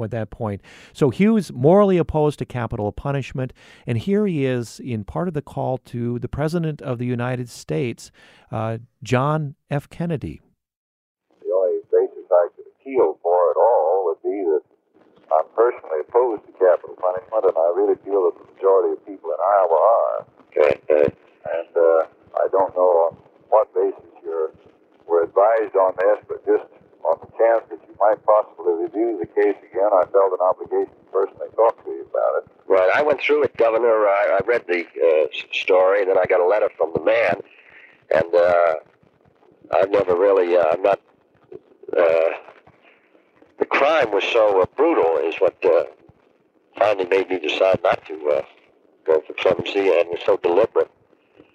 at 0.03 0.11
that 0.11 0.29
point. 0.29 0.61
So 0.93 1.09
Hughes 1.09 1.51
morally 1.51 1.97
opposed 1.97 2.39
to 2.39 2.45
capital 2.45 2.91
punishment, 2.91 3.53
and 3.87 3.97
here 3.97 4.25
he 4.27 4.45
is 4.45 4.79
in 4.79 5.03
part 5.03 5.27
of 5.27 5.33
the 5.33 5.41
call 5.41 5.77
to 5.79 6.19
the 6.19 6.27
President 6.27 6.81
of 6.81 6.97
the 6.97 7.05
United 7.05 7.49
States, 7.49 8.11
uh, 8.51 8.77
John 9.01 9.55
F. 9.69 9.89
Kennedy. 9.89 10.41
The 11.41 11.51
only 11.53 11.79
basis 11.91 12.25
I 12.31 12.47
could 12.55 12.65
appeal 12.79 13.19
for 13.21 13.51
at 13.51 13.57
all 13.57 14.05
would 14.05 14.21
be 14.23 14.37
that 14.51 14.63
I'm 15.33 15.47
personally 15.55 16.01
opposed 16.07 16.45
to 16.45 16.51
capital 16.53 16.95
punishment, 16.95 17.45
and 17.45 17.57
I 17.57 17.69
really 17.75 17.97
feel 18.05 18.29
that 18.29 18.37
the 18.37 18.53
majority 18.53 18.93
of 18.93 19.05
people 19.05 19.31
in 19.31 19.39
Iowa 19.41 19.79
are. 19.79 20.25
and 20.53 21.71
uh, 21.75 22.05
I 22.37 22.47
don't 22.51 22.75
know 22.75 23.09
on 23.09 23.17
what 23.49 23.73
basis 23.73 24.05
you're 24.23 24.51
were 25.07 25.23
advised 25.23 25.75
on 25.75 25.93
this, 25.99 26.19
but 26.27 26.45
just 26.45 26.63
on 27.03 27.19
the 27.21 27.27
chance 27.37 27.63
that 27.69 27.79
you 27.87 27.95
might 27.99 28.23
possibly 28.25 28.73
review 28.83 29.17
the 29.19 29.27
case 29.27 29.55
again, 29.71 29.91
I 29.93 30.05
felt 30.11 30.33
an 30.33 30.41
obligation 30.41 30.93
to 30.93 31.11
personally 31.11 31.49
talk 31.55 31.83
to 31.83 31.89
you 31.91 32.07
about 32.09 32.43
it. 32.43 32.49
Right. 32.67 32.89
I 32.95 33.01
went 33.01 33.21
through 33.21 33.43
it, 33.43 33.55
Governor. 33.57 34.07
I, 34.07 34.39
I 34.39 34.45
read 34.45 34.65
the 34.67 34.85
uh, 34.85 35.27
story, 35.51 36.01
and 36.01 36.09
then 36.09 36.17
I 36.17 36.25
got 36.25 36.39
a 36.39 36.47
letter 36.47 36.69
from 36.77 36.91
the 36.95 37.03
man, 37.03 37.41
and 38.13 38.33
uh, 38.33 38.73
I've 39.73 39.91
never 39.91 40.15
really, 40.15 40.55
uh, 40.55 40.65
I'm 40.71 40.81
not. 40.81 40.99
Uh, 41.95 42.29
the 43.59 43.65
crime 43.65 44.11
was 44.11 44.23
so 44.23 44.61
uh, 44.61 44.65
brutal, 44.75 45.17
is 45.17 45.35
what 45.35 45.55
uh, 45.63 45.83
finally 46.77 47.05
made 47.05 47.29
me 47.29 47.39
decide 47.39 47.79
not 47.83 48.03
to 48.07 48.15
uh, 48.29 48.41
go 49.05 49.21
for 49.27 49.33
clemency, 49.33 49.89
and 49.89 50.09
was 50.09 50.21
so 50.25 50.37
deliberate. 50.37 50.89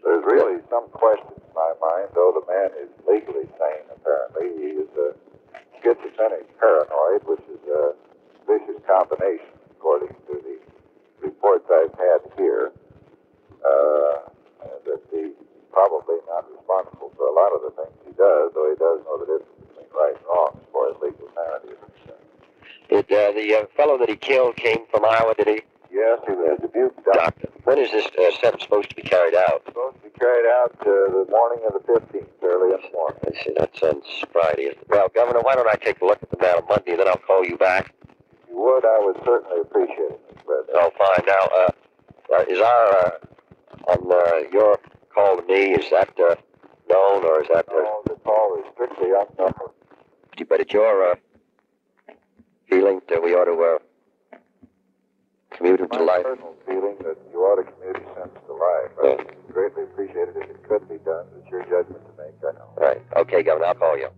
There's 0.05 0.25
really 0.25 0.63
some 0.71 0.89
question 0.91 1.33
in 1.37 1.55
my 1.55 1.73
mind, 1.81 2.11
though 2.15 2.33
the 2.39 2.47
man 2.53 2.71
is 2.81 2.89
legally 3.07 3.49
sane, 3.59 3.87
apparently. 3.91 4.47
He 4.63 4.69
is 4.79 4.89
a 4.97 5.15
good 5.83 5.99
percentage 5.99 6.47
paranoid, 6.59 7.23
which 7.27 7.45
is 7.51 7.63
a 7.69 7.95
vicious 8.47 8.81
combination, 8.87 9.53
according 9.71 10.15
to 10.27 10.35
the 10.43 10.57
reports 11.21 11.67
I've 11.71 11.95
had 11.99 12.21
here, 12.37 12.73
uh, 13.65 14.29
that 14.87 15.01
he's 15.11 15.35
probably 15.73 16.17
not 16.29 16.47
responsible 16.51 17.13
for 17.17 17.29
a 17.29 17.33
lot 17.33 17.53
of 17.55 17.63
the 17.63 17.73
things 17.77 17.95
he 18.07 18.13
does, 18.13 18.53
though 18.55 18.69
he 18.71 18.77
does 18.79 18.99
know 19.05 19.19
the 19.19 19.27
difference 19.27 19.59
between 19.69 19.89
right 19.95 20.17
and 20.17 20.27
wrong 20.27 20.51
as 20.57 20.67
far 20.73 20.91
as 20.91 20.97
legal 21.03 21.29
sanity 21.35 21.75
is 21.75 21.81
concerned. 21.81 22.27
Did 22.89 23.07
uh, 23.13 23.33
the 23.33 23.55
uh, 23.55 23.67
fellow 23.77 23.99
that 23.99 24.09
he 24.09 24.17
killed 24.17 24.57
came 24.57 24.87
from 24.91 25.05
Iowa, 25.05 25.35
did 25.37 25.49
he? 25.49 25.61
Yes, 25.91 26.21
he 26.27 26.33
was. 26.33 26.59
Dubuque 26.61 27.05
Doctor. 27.05 27.49
When 27.65 27.79
is 27.79 27.91
this 27.91 28.07
uh, 28.07 28.31
sentence 28.41 28.63
supposed 28.65 28.91
to 28.91 28.97
be 28.97 29.03
carried 29.03 29.35
out? 29.35 29.63
Supposed 29.67 29.97
to 29.97 30.03
be 30.03 30.11
carried 30.19 30.47
out 30.61 30.73
uh, 30.81 30.85
the 30.85 31.27
morning 31.31 31.65
of 31.67 31.73
the 31.75 31.81
15th, 31.93 32.29
early 32.43 32.75
in 32.75 32.81
the 32.81 32.93
morning. 32.93 33.21
I 33.27 33.45
see. 33.45 33.53
that's 33.57 33.83
on 33.83 34.03
Friday. 34.33 34.71
Well, 34.89 35.09
Governor, 35.15 35.41
why 35.41 35.55
don't 35.55 35.69
I 35.69 35.75
take 35.77 36.01
a 36.01 36.05
look 36.05 36.23
at 36.23 36.31
the 36.31 36.39
matter 36.39 36.63
Monday, 36.69 36.93
and 36.93 37.01
then 37.01 37.09
I'll 37.09 37.17
call 37.17 37.45
you 37.45 37.57
back? 37.57 37.95
If 38.09 38.51
you 38.51 38.57
would, 38.61 38.85
I 38.85 38.99
would 39.03 39.17
certainly 39.25 39.61
appreciate 39.61 40.13
it, 40.13 40.21
Mr. 40.37 40.45
President. 40.45 40.77
Oh, 40.77 40.91
fine. 40.99 41.25
Now, 41.27 41.45
uh, 41.57 41.71
uh, 42.37 42.45
is 42.49 42.61
our, 42.61 42.87
uh, 42.97 43.93
on 43.93 44.13
uh, 44.13 44.49
your 44.53 44.79
call 45.15 45.37
to 45.41 45.47
me, 45.47 45.73
is 45.75 45.89
that 45.91 46.11
uh, 46.21 46.37
known, 46.91 47.25
or 47.25 47.43
is 47.43 47.49
that... 47.53 47.67
Uh, 47.69 47.73
No, 47.81 48.03
the 48.07 48.15
call 48.25 48.59
is 48.61 48.65
strictly 48.75 49.09
unknown. 49.09 49.73
but 50.49 50.61
it's 50.61 50.73
your 50.73 51.13
uh, 51.13 51.15
feeling 52.69 53.01
that 53.09 53.23
we 53.23 53.33
ought 53.35 53.45
to 53.47 53.79
uh, 55.59 55.77
commute 55.77 55.79
to 55.81 55.89
My 55.99 56.05
life? 56.05 56.23
personal 56.25 56.55
feeling 56.67 56.97
that 57.05 57.17
you 57.33 57.39
ought 57.41 57.57
to 57.57 57.71
commute 57.71 57.97
his 57.97 58.07
sentence 58.15 58.39
to 58.47 58.53
life. 58.55 58.91
I 59.03 59.03
would 59.17 59.53
greatly 59.53 59.83
appreciate 59.85 60.29
it 60.29 60.37
if 60.37 60.51
it 60.51 60.63
could 60.69 60.89
be 60.89 60.99
done. 61.05 61.27
It's 61.39 61.51
your 61.51 61.63
judgment 61.65 62.03
to 62.07 62.13
make, 62.23 62.35
I 62.47 62.53
know. 62.59 62.71
Right. 62.77 63.03
Okay, 63.17 63.43
Governor, 63.43 63.67
I'll 63.67 63.75
call 63.75 63.99
you. 63.99 64.09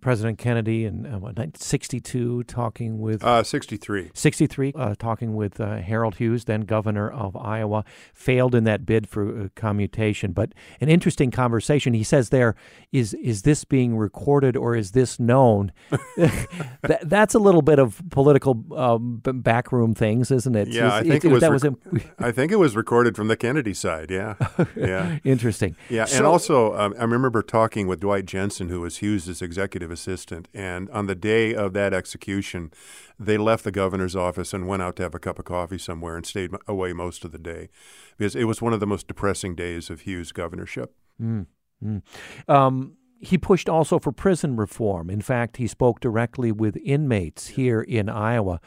President 0.00 0.38
Kennedy 0.38 0.84
in 0.84 1.06
uh, 1.06 1.12
what, 1.18 1.36
1962 1.36 2.44
talking 2.44 2.98
with 3.00 3.22
Uh, 3.24 3.42
63. 3.42 4.10
63, 4.14 4.72
uh, 4.76 4.94
talking 4.98 5.34
with 5.34 5.60
uh, 5.60 5.76
Harold 5.78 6.16
Hughes, 6.16 6.44
then 6.44 6.62
governor 6.62 7.10
of 7.10 7.36
Iowa, 7.36 7.84
failed 8.14 8.54
in 8.54 8.64
that 8.64 8.84
bid 8.86 9.08
for 9.08 9.44
uh, 9.44 9.48
commutation. 9.54 10.32
But 10.32 10.52
an 10.80 10.88
interesting 10.88 11.30
conversation. 11.30 11.94
He 11.94 12.02
says 12.04 12.30
there, 12.30 12.54
is 12.92 13.14
is 13.14 13.42
this 13.42 13.64
being 13.64 13.96
recorded 13.96 14.56
or 14.56 14.74
is 14.76 14.92
this 14.92 15.18
known? 15.20 15.72
that, 16.16 16.98
that's 17.04 17.34
a 17.34 17.38
little 17.38 17.62
bit 17.62 17.78
of 17.78 18.00
political 18.10 18.64
um, 18.76 19.20
backroom 19.22 19.94
things, 19.94 20.30
isn't 20.30 20.54
it? 20.54 20.68
Yeah, 20.68 20.94
I 20.94 21.02
think 21.02 21.24
it's- 21.24 21.24
it 21.24 21.32
was. 21.32 21.40
that 21.40 21.52
was 21.52 21.62
rec- 21.64 21.72
im- 21.92 22.00
I 22.18 22.32
think 22.32 22.52
it 22.52 22.56
was 22.56 22.76
recorded 22.76 23.16
from 23.16 23.28
the 23.28 23.36
Kennedy 23.36 23.74
side. 23.74 24.10
Yeah, 24.10 24.34
yeah, 24.76 25.18
interesting. 25.24 25.76
yeah. 25.88 26.06
And 26.12 26.24
also, 26.24 26.74
um, 26.76 26.94
I 26.98 27.04
remember 27.04 27.42
talking 27.42 27.86
with 27.86 28.00
Dwight 28.00 28.26
Jensen, 28.26 28.68
who 28.68 28.80
was 28.80 28.98
Hughes's 28.98 29.42
executive 29.42 29.87
assistant, 29.90 30.48
and 30.54 30.90
on 30.90 31.06
the 31.06 31.14
day 31.14 31.54
of 31.54 31.72
that 31.72 31.92
execution, 31.92 32.72
they 33.18 33.36
left 33.38 33.64
the 33.64 33.70
governor's 33.70 34.16
office 34.16 34.52
and 34.52 34.66
went 34.66 34.82
out 34.82 34.96
to 34.96 35.02
have 35.02 35.14
a 35.14 35.18
cup 35.18 35.38
of 35.38 35.44
coffee 35.44 35.78
somewhere 35.78 36.16
and 36.16 36.26
stayed 36.26 36.50
away 36.66 36.92
most 36.92 37.24
of 37.24 37.32
the 37.32 37.38
day 37.38 37.68
because 38.16 38.34
it 38.34 38.44
was 38.44 38.62
one 38.62 38.72
of 38.72 38.80
the 38.80 38.86
most 38.86 39.08
depressing 39.08 39.54
days 39.54 39.90
of 39.90 40.02
Hughes' 40.02 40.32
governorship. 40.32 40.94
Mm, 41.20 41.46
mm. 41.84 42.02
Um, 42.48 42.96
he 43.20 43.36
pushed 43.36 43.68
also 43.68 43.98
for 43.98 44.12
prison 44.12 44.56
reform. 44.56 45.10
In 45.10 45.20
fact, 45.20 45.56
he 45.56 45.66
spoke 45.66 46.00
directly 46.00 46.52
with 46.52 46.76
inmates 46.84 47.48
here 47.48 47.80
in 47.80 48.08
Iowa. 48.08 48.60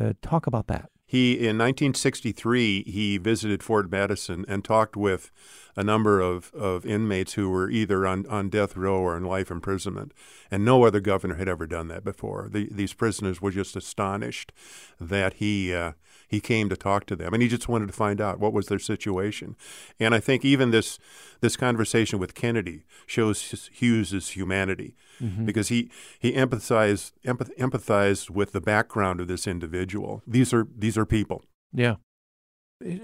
Uh, 0.00 0.14
talk 0.22 0.46
about 0.46 0.66
that. 0.68 0.90
He 1.10 1.32
in 1.32 1.58
1963 1.58 2.84
he 2.84 3.18
visited 3.18 3.64
Fort 3.64 3.90
Madison 3.90 4.44
and 4.46 4.64
talked 4.64 4.96
with 4.96 5.32
a 5.74 5.82
number 5.82 6.20
of, 6.20 6.54
of 6.54 6.86
inmates 6.86 7.32
who 7.32 7.50
were 7.50 7.68
either 7.68 8.06
on, 8.06 8.26
on 8.28 8.48
death 8.48 8.76
row 8.76 9.00
or 9.00 9.16
in 9.16 9.24
life 9.24 9.50
imprisonment, 9.50 10.14
and 10.52 10.64
no 10.64 10.84
other 10.84 11.00
governor 11.00 11.34
had 11.34 11.48
ever 11.48 11.66
done 11.66 11.88
that 11.88 12.04
before. 12.04 12.48
The, 12.48 12.68
these 12.70 12.92
prisoners 12.92 13.42
were 13.42 13.50
just 13.50 13.74
astonished 13.74 14.52
that 15.00 15.34
he 15.34 15.74
uh, 15.74 15.94
he 16.30 16.40
came 16.40 16.68
to 16.68 16.76
talk 16.76 17.06
to 17.06 17.16
them, 17.16 17.34
and 17.34 17.42
he 17.42 17.48
just 17.48 17.68
wanted 17.68 17.88
to 17.88 17.92
find 17.92 18.20
out 18.20 18.38
what 18.38 18.52
was 18.52 18.68
their 18.68 18.78
situation. 18.78 19.56
And 19.98 20.14
I 20.14 20.20
think 20.20 20.44
even 20.44 20.70
this 20.70 21.00
this 21.40 21.56
conversation 21.56 22.20
with 22.20 22.36
Kennedy 22.36 22.84
shows 23.04 23.68
Hughes's 23.72 24.28
humanity 24.28 24.94
because 25.44 25.68
he 25.68 25.90
he 26.20 26.30
empathized 26.32 27.10
empath, 27.24 27.50
empathized 27.58 28.30
with 28.30 28.52
the 28.52 28.60
background 28.60 29.20
of 29.20 29.26
this 29.26 29.48
individual. 29.48 30.22
These 30.24 30.54
are 30.54 30.68
these 30.78 30.96
are 30.96 31.04
people. 31.04 31.42
Yeah. 31.72 31.96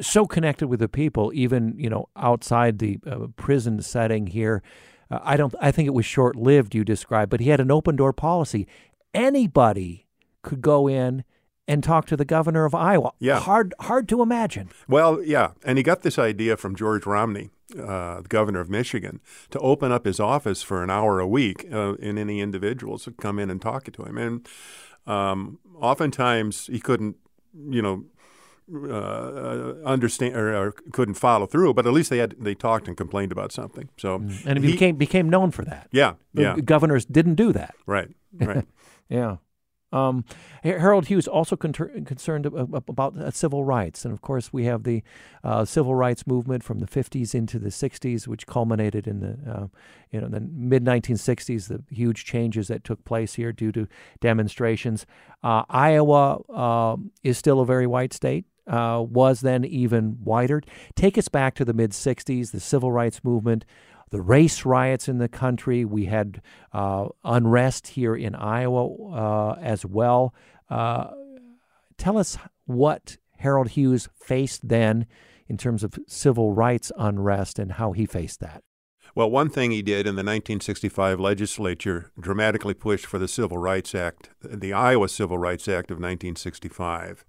So 0.01 0.25
connected 0.25 0.69
with 0.69 0.79
the 0.79 0.89
people, 0.89 1.33
even 1.35 1.75
you 1.77 1.91
know 1.91 2.09
outside 2.15 2.79
the 2.79 3.01
uh, 3.05 3.27
prison 3.35 3.83
setting 3.83 4.29
here. 4.29 4.63
Uh, 5.11 5.19
I 5.25 5.37
don't. 5.37 5.53
I 5.61 5.73
think 5.73 5.89
it 5.89 5.95
was 5.95 6.07
short 6.07 6.37
lived. 6.37 6.77
You 6.77 6.85
described, 6.85 7.31
but 7.31 7.41
he 7.41 7.49
had 7.49 7.59
an 7.59 7.73
open 7.73 7.97
door 7.97 8.13
policy. 8.13 8.69
Anybody 9.13 10.07
could 10.43 10.61
go 10.61 10.89
in 10.89 11.25
and 11.69 11.83
talk 11.83 12.07
to 12.07 12.17
the 12.17 12.25
governor 12.25 12.65
of 12.65 12.75
Iowa. 12.75 13.13
Yeah. 13.19 13.41
Hard. 13.41 13.75
Hard 13.81 14.09
to 14.09 14.23
imagine. 14.23 14.71
Well, 14.89 15.23
yeah, 15.23 15.51
and 15.65 15.79
he 15.79 15.83
got 15.85 16.03
this 16.03 16.19
idea 16.19 16.57
from 16.57 16.77
George 16.77 17.07
Romney, 17.07 17.51
uh, 17.79 18.21
the 18.23 18.29
governor 18.29 18.61
of 18.61 18.69
Michigan, 18.71 19.21
to 19.51 19.59
open 19.59 19.91
up 19.93 20.05
his 20.05 20.21
office 20.21 20.63
for 20.63 20.83
an 20.83 20.91
hour 20.91 21.19
a 21.21 21.27
week, 21.27 21.67
uh, 21.73 21.95
and 22.03 22.19
any 22.19 22.41
individuals 22.41 23.07
would 23.07 23.17
come 23.17 23.39
in 23.39 23.51
and 23.51 23.61
talk 23.61 23.91
to 23.93 24.03
him. 24.05 24.17
And 24.19 24.49
um, 25.07 25.59
oftentimes 25.81 26.67
he 26.67 26.79
couldn't, 26.81 27.17
you 27.71 27.83
know, 27.83 28.05
uh, 28.75 29.75
understand 29.85 30.35
or, 30.37 30.55
or 30.57 30.73
couldn't 30.93 31.15
follow 31.15 31.47
through, 31.47 31.75
but 31.75 31.87
at 31.87 31.93
least 31.93 32.11
they 32.11 32.19
had 32.19 32.35
they 32.39 32.55
talked 32.55 32.89
and 32.89 32.97
complained 32.97 33.31
about 33.33 33.53
something. 33.53 33.89
So 33.97 34.17
And 34.45 34.59
he 34.65 34.73
became 34.73 34.97
became 34.97 35.31
known 35.31 35.51
for 35.53 35.65
that. 35.65 35.89
yeah, 35.93 36.15
yeah, 36.35 36.57
Governors 36.57 37.05
didn't 37.05 37.37
do 37.37 37.53
that. 37.53 37.75
right, 37.87 38.09
right. 38.33 38.67
Yeah. 39.09 39.37
Um, 39.93 40.25
Harold 40.65 41.07
Hughes 41.07 41.29
also 41.29 41.57
conter- 41.57 42.01
concerned 42.05 42.47
ab- 42.47 42.75
ab- 42.75 42.89
about 42.89 43.17
uh, 43.17 43.31
civil 43.31 43.65
rights, 43.65 44.05
and 44.05 44.13
of 44.13 44.21
course 44.21 44.53
we 44.53 44.65
have 44.65 44.83
the 44.83 45.03
uh, 45.45 45.65
civil 45.65 45.95
rights 45.95 46.27
movement 46.27 46.65
from 46.65 46.81
the 46.81 46.87
50s 46.87 47.35
into 47.35 47.59
the 47.59 47.69
60s, 47.69 48.27
which 48.27 48.47
culminated 48.47 49.07
in 49.07 49.21
the 49.21 49.39
uh, 49.51 49.67
you 50.11 50.21
know 50.21 50.29
the 50.29 50.41
mid 50.41 50.85
1960s. 50.85 51.69
The 51.69 51.83
huge 51.95 52.25
changes 52.25 52.69
that 52.69 52.85
took 52.85 53.05
place 53.05 53.35
here 53.35 53.53
due 53.53 53.73
to 53.73 53.87
demonstrations. 54.21 55.07
Uh, 55.43 55.63
Iowa 55.69 56.41
um 56.51 57.13
is 57.23 57.39
still 57.39 57.61
a 57.61 57.67
very 57.67 57.87
white 57.87 58.13
state. 58.13 58.45
Uh, 58.67 59.01
was 59.09 59.43
then 59.43 59.65
even 59.65 60.19
whiter. 60.25 60.61
Take 60.97 61.17
us 61.17 61.29
back 61.29 61.55
to 61.55 61.65
the 61.65 61.73
mid 61.73 61.93
60s, 61.93 62.51
the 62.51 62.59
civil 62.59 62.91
rights 62.91 63.23
movement 63.23 63.65
the 64.11 64.21
race 64.21 64.65
riots 64.65 65.09
in 65.09 65.19
the 65.19 65.29
country. 65.29 65.85
We 65.85 66.07
had 66.07 66.41
uh, 66.73 67.09
unrest 67.25 67.89
here 67.89 68.15
in 68.15 68.35
Iowa 68.35 68.87
uh, 69.13 69.59
as 69.61 69.85
well. 69.85 70.35
Uh, 70.71 71.09
tell 71.99 72.19
us 72.19 72.39
what 72.67 73.17
Harold 73.39 73.71
Hughes 73.71 74.09
faced 74.15 74.69
then 74.69 75.07
in 75.49 75.57
terms 75.57 75.85
of 75.85 75.99
civil 76.07 76.53
rights 76.53 76.91
unrest 76.97 77.59
and 77.59 77.73
how 77.73 77.93
he 77.93 78.07
faced 78.07 78.41
that. 78.41 78.63
Well, 79.15 79.31
one 79.31 79.49
thing 79.49 79.71
he 79.71 79.81
did 79.81 80.01
in 80.01 80.15
the 80.15 80.21
1965 80.21 81.19
legislature 81.19 82.11
dramatically 82.21 82.75
pushed 82.75 83.07
for 83.07 83.19
the 83.19 83.29
Civil 83.29 83.57
Rights 83.57 83.95
Act, 83.95 84.29
the 84.43 84.75
Iowa 84.75 85.09
Civil 85.09 85.39
Rights 85.39 85.69
Act 85.69 85.91
of 85.91 85.97
1965. 85.97 87.25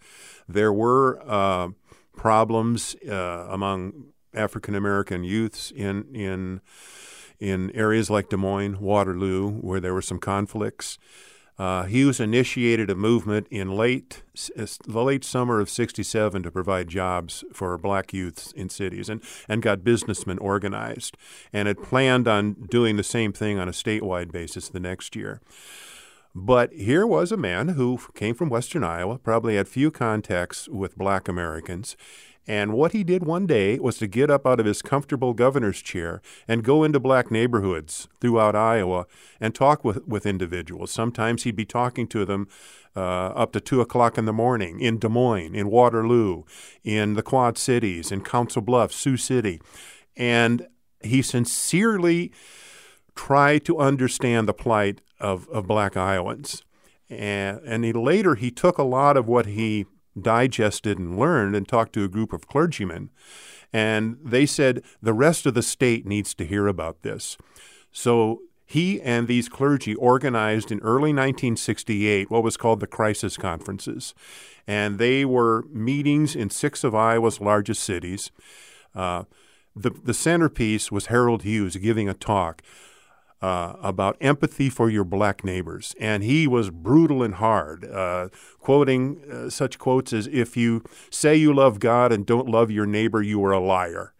There 0.50 0.74
were 0.74 1.22
uh, 1.26 1.70
problems 2.18 2.98
uh, 3.08 3.48
among 3.50 4.12
African 4.34 4.76
American 4.76 5.24
youths 5.24 5.72
in 5.72 6.06
in 6.14 6.62
in 7.40 7.72
areas 7.72 8.10
like 8.10 8.30
Des 8.30 8.38
Moines, 8.38 8.80
Waterloo, 8.80 9.52
where 9.52 9.80
there 9.80 9.94
were 9.94 10.02
some 10.02 10.20
conflicts. 10.20 10.98
Uh, 11.60 11.86
Hughes 11.86 12.20
initiated 12.20 12.90
a 12.90 12.96
movement 12.96 13.48
in 13.50 13.76
late 13.76 14.22
the 14.56 15.04
late 15.04 15.24
summer 15.24 15.60
of 15.60 15.70
'67 15.72 16.44
to 16.44 16.52
provide 16.52 16.88
jobs 16.88 17.44
for 17.52 17.76
black 17.80 18.14
youths 18.14 18.52
in 18.52 18.70
cities, 18.70 19.10
and 19.10 19.24
and 19.50 19.64
got 19.64 19.84
businessmen 19.84 20.38
organized, 20.38 21.18
and 21.52 21.68
had 21.68 21.82
planned 21.82 22.28
on 22.28 22.54
doing 22.70 22.96
the 22.98 23.04
same 23.04 23.34
thing 23.34 23.58
on 23.58 23.68
a 23.68 23.72
statewide 23.72 24.32
basis 24.32 24.70
the 24.70 24.80
next 24.80 25.16
year. 25.16 25.42
But 26.36 26.72
here 26.74 27.08
was 27.08 27.32
a 27.32 27.38
man 27.38 27.70
who 27.70 28.00
came 28.14 28.36
from 28.36 28.50
Western 28.50 28.84
Iowa, 28.84 29.18
probably 29.18 29.56
had 29.56 29.68
few 29.68 29.90
contacts 29.90 30.70
with 30.70 30.96
black 30.96 31.28
Americans. 31.28 31.98
And 32.48 32.72
what 32.72 32.94
he 32.94 33.04
did 33.04 33.26
one 33.26 33.46
day 33.46 33.78
was 33.78 33.98
to 33.98 34.08
get 34.08 34.32
up 34.32 34.48
out 34.48 34.62
of 34.62 34.66
his 34.66 34.82
comfortable 34.82 35.34
governor's 35.34 35.82
chair 35.82 36.22
and 36.48 36.64
go 36.64 36.84
into 36.84 37.00
black 37.00 37.30
neighborhoods 37.30 38.08
throughout 38.22 38.56
Iowa 38.56 39.06
and 39.42 39.54
talk 39.54 39.84
with, 39.84 40.08
with 40.08 40.26
individuals. 40.26 40.90
Sometimes 40.90 41.44
he'd 41.44 41.58
be 41.58 41.66
talking 41.66 42.08
to 42.08 42.24
them 42.24 42.48
uh, 42.96 43.28
up 43.30 43.52
to 43.52 43.60
2 43.60 43.82
o'clock 43.82 44.18
in 44.18 44.26
the 44.26 44.34
morning 44.34 44.80
in 44.80 44.98
Des 44.98 45.10
Moines, 45.10 45.56
in 45.56 45.70
Waterloo, 45.70 46.44
in 46.84 47.16
the 47.16 47.22
Quad 47.22 47.58
Cities, 47.58 48.12
in 48.12 48.22
Council 48.22 48.62
Bluffs, 48.62 48.96
Sioux 48.96 49.18
City. 49.18 49.62
And 50.16 50.68
he 51.04 51.22
sincerely 51.22 52.32
tried 53.14 53.66
to 53.66 53.78
understand 53.78 54.48
the 54.48 54.54
plight 54.54 55.02
of, 55.20 55.50
of 55.50 55.68
black 55.68 55.98
Iowans. 55.98 56.64
And, 57.10 57.60
and 57.66 57.84
he, 57.84 57.92
later 57.92 58.36
he 58.36 58.52
took 58.52 58.78
a 58.78 58.84
lot 58.84 59.18
of 59.18 59.28
what 59.28 59.48
he 59.48 59.86
digested 60.22 60.98
and 60.98 61.18
learned 61.18 61.56
and 61.56 61.68
talked 61.68 61.94
to 61.94 62.04
a 62.04 62.10
group 62.10 62.34
of 62.34 62.48
clergymen. 62.48 63.10
And 63.74 64.18
they 64.24 64.46
said 64.46 64.84
the 65.02 65.14
rest 65.14 65.46
of 65.46 65.54
the 65.54 65.62
state 65.62 66.06
needs 66.06 66.34
to 66.36 66.46
hear 66.46 66.68
about 66.68 67.02
this. 67.02 67.38
So 67.92 68.42
he 68.66 69.02
and 69.02 69.28
these 69.28 69.48
clergy 69.48 69.96
organized 69.96 70.72
in 70.72 70.80
early 70.80 71.14
1968 71.14 72.30
what 72.30 72.44
was 72.44 72.58
called 72.58 72.80
the 72.80 72.88
crisis 72.88 73.38
conferences. 73.38 74.14
And 74.68 75.00
they 75.00 75.24
were 75.24 75.64
meetings 75.72 76.36
in 76.36 76.50
six 76.50 76.84
of 76.84 76.94
Iowa's 76.94 77.40
largest 77.40 77.84
cities. 77.84 78.32
Uh, 78.94 79.24
the, 79.76 79.92
the 79.92 80.14
centerpiece 80.14 80.92
was 80.92 81.06
Harold 81.06 81.44
Hughes 81.44 81.78
giving 81.78 82.10
a 82.10 82.14
talk 82.14 82.62
uh, 83.42 83.74
about 83.82 84.18
empathy 84.20 84.70
for 84.70 84.90
your 84.90 85.04
black 85.04 85.44
neighbors. 85.44 85.96
And 86.00 86.24
he 86.24 86.48
was 86.48 86.70
brutal 86.70 87.22
and 87.24 87.36
hard, 87.36 87.86
uh, 87.86 88.30
quoting 88.60 89.22
uh, 89.32 89.50
such 89.50 89.78
quotes 89.78 90.14
as 90.14 90.28
If 90.28 90.58
you 90.58 90.84
say 91.10 91.36
you 91.36 91.54
love 91.54 91.80
God 91.80 92.12
and 92.12 92.26
don't 92.26 92.48
love 92.48 92.72
your 92.72 92.86
neighbor, 92.86 93.22
you 93.22 93.44
are 93.46 93.52
a 93.52 93.60
liar. 93.60 94.14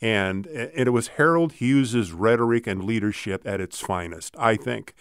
And, 0.00 0.46
and 0.46 0.86
it 0.86 0.92
was 0.92 1.08
Harold 1.08 1.54
Hughes's 1.54 2.12
rhetoric 2.12 2.66
and 2.66 2.84
leadership 2.84 3.42
at 3.46 3.60
its 3.60 3.80
finest, 3.80 4.34
I 4.38 4.56
think. 4.56 4.94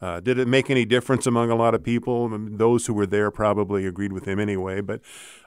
Uh, 0.00 0.20
did 0.20 0.38
it 0.38 0.46
make 0.46 0.68
any 0.68 0.84
difference 0.84 1.26
among 1.26 1.50
a 1.50 1.56
lot 1.56 1.74
of 1.74 1.82
people? 1.82 2.28
Those 2.30 2.86
who 2.86 2.94
were 2.94 3.06
there 3.06 3.30
probably 3.30 3.86
agreed 3.86 4.12
with 4.12 4.26
him 4.26 4.38
anyway, 4.38 4.82
but 4.82 5.00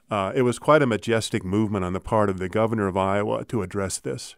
uh, 0.10 0.32
it 0.34 0.42
was 0.42 0.58
quite 0.58 0.82
a 0.82 0.88
majestic 0.88 1.46
movement 1.46 1.86
on 1.86 1.94
the 1.94 2.00
part 2.00 2.30
of 2.30 2.40
the 2.40 2.50
governor 2.50 2.88
of 2.88 2.98
Iowa 2.98 3.46
to 3.46 3.62
address 3.62 4.00
this. 4.00 4.36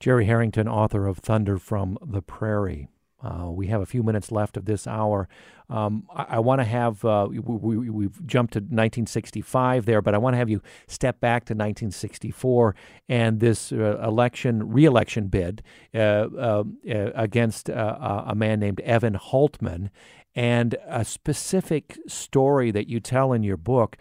Jerry 0.00 0.24
Harrington, 0.24 0.66
author 0.66 1.06
of 1.06 1.18
Thunder 1.18 1.58
from 1.58 1.98
the 2.02 2.22
Prairie. 2.22 2.88
Uh, 3.22 3.50
we 3.50 3.66
have 3.66 3.82
a 3.82 3.86
few 3.86 4.02
minutes 4.02 4.32
left 4.32 4.56
of 4.56 4.64
this 4.64 4.86
hour. 4.86 5.28
Um, 5.68 6.04
I, 6.10 6.26
I 6.30 6.38
want 6.38 6.62
to 6.62 6.64
have, 6.64 7.04
uh, 7.04 7.28
we, 7.30 7.90
we, 7.90 8.04
have 8.04 8.26
jumped 8.26 8.54
to 8.54 8.60
1965 8.60 9.84
there, 9.84 10.00
but 10.00 10.14
I 10.14 10.18
want 10.18 10.32
to 10.32 10.38
have 10.38 10.48
you 10.48 10.62
step 10.86 11.20
back 11.20 11.44
to 11.44 11.52
1964 11.52 12.74
and 13.10 13.40
this 13.40 13.72
uh, 13.72 14.00
election, 14.02 14.72
re 14.72 14.86
election 14.86 15.26
bid 15.26 15.62
uh, 15.94 15.98
uh, 15.98 16.64
uh, 16.90 17.10
against 17.14 17.68
a 17.68 18.32
man 18.34 18.58
named 18.58 18.80
Evan 18.80 19.18
Hultman, 19.18 19.90
and 20.34 20.76
a 20.86 21.04
specific 21.04 21.98
story 22.06 22.70
that 22.70 22.88
you 22.88 23.00
tell 23.00 23.34
in 23.34 23.42
your 23.42 23.58
book 23.58 23.98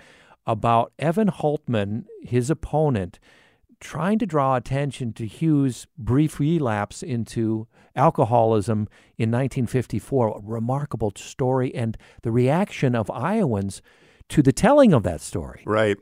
about 0.48 0.94
Evan 0.98 1.30
Hultman, 1.30 2.06
his 2.22 2.50
opponent 2.50 3.20
trying 3.80 4.20
to 4.20 4.26
draw 4.26 4.56
attention 4.56 5.14
to 5.14 5.26
Hughes' 5.26 5.88
brief 5.98 6.40
relapse 6.40 7.02
into 7.02 7.68
alcoholism 7.96 8.90
in 9.18 9.32
1954. 9.32 10.28
A 10.28 10.42
remarkable 10.44 11.14
story, 11.16 11.74
and 11.74 11.98
the 12.24 12.32
reaction 12.32 12.96
of 12.96 13.10
Iowans 13.10 13.82
to 14.30 14.42
the 14.42 14.52
telling 14.52 14.94
of 14.94 15.04
that 15.04 15.22
story. 15.22 15.62
Right. 15.66 15.96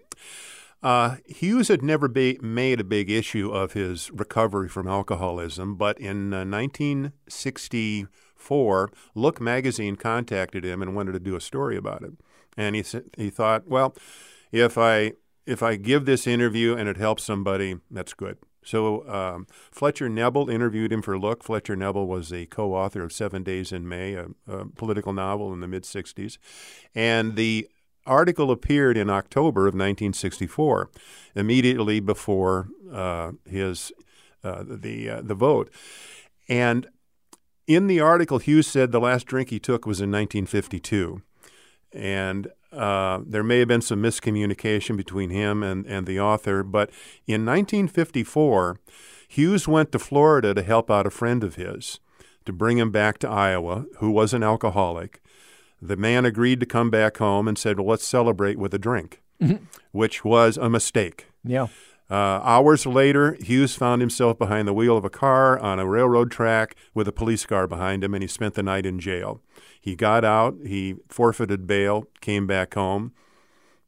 Uh, 0.84 1.16
Hughes 1.26 1.70
had 1.70 1.82
never 1.82 2.08
be, 2.08 2.38
made 2.42 2.80
a 2.80 2.84
big 2.84 3.10
issue 3.10 3.50
of 3.50 3.74
his 3.74 4.12
recovery 4.12 4.70
from 4.70 4.88
alcoholism, 4.88 5.76
but 5.76 5.98
in 6.00 6.32
uh, 6.34 6.46
1964, 6.46 8.92
Look 9.16 9.42
magazine 9.42 9.96
contacted 9.96 10.64
him 10.64 10.84
and 10.84 10.96
wanted 10.96 11.14
to 11.14 11.20
do 11.20 11.36
a 11.36 11.42
story 11.42 11.78
about 11.78 12.04
it. 12.04 12.12
And 12.56 12.76
he, 12.76 12.84
he 13.18 13.32
thought, 13.32 13.68
well, 13.68 13.96
if 14.52 14.78
I 14.78 15.14
if 15.48 15.64
I 15.64 15.78
give 15.78 16.06
this 16.06 16.28
interview 16.28 16.76
and 16.76 16.88
it 16.90 16.98
helps 16.98 17.24
somebody, 17.24 17.78
that's 17.90 18.14
good. 18.14 18.38
So 18.64 19.08
um, 19.08 19.48
Fletcher 19.72 20.10
Knebel 20.10 20.52
interviewed 20.52 20.92
him 20.92 21.02
for 21.02 21.18
Look. 21.18 21.42
Fletcher 21.42 21.78
Knebel 21.78 22.06
was 22.06 22.34
a 22.34 22.46
co-author 22.48 23.02
of 23.02 23.14
Seven 23.14 23.42
Days 23.42 23.72
in 23.72 23.88
May, 23.88 24.14
a, 24.14 24.28
a 24.46 24.66
political 24.66 25.14
novel 25.14 25.54
in 25.54 25.62
the 25.62 25.70
mid 25.70 25.84
'60s, 25.84 26.38
and 26.94 27.38
the 27.38 27.70
article 28.06 28.52
appeared 28.52 28.98
in 28.98 29.10
October 29.10 29.62
of 29.62 29.74
1964, 29.74 30.90
immediately 31.34 32.02
before 32.02 32.68
uh, 32.92 33.32
his 33.46 33.94
uh, 34.44 34.66
the 34.68 35.10
uh, 35.10 35.22
the 35.22 35.36
vote, 35.36 35.72
and 36.50 36.88
in 37.68 37.88
the 37.88 38.02
article, 38.02 38.40
Hughes 38.40 38.68
said 38.68 38.92
the 38.92 39.00
last 39.00 39.28
drink 39.28 39.50
he 39.50 39.60
took 39.60 39.86
was 39.86 40.02
in 40.02 40.12
1952, 40.12 41.22
and 41.94 42.50
uh, 42.72 43.20
there 43.26 43.44
may 43.44 43.60
have 43.60 43.68
been 43.68 43.82
some 43.82 44.02
miscommunication 44.02 44.98
between 44.98 45.30
him 45.30 45.64
and, 45.64 45.86
and 45.86 46.06
the 46.06 46.20
author, 46.20 46.64
but 46.64 46.90
in 47.26 47.46
1954, 47.46 48.80
Hughes 49.28 49.68
went 49.68 49.92
to 49.92 50.00
Florida 50.00 50.54
to 50.54 50.64
help 50.64 50.90
out 50.90 51.06
a 51.06 51.12
friend 51.12 51.44
of 51.44 51.56
his 51.56 52.00
to 52.46 52.54
bring 52.54 52.78
him 52.78 52.92
back 52.92 53.20
to 53.20 53.30
Iowa, 53.30 53.86
who 53.98 54.10
was 54.10 54.34
an 54.34 54.42
alcoholic. 54.42 55.22
The 55.82 55.98
man 55.98 56.26
agreed 56.26 56.60
to 56.62 56.66
come 56.66 56.90
back 56.90 57.18
home 57.18 57.48
and 57.48 57.58
said, 57.58 57.78
Well, 57.78 57.90
let's 57.90 58.08
celebrate 58.08 58.58
with 58.58 58.74
a 58.74 58.80
drink, 58.80 59.22
mm-hmm. 59.42 59.66
which 59.92 60.26
was 60.26 60.58
a 60.58 60.70
mistake. 60.70 61.28
Yeah. 61.44 61.68
Uh, 62.10 62.40
hours 62.42 62.86
later, 62.86 63.38
Hughes 63.42 63.76
found 63.76 64.02
himself 64.02 64.40
behind 64.40 64.68
the 64.68 64.74
wheel 64.74 64.98
of 64.98 65.04
a 65.04 65.10
car 65.10 65.60
on 65.60 65.78
a 65.78 65.86
railroad 65.86 66.32
track 66.32 66.76
with 66.94 67.08
a 67.08 67.12
police 67.12 67.46
car 67.46 67.68
behind 67.68 68.04
him, 68.04 68.14
and 68.14 68.24
he 68.24 68.28
spent 68.28 68.54
the 68.54 68.64
night 68.64 68.86
in 68.86 68.98
jail. 68.98 69.42
He 69.88 69.96
got 69.96 70.26
out, 70.26 70.58
he 70.66 70.96
forfeited 71.08 71.66
bail, 71.66 72.08
came 72.20 72.46
back 72.46 72.74
home. 72.74 73.14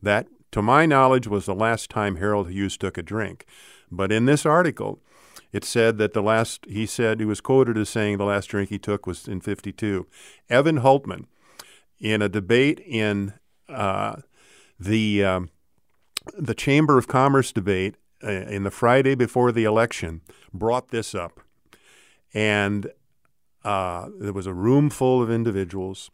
That, 0.02 0.28
to 0.54 0.62
my 0.62 0.86
knowledge, 0.86 1.28
was 1.28 1.46
the 1.46 1.54
last 1.54 1.90
time 1.90 2.16
Harold 2.16 2.50
Hughes 2.50 2.78
took 2.78 2.98
a 2.98 3.04
drink. 3.04 3.46
But 3.92 4.10
in 4.10 4.24
this 4.24 4.46
article, 4.46 5.02
it 5.52 5.66
said 5.66 5.98
that 5.98 6.14
the 6.14 6.24
last, 6.24 6.66
he 6.70 6.86
said, 6.86 7.20
he 7.20 7.26
was 7.26 7.42
quoted 7.42 7.78
as 7.78 7.90
saying 7.90 8.18
the 8.18 8.24
last 8.24 8.46
drink 8.46 8.70
he 8.70 8.80
took 8.80 9.06
was 9.06 9.28
in 9.28 9.42
52. 9.42 10.08
Evan 10.50 10.80
Hultman, 10.80 11.26
in 12.00 12.22
a 12.22 12.30
debate 12.30 12.80
in 12.80 13.34
uh, 13.68 14.22
the, 14.80 15.26
um, 15.26 15.50
the 16.38 16.56
Chamber 16.56 16.98
of 16.98 17.10
Commerce 17.10 17.52
debate 17.52 17.96
uh, 18.24 18.30
in 18.30 18.64
the 18.64 18.72
Friday 18.72 19.16
before 19.16 19.52
the 19.52 19.66
election, 19.66 20.22
brought 20.54 20.92
this 20.92 21.14
up. 21.14 21.42
And 22.34 22.90
uh, 23.64 24.10
there 24.20 24.34
was 24.34 24.48
a 24.48 24.54
room 24.54 24.90
full 24.90 25.22
of 25.22 25.30
individuals 25.32 26.12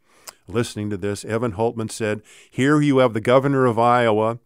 listening 0.48 0.89
to 0.89 0.98
this. 0.98 1.26
Evan 1.26 1.54
Hultman 1.54 1.91
said, 1.91 2.22
Here 2.50 2.82
you 2.82 3.00
have 3.00 3.14
the 3.14 3.22
governor 3.22 3.66
of 3.66 3.80
Iowa 3.80 4.39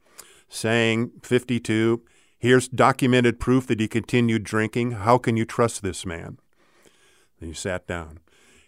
saying 0.47 1.11
52. 1.23 2.01
Here's 2.37 2.67
documented 2.67 3.39
proof 3.39 3.67
that 3.67 3.79
he 3.79 3.87
continued 3.87 4.43
drinking. 4.43 4.91
How 4.91 5.17
can 5.17 5.37
you 5.37 5.45
trust 5.45 5.81
this 5.81 6.05
man? 6.05 6.37
Then 7.39 7.49
he 7.49 7.55
sat 7.55 7.85
down. 7.85 8.19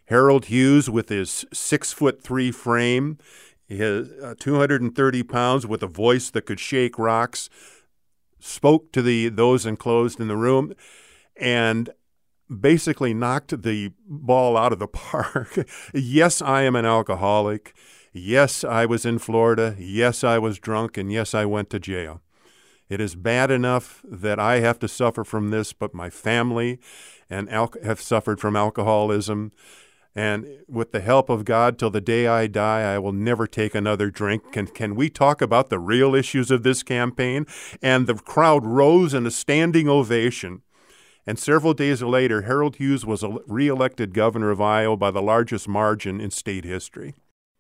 Harold 0.05 0.45
Hughes, 0.45 0.89
with 0.89 1.07
his 1.07 1.45
six 1.53 1.93
foot 1.93 2.21
three 2.21 2.51
frame, 2.51 3.17
his 3.65 4.09
uh, 4.21 4.35
230 4.37 5.23
pounds, 5.23 5.65
with 5.65 5.81
a 5.81 5.87
voice 5.87 6.29
that 6.31 6.45
could 6.45 6.59
shake 6.59 6.99
rocks, 6.99 7.49
spoke 8.39 8.91
to 8.91 9.01
the 9.01 9.29
those 9.29 9.65
enclosed 9.65 10.19
in 10.19 10.27
the 10.27 10.35
room, 10.35 10.73
and 11.37 11.91
basically 12.59 13.13
knocked 13.13 13.63
the 13.63 13.91
ball 14.07 14.57
out 14.57 14.73
of 14.73 14.79
the 14.79 14.87
park. 14.87 15.67
yes, 15.93 16.41
I 16.41 16.63
am 16.63 16.75
an 16.75 16.85
alcoholic. 16.85 17.73
Yes, 18.13 18.63
I 18.63 18.85
was 18.85 19.05
in 19.05 19.19
Florida. 19.19 19.75
Yes, 19.79 20.23
I 20.23 20.37
was 20.37 20.59
drunk. 20.59 20.97
And 20.97 21.11
yes, 21.11 21.33
I 21.33 21.45
went 21.45 21.69
to 21.69 21.79
jail. 21.79 22.21
It 22.89 22.99
is 22.99 23.15
bad 23.15 23.51
enough 23.51 24.01
that 24.03 24.37
I 24.37 24.59
have 24.59 24.77
to 24.79 24.87
suffer 24.89 25.23
from 25.23 25.49
this, 25.49 25.71
but 25.71 25.93
my 25.93 26.09
family 26.09 26.77
and 27.29 27.49
al- 27.49 27.73
have 27.83 28.01
suffered 28.01 28.41
from 28.41 28.57
alcoholism. 28.57 29.53
And 30.13 30.45
with 30.67 30.91
the 30.91 30.99
help 30.99 31.29
of 31.29 31.45
God, 31.45 31.79
till 31.79 31.89
the 31.89 32.01
day 32.01 32.27
I 32.27 32.47
die, 32.47 32.81
I 32.81 32.99
will 32.99 33.13
never 33.13 33.47
take 33.47 33.73
another 33.73 34.11
drink. 34.11 34.51
Can, 34.51 34.67
can 34.67 34.95
we 34.95 35.09
talk 35.09 35.41
about 35.41 35.69
the 35.69 35.79
real 35.79 36.13
issues 36.13 36.51
of 36.51 36.63
this 36.63 36.83
campaign? 36.83 37.45
And 37.81 38.07
the 38.07 38.15
crowd 38.15 38.65
rose 38.65 39.13
in 39.13 39.25
a 39.25 39.31
standing 39.31 39.87
ovation. 39.87 40.61
And 41.27 41.37
several 41.37 41.73
days 41.73 42.01
later, 42.01 42.43
Harold 42.43 42.77
Hughes 42.77 43.05
was 43.05 43.23
reelected 43.47 44.13
governor 44.13 44.49
of 44.49 44.59
Iowa 44.59 44.97
by 44.97 45.11
the 45.11 45.21
largest 45.21 45.67
margin 45.67 46.19
in 46.19 46.31
state 46.31 46.65
history. 46.65 47.13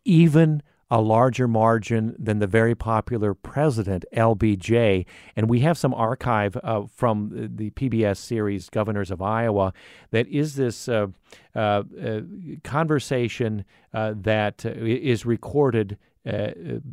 Even 0.03 0.63
a 0.91 0.99
larger 0.99 1.47
margin 1.47 2.13
than 2.19 2.39
the 2.39 2.47
very 2.47 2.75
popular 2.75 3.33
president, 3.33 4.03
LBJ. 4.13 5.05
And 5.37 5.49
we 5.49 5.61
have 5.61 5.77
some 5.77 5.93
archive 5.93 6.57
uh, 6.61 6.83
from 6.93 7.49
the 7.55 7.69
PBS 7.71 8.17
series 8.17 8.69
Governors 8.69 9.09
of 9.09 9.21
Iowa 9.21 9.71
that 10.11 10.27
is 10.27 10.55
this 10.55 10.89
uh, 10.89 11.07
uh, 11.55 11.59
uh 11.59 12.21
conversation 12.65 13.63
uh, 13.93 14.15
that 14.17 14.65
uh, 14.65 14.71
is 14.71 15.25
recorded 15.25 15.97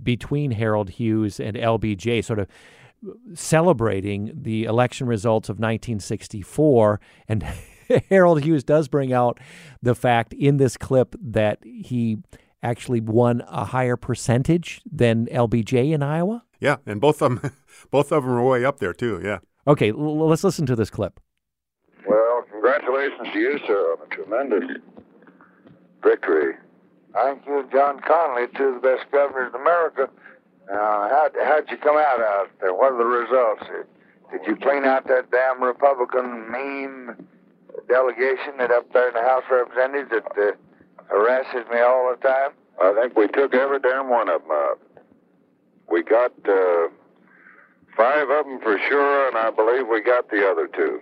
between 0.02 0.52
Harold 0.52 0.88
Hughes 0.88 1.38
and 1.38 1.54
LBJ, 1.54 2.24
sort 2.24 2.38
of 2.38 2.46
celebrating 3.34 4.32
the 4.34 4.64
election 4.64 5.06
results 5.06 5.48
of 5.48 5.54
1964. 5.56 7.00
And 7.28 7.44
Harold 8.10 8.42
Hughes 8.42 8.64
does 8.64 8.88
bring 8.88 9.12
out 9.12 9.38
the 9.82 9.94
fact 9.94 10.32
in 10.32 10.56
this 10.56 10.76
clip 10.76 11.14
that 11.20 11.58
he 11.62 12.18
actually 12.62 13.00
won 13.00 13.42
a 13.46 13.66
higher 13.66 13.96
percentage 13.96 14.80
than 14.90 15.26
LBJ 15.26 15.92
in 15.92 16.02
Iowa. 16.02 16.42
Yeah, 16.60 16.76
and 16.86 17.00
both 17.00 17.22
of 17.22 17.40
them, 17.40 17.52
both 17.90 18.12
of 18.12 18.24
them 18.24 18.32
are 18.32 18.44
way 18.44 18.64
up 18.64 18.80
there 18.80 18.92
too. 18.92 19.20
Yeah. 19.22 19.38
Okay, 19.66 19.90
l- 19.90 20.26
let's 20.26 20.42
listen 20.44 20.66
to 20.66 20.76
this 20.76 20.90
clip. 20.90 21.20
Well, 22.06 22.44
congratulations 22.50 23.28
to 23.32 23.38
you, 23.38 23.58
sir, 23.66 23.94
on 23.94 24.06
a 24.06 24.14
tremendous 24.14 24.80
victory. 26.02 26.54
I 27.14 27.32
think 27.32 27.46
you 27.46 27.68
John 27.72 28.00
Connally, 28.00 28.54
two 28.56 28.64
of 28.64 28.82
the 28.82 28.88
best 28.88 29.10
governors 29.10 29.52
in 29.54 29.60
America. 29.60 30.10
Now, 30.70 31.08
how, 31.08 31.28
how'd 31.44 31.70
you 31.70 31.76
come 31.78 31.96
out 31.96 32.20
out 32.20 32.50
there? 32.60 32.74
What 32.74 32.92
are 32.92 32.98
the 32.98 33.04
results? 33.04 33.64
Did 34.30 34.46
you 34.46 34.56
clean 34.56 34.84
out 34.84 35.06
that 35.08 35.30
damn 35.30 35.62
Republican 35.62 36.50
mean 36.52 37.14
delegation 37.88 38.58
that 38.58 38.70
up 38.70 38.92
there 38.92 39.08
in 39.08 39.14
the 39.14 39.22
House 39.22 39.44
of 39.50 39.68
Representatives 39.68 40.10
that 40.12 40.26
uh, 40.36 40.52
harasses 41.08 41.64
me 41.70 41.80
all 41.80 42.14
the 42.14 42.20
time? 42.26 42.50
I 42.80 42.94
think 43.00 43.16
we 43.16 43.28
took 43.28 43.54
every 43.54 43.80
damn 43.80 44.10
one 44.10 44.28
of 44.28 44.42
them 44.42 44.50
out. 44.52 44.80
We 45.90 46.02
got 46.02 46.32
uh, 46.46 46.88
five 47.96 48.28
of 48.28 48.44
them 48.46 48.60
for 48.60 48.78
sure, 48.88 49.28
and 49.28 49.36
I 49.38 49.50
believe 49.50 49.88
we 49.88 50.02
got 50.02 50.30
the 50.30 50.46
other 50.46 50.68
two. 50.68 51.00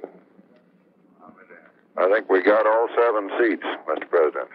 I 1.98 2.10
think 2.12 2.30
we 2.30 2.42
got 2.42 2.66
all 2.66 2.88
seven 2.94 3.30
seats, 3.40 3.64
Mr. 3.88 4.08
President. 4.08 4.48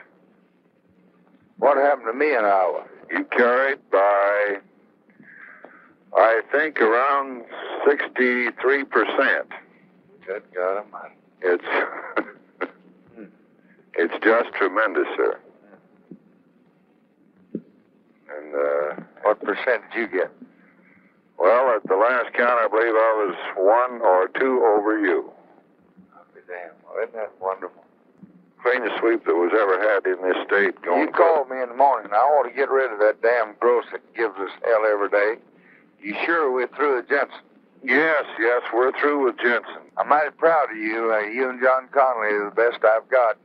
What 1.58 1.78
happened 1.78 2.08
to 2.08 2.14
me 2.14 2.36
in 2.36 2.46
Iowa? 2.46 2.86
You 3.10 3.26
carried 3.26 3.80
by, 3.92 4.58
I 6.16 6.42
think, 6.52 6.80
around 6.80 7.44
63%. 7.88 8.54
Good 10.26 10.44
God 10.54 10.78
Almighty. 10.84 11.16
It's, 11.42 11.64
it's 13.96 14.14
just 14.24 14.54
tremendous, 14.56 15.08
sir. 15.16 15.40
And, 17.54 18.56
uh, 18.56 19.04
What 19.24 19.40
percent 19.42 19.84
did 19.94 20.00
you 20.00 20.08
get? 20.08 20.32
well, 21.38 21.74
at 21.76 21.82
the 21.88 21.96
last 21.96 22.34
count, 22.34 22.60
I 22.62 22.68
believe 22.68 22.94
I 22.94 23.14
was 23.26 23.36
one 23.58 24.02
or 24.02 24.28
two 24.40 24.62
over 24.64 25.00
you. 25.00 25.32
I'll 26.14 26.24
be 26.36 26.42
damned. 26.48 26.78
Well, 26.86 27.02
isn't 27.04 27.16
that 27.16 27.32
wonderful? 27.42 27.84
Cleanest 28.62 29.00
sweep 29.00 29.26
that 29.26 29.34
was 29.34 29.50
ever 29.58 29.82
had 29.82 30.06
in 30.06 30.22
this 30.22 30.38
state 30.46 30.80
going 30.84 31.08
You 31.08 31.12
called 31.12 31.50
me 31.50 31.58
in 31.64 31.70
the 31.70 31.76
morning. 31.76 32.12
I 32.14 32.22
want 32.30 32.48
to 32.48 32.56
get 32.56 32.70
rid 32.70 32.92
of 32.94 33.00
that 33.00 33.18
damn 33.24 33.56
Gross 33.60 33.86
that 33.92 34.02
gives 34.14 34.38
us 34.38 34.52
hell 34.64 34.86
every 34.86 35.10
day. 35.10 35.42
You 36.02 36.16
sure 36.26 36.52
we're 36.52 36.68
through 36.68 36.98
with 36.98 37.10
Jensen? 37.10 37.38
Yes, 37.84 38.26
yes, 38.40 38.62
we're 38.74 38.92
through 39.00 39.26
with 39.26 39.38
Jensen. 39.38 39.86
I'm 39.98 40.10
mighty 40.10 40.32
proud 40.32 40.72
of 40.72 40.78
you. 40.78 41.14
Uh, 41.14 41.20
you 41.28 41.50
and 41.50 41.62
John 41.62 41.88
Connally 41.94 42.32
are 42.42 42.50
the 42.50 42.56
best 42.56 42.84
I've 42.84 43.08
got. 43.10 43.38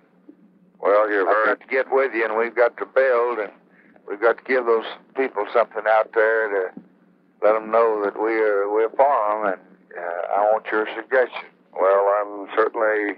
Well, 0.80 1.10
you're 1.10 1.28
I've 1.28 1.34
very 1.34 1.46
got 1.46 1.60
to 1.60 1.66
get 1.66 1.86
with 1.92 2.14
you, 2.14 2.24
and 2.24 2.36
we've 2.36 2.54
got 2.54 2.76
to 2.78 2.86
build, 2.86 3.38
and 3.38 3.52
we've 4.08 4.20
got 4.20 4.38
to 4.38 4.44
give 4.44 4.64
those 4.66 4.84
people 5.16 5.46
something 5.52 5.82
out 5.88 6.12
there 6.14 6.48
to 6.48 6.80
let 7.42 7.52
them 7.52 7.70
know 7.70 8.02
that 8.04 8.20
we 8.20 8.32
are 8.40 8.70
we're 8.70 8.88
for 8.90 9.04
them. 9.04 9.52
And 9.52 9.60
uh, 9.98 10.36
I 10.36 10.40
want 10.52 10.66
your 10.72 10.86
suggestion. 10.96 11.48
well. 11.72 12.08
I'm 12.20 12.48
certainly 12.56 13.16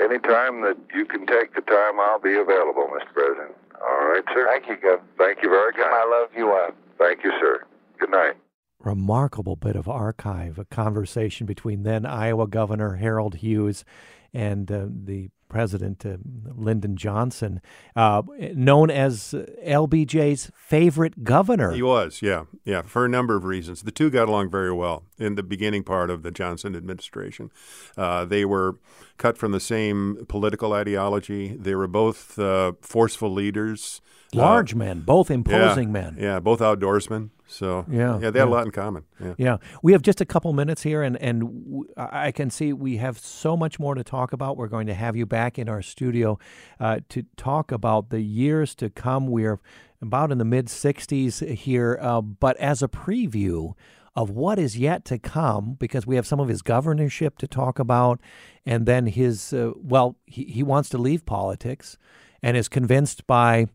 any 0.00 0.18
time 0.18 0.62
that 0.62 0.76
you 0.94 1.04
can 1.04 1.26
take 1.26 1.54
the 1.54 1.62
time, 1.62 2.00
I'll 2.00 2.20
be 2.20 2.34
available, 2.34 2.88
Mr. 2.90 3.12
President. 3.12 3.54
All 3.80 4.06
right, 4.06 4.24
sir. 4.32 4.46
Thank 4.50 4.68
you, 4.68 4.76
Governor. 4.76 5.02
Thank 5.18 5.42
you 5.42 5.50
very 5.50 5.72
much. 5.72 5.78
my 5.78 6.06
love 6.10 6.30
you 6.36 6.50
out. 6.52 6.74
Thank 6.98 7.24
you, 7.24 7.32
sir. 7.40 7.64
Good 8.00 8.10
night. 8.10 8.36
remarkable 8.82 9.56
bit 9.56 9.76
of 9.76 9.86
archive, 9.86 10.58
a 10.58 10.64
conversation 10.64 11.46
between 11.46 11.82
then 11.82 12.06
Iowa 12.06 12.46
Governor 12.46 12.96
Harold 12.96 13.36
Hughes 13.36 13.84
and 14.32 14.72
uh, 14.72 14.86
the 14.88 15.28
President 15.50 16.06
uh, 16.06 16.16
Lyndon 16.54 16.96
Johnson, 16.96 17.60
uh, 17.94 18.22
known 18.54 18.88
as 18.88 19.34
uh, 19.34 19.44
LBJ's 19.66 20.50
favorite 20.54 21.24
governor. 21.24 21.72
He 21.72 21.82
was, 21.82 22.22
yeah, 22.22 22.44
yeah, 22.64 22.82
for 22.82 23.04
a 23.04 23.08
number 23.08 23.36
of 23.36 23.44
reasons. 23.44 23.82
The 23.82 23.90
two 23.90 24.08
got 24.08 24.28
along 24.28 24.50
very 24.50 24.72
well 24.72 25.02
in 25.18 25.34
the 25.34 25.42
beginning 25.42 25.82
part 25.82 26.08
of 26.08 26.22
the 26.22 26.30
Johnson 26.30 26.74
administration. 26.74 27.50
Uh, 27.98 28.24
they 28.24 28.46
were 28.46 28.76
cut 29.18 29.36
from 29.36 29.52
the 29.52 29.60
same 29.60 30.24
political 30.28 30.72
ideology. 30.72 31.56
They 31.56 31.74
were 31.74 31.88
both 31.88 32.38
uh, 32.38 32.72
forceful 32.80 33.30
leaders, 33.30 34.00
Large 34.34 34.74
Uh, 34.74 34.78
men, 34.78 35.00
both 35.00 35.30
imposing 35.30 35.88
yeah, 35.88 35.92
men. 35.92 36.16
Yeah, 36.18 36.40
both 36.40 36.60
outdoorsmen. 36.60 37.30
So 37.48 37.84
Yeah, 37.90 38.14
yeah, 38.14 38.18
they 38.18 38.26
had 38.26 38.34
yeah. 38.36 38.44
a 38.44 38.56
lot 38.56 38.64
in 38.64 38.70
common. 38.70 39.02
Yeah. 39.20 39.34
Yeah, 39.38 39.56
we 39.82 39.90
have 39.92 40.02
just 40.02 40.20
a 40.20 40.24
couple 40.24 40.52
minutes 40.52 40.82
here, 40.84 41.02
and 41.02 41.16
and 41.20 41.40
w- 41.42 41.84
I 41.96 42.30
can 42.30 42.48
see 42.50 42.72
we 42.72 42.98
have 42.98 43.18
so 43.18 43.56
much 43.56 43.80
more 43.80 43.96
to 43.96 44.04
talk 44.04 44.32
about. 44.32 44.56
We're 44.56 44.68
going 44.68 44.86
to 44.86 44.94
have 44.94 45.16
you 45.16 45.26
back 45.26 45.58
in 45.58 45.68
our 45.68 45.82
studio 45.82 46.38
uh, 46.78 47.00
to 47.08 47.24
talk 47.36 47.72
about 47.72 48.10
the 48.10 48.20
years 48.20 48.74
to 48.76 48.88
come. 48.88 49.26
We're 49.26 49.58
about 50.00 50.30
in 50.30 50.38
the 50.38 50.44
mid 50.44 50.66
'60s 50.66 51.44
here, 51.54 51.98
uh, 52.00 52.20
but 52.20 52.56
as 52.58 52.82
a 52.84 52.88
preview 52.88 53.72
of 54.14 54.30
what 54.30 54.58
is 54.58 54.76
yet 54.78 55.04
to 55.06 55.18
come, 55.18 55.74
because 55.78 56.06
we 56.06 56.14
have 56.16 56.26
some 56.26 56.38
of 56.40 56.48
his 56.48 56.62
governorship 56.62 57.36
to 57.38 57.48
talk 57.48 57.78
about, 57.80 58.20
and 58.64 58.86
then 58.86 59.06
his 59.06 59.52
uh, 59.52 59.72
well, 59.76 60.14
he, 60.24 60.44
he 60.44 60.62
wants 60.62 60.88
to 60.90 60.98
leave 60.98 61.26
politics, 61.26 61.98
and 62.44 62.56
is 62.56 62.68
convinced 62.68 63.26
by 63.26 63.66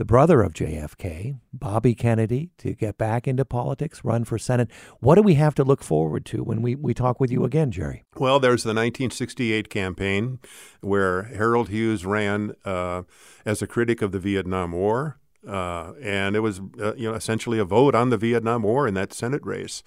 the 0.00 0.04
brother 0.06 0.40
of 0.40 0.54
JFK, 0.54 1.40
Bobby 1.52 1.94
Kennedy, 1.94 2.48
to 2.56 2.72
get 2.72 2.96
back 2.96 3.28
into 3.28 3.44
politics, 3.44 4.02
run 4.02 4.24
for 4.24 4.38
Senate. 4.38 4.70
What 5.00 5.16
do 5.16 5.22
we 5.22 5.34
have 5.34 5.54
to 5.56 5.62
look 5.62 5.82
forward 5.82 6.24
to 6.24 6.42
when 6.42 6.62
we, 6.62 6.74
we 6.74 6.94
talk 6.94 7.20
with 7.20 7.30
you 7.30 7.44
again, 7.44 7.70
Jerry? 7.70 8.04
Well, 8.16 8.40
there's 8.40 8.62
the 8.62 8.70
1968 8.70 9.68
campaign 9.68 10.38
where 10.80 11.24
Harold 11.24 11.68
Hughes 11.68 12.06
ran 12.06 12.54
uh, 12.64 13.02
as 13.44 13.60
a 13.60 13.66
critic 13.66 14.00
of 14.00 14.12
the 14.12 14.18
Vietnam 14.18 14.72
War. 14.72 15.18
Uh, 15.46 15.92
and 16.00 16.34
it 16.34 16.40
was, 16.40 16.62
uh, 16.80 16.94
you 16.94 17.10
know, 17.10 17.14
essentially 17.14 17.58
a 17.58 17.66
vote 17.66 17.94
on 17.94 18.08
the 18.08 18.16
Vietnam 18.16 18.62
War 18.62 18.88
in 18.88 18.94
that 18.94 19.12
Senate 19.12 19.44
race. 19.44 19.82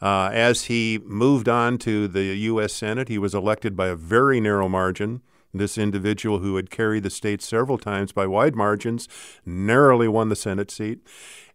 Uh, 0.00 0.30
as 0.32 0.64
he 0.64 0.98
moved 1.04 1.46
on 1.46 1.76
to 1.76 2.08
the 2.08 2.22
U.S. 2.22 2.72
Senate, 2.72 3.10
he 3.10 3.18
was 3.18 3.34
elected 3.34 3.76
by 3.76 3.88
a 3.88 3.96
very 3.96 4.40
narrow 4.40 4.70
margin. 4.70 5.20
This 5.54 5.76
individual, 5.76 6.38
who 6.38 6.56
had 6.56 6.70
carried 6.70 7.02
the 7.02 7.10
state 7.10 7.42
several 7.42 7.78
times 7.78 8.12
by 8.12 8.26
wide 8.26 8.56
margins, 8.56 9.08
narrowly 9.44 10.08
won 10.08 10.28
the 10.28 10.36
Senate 10.36 10.70
seat, 10.70 11.00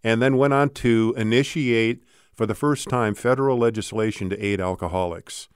and 0.03 0.21
then 0.21 0.37
went 0.37 0.53
on 0.53 0.69
to 0.69 1.13
initiate, 1.17 2.03
for 2.33 2.45
the 2.45 2.55
first 2.55 2.87
time, 2.87 3.15
federal 3.15 3.57
legislation 3.57 4.29
to 4.29 4.39
aid 4.43 4.61
alcoholics 4.61 5.47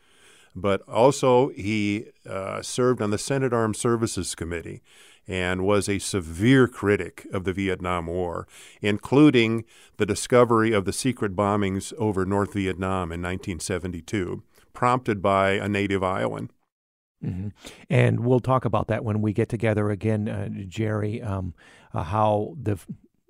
but 0.56 0.82
also 0.88 1.50
he 1.50 2.06
uh, 2.30 2.62
served 2.62 3.02
on 3.02 3.12
the 3.12 3.18
Senate 3.18 3.54
Armed 3.54 3.76
Services 3.76 4.36
Committee 4.36 4.82
and 5.28 5.66
was 5.66 5.88
a 5.88 6.00
severe 6.00 6.68
critic 6.68 7.28
of 7.32 7.44
the 7.44 7.54
Vietnam 7.54 8.08
War, 8.08 8.48
including 8.82 9.64
the 9.98 10.06
discovery 10.06 10.74
of 10.74 10.86
the 10.86 10.94
secret 10.94 11.36
bombings 11.36 11.94
over 11.98 12.26
North 12.26 12.54
Vietnam 12.54 13.12
in 13.12 13.22
1972, 13.22 14.44
prompted 14.74 15.22
by 15.22 15.52
a 15.52 15.70
native 15.70 16.04
Iowan. 16.04 16.50
Mm-hmm. 17.24 17.50
And 17.90 18.22
we'll 18.22 18.40
talk 18.40 18.66
about 18.66 18.88
that 18.88 19.04
when 19.04 19.22
we 19.22 19.34
get 19.34 19.50
together 19.50 19.90
again, 19.90 20.28
uh, 20.28 20.50
Jerry, 20.68 21.22
um, 21.22 21.54
uh, 21.94 22.04
how 22.04 22.56
the 22.62 22.80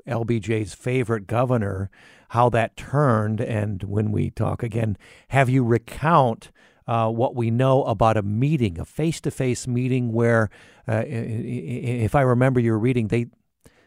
LBJ's 0.08 0.74
favorite 0.74 1.28
governor, 1.28 1.90
how 2.30 2.50
that 2.50 2.78
turned. 2.78 3.42
And 3.42 3.84
when 3.84 4.12
we 4.12 4.30
talk 4.30 4.64
again, 4.64 4.98
have 5.30 5.50
you 5.50 5.64
recount 5.64 6.52
uh, 6.88 7.10
what 7.10 7.36
we 7.36 7.52
know 7.52 7.84
about 7.84 8.18
a 8.18 8.22
meeting, 8.22 8.80
a 8.80 8.86
face-to-face 8.86 9.68
meeting 9.68 10.12
where, 10.12 10.50
uh, 10.88 11.04
if 11.06 12.16
I 12.16 12.22
remember 12.22 12.60
your 12.60 12.78
reading, 12.78 13.08
they 13.08 13.28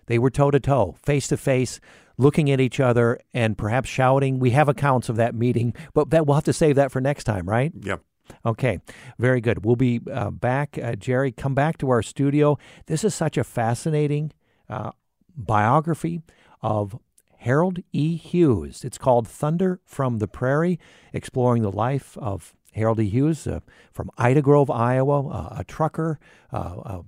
they 0.07 0.19
were 0.19 0.31
toe 0.31 0.51
to 0.51 0.61
toe, 0.61 0.97
face 1.03 1.29
to 1.29 1.37
face, 1.37 1.81
looking 2.19 2.51
at 2.51 2.61
each 2.61 2.79
other 2.79 3.19
and 3.33 3.57
perhaps 3.57 3.89
shouting. 3.89 4.39
We 4.39 4.51
have 4.51 4.69
accounts 4.69 5.09
of 5.09 5.17
that 5.17 5.35
meeting, 5.35 5.75
but 5.95 6.11
that 6.11 6.27
we'll 6.27 6.35
have 6.35 6.45
to 6.45 6.53
save 6.53 6.77
that 6.77 6.93
for 6.93 7.01
next 7.01 7.25
time, 7.25 7.49
right? 7.49 7.73
Yeah. 7.81 7.97
Okay, 8.45 8.81
very 9.19 9.41
good. 9.41 9.65
We'll 9.65 9.77
be 9.77 10.01
uh, 10.11 10.31
back. 10.31 10.79
Uh, 10.83 10.97
Jerry, 10.97 11.33
come 11.33 11.55
back 11.55 11.79
to 11.79 11.91
our 11.91 12.03
studio. 12.03 12.59
This 12.87 13.05
is 13.05 13.15
such 13.15 13.37
a 13.37 13.45
fascinating 13.45 14.33
uh, 14.69 14.93
biography 15.37 16.23
of 16.63 16.99
Harold 17.39 17.81
E. 17.93 18.17
Hughes. 18.17 18.85
It's 18.85 18.99
called 18.99 19.29
Thunder 19.29 19.81
from 19.85 20.19
the 20.19 20.29
Prairie, 20.29 20.79
exploring 21.13 21.63
the 21.63 21.71
life 21.71 22.17
of 22.19 22.55
Harold 22.73 23.01
E. 23.01 23.09
Hughes 23.09 23.47
uh, 23.47 23.61
from 23.93 24.11
Ida 24.19 24.43
Grove, 24.43 24.71
Iowa, 24.71 25.29
uh, 25.29 25.57
a 25.59 25.65
trucker, 25.65 26.19
uh, 26.53 26.59
a, 26.59 27.05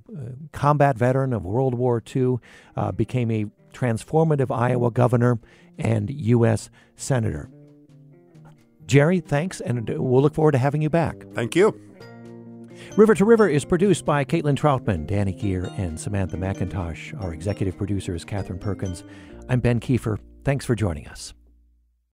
combat 0.53 0.97
veteran 0.97 1.33
of 1.33 1.45
World 1.45 1.75
War 1.75 2.03
II, 2.15 2.37
uh, 2.77 2.93
became 2.93 3.31
a 3.31 3.47
transformative 3.73 4.55
Iowa 4.55 4.91
governor 4.91 5.39
and 5.79 6.11
U.S. 6.11 6.71
Senator. 6.95 7.51
Jerry, 8.87 9.21
thanks, 9.21 9.61
and 9.61 9.89
we'll 9.89 10.23
look 10.23 10.35
forward 10.35 10.53
to 10.53 10.59
having 10.59 10.83
you 10.83 10.91
back. 10.91 11.25
Thank 11.35 11.57
you. 11.57 11.81
River 12.97 13.15
to 13.15 13.25
River 13.25 13.49
is 13.49 13.65
produced 13.65 14.05
by 14.05 14.25
Caitlin 14.25 14.57
Troutman, 14.57 15.07
Dani 15.07 15.39
Gehr, 15.41 15.77
and 15.79 15.99
Samantha 15.99 16.37
McIntosh. 16.37 17.21
Our 17.23 17.33
executive 17.33 17.77
producer 17.77 18.15
is 18.15 18.25
Catherine 18.25 18.59
Perkins. 18.59 19.03
I'm 19.49 19.61
Ben 19.61 19.81
Kieffer. 19.81 20.19
Thanks 20.45 20.65
for 20.65 20.75
joining 20.75 21.09
us. 21.09 21.35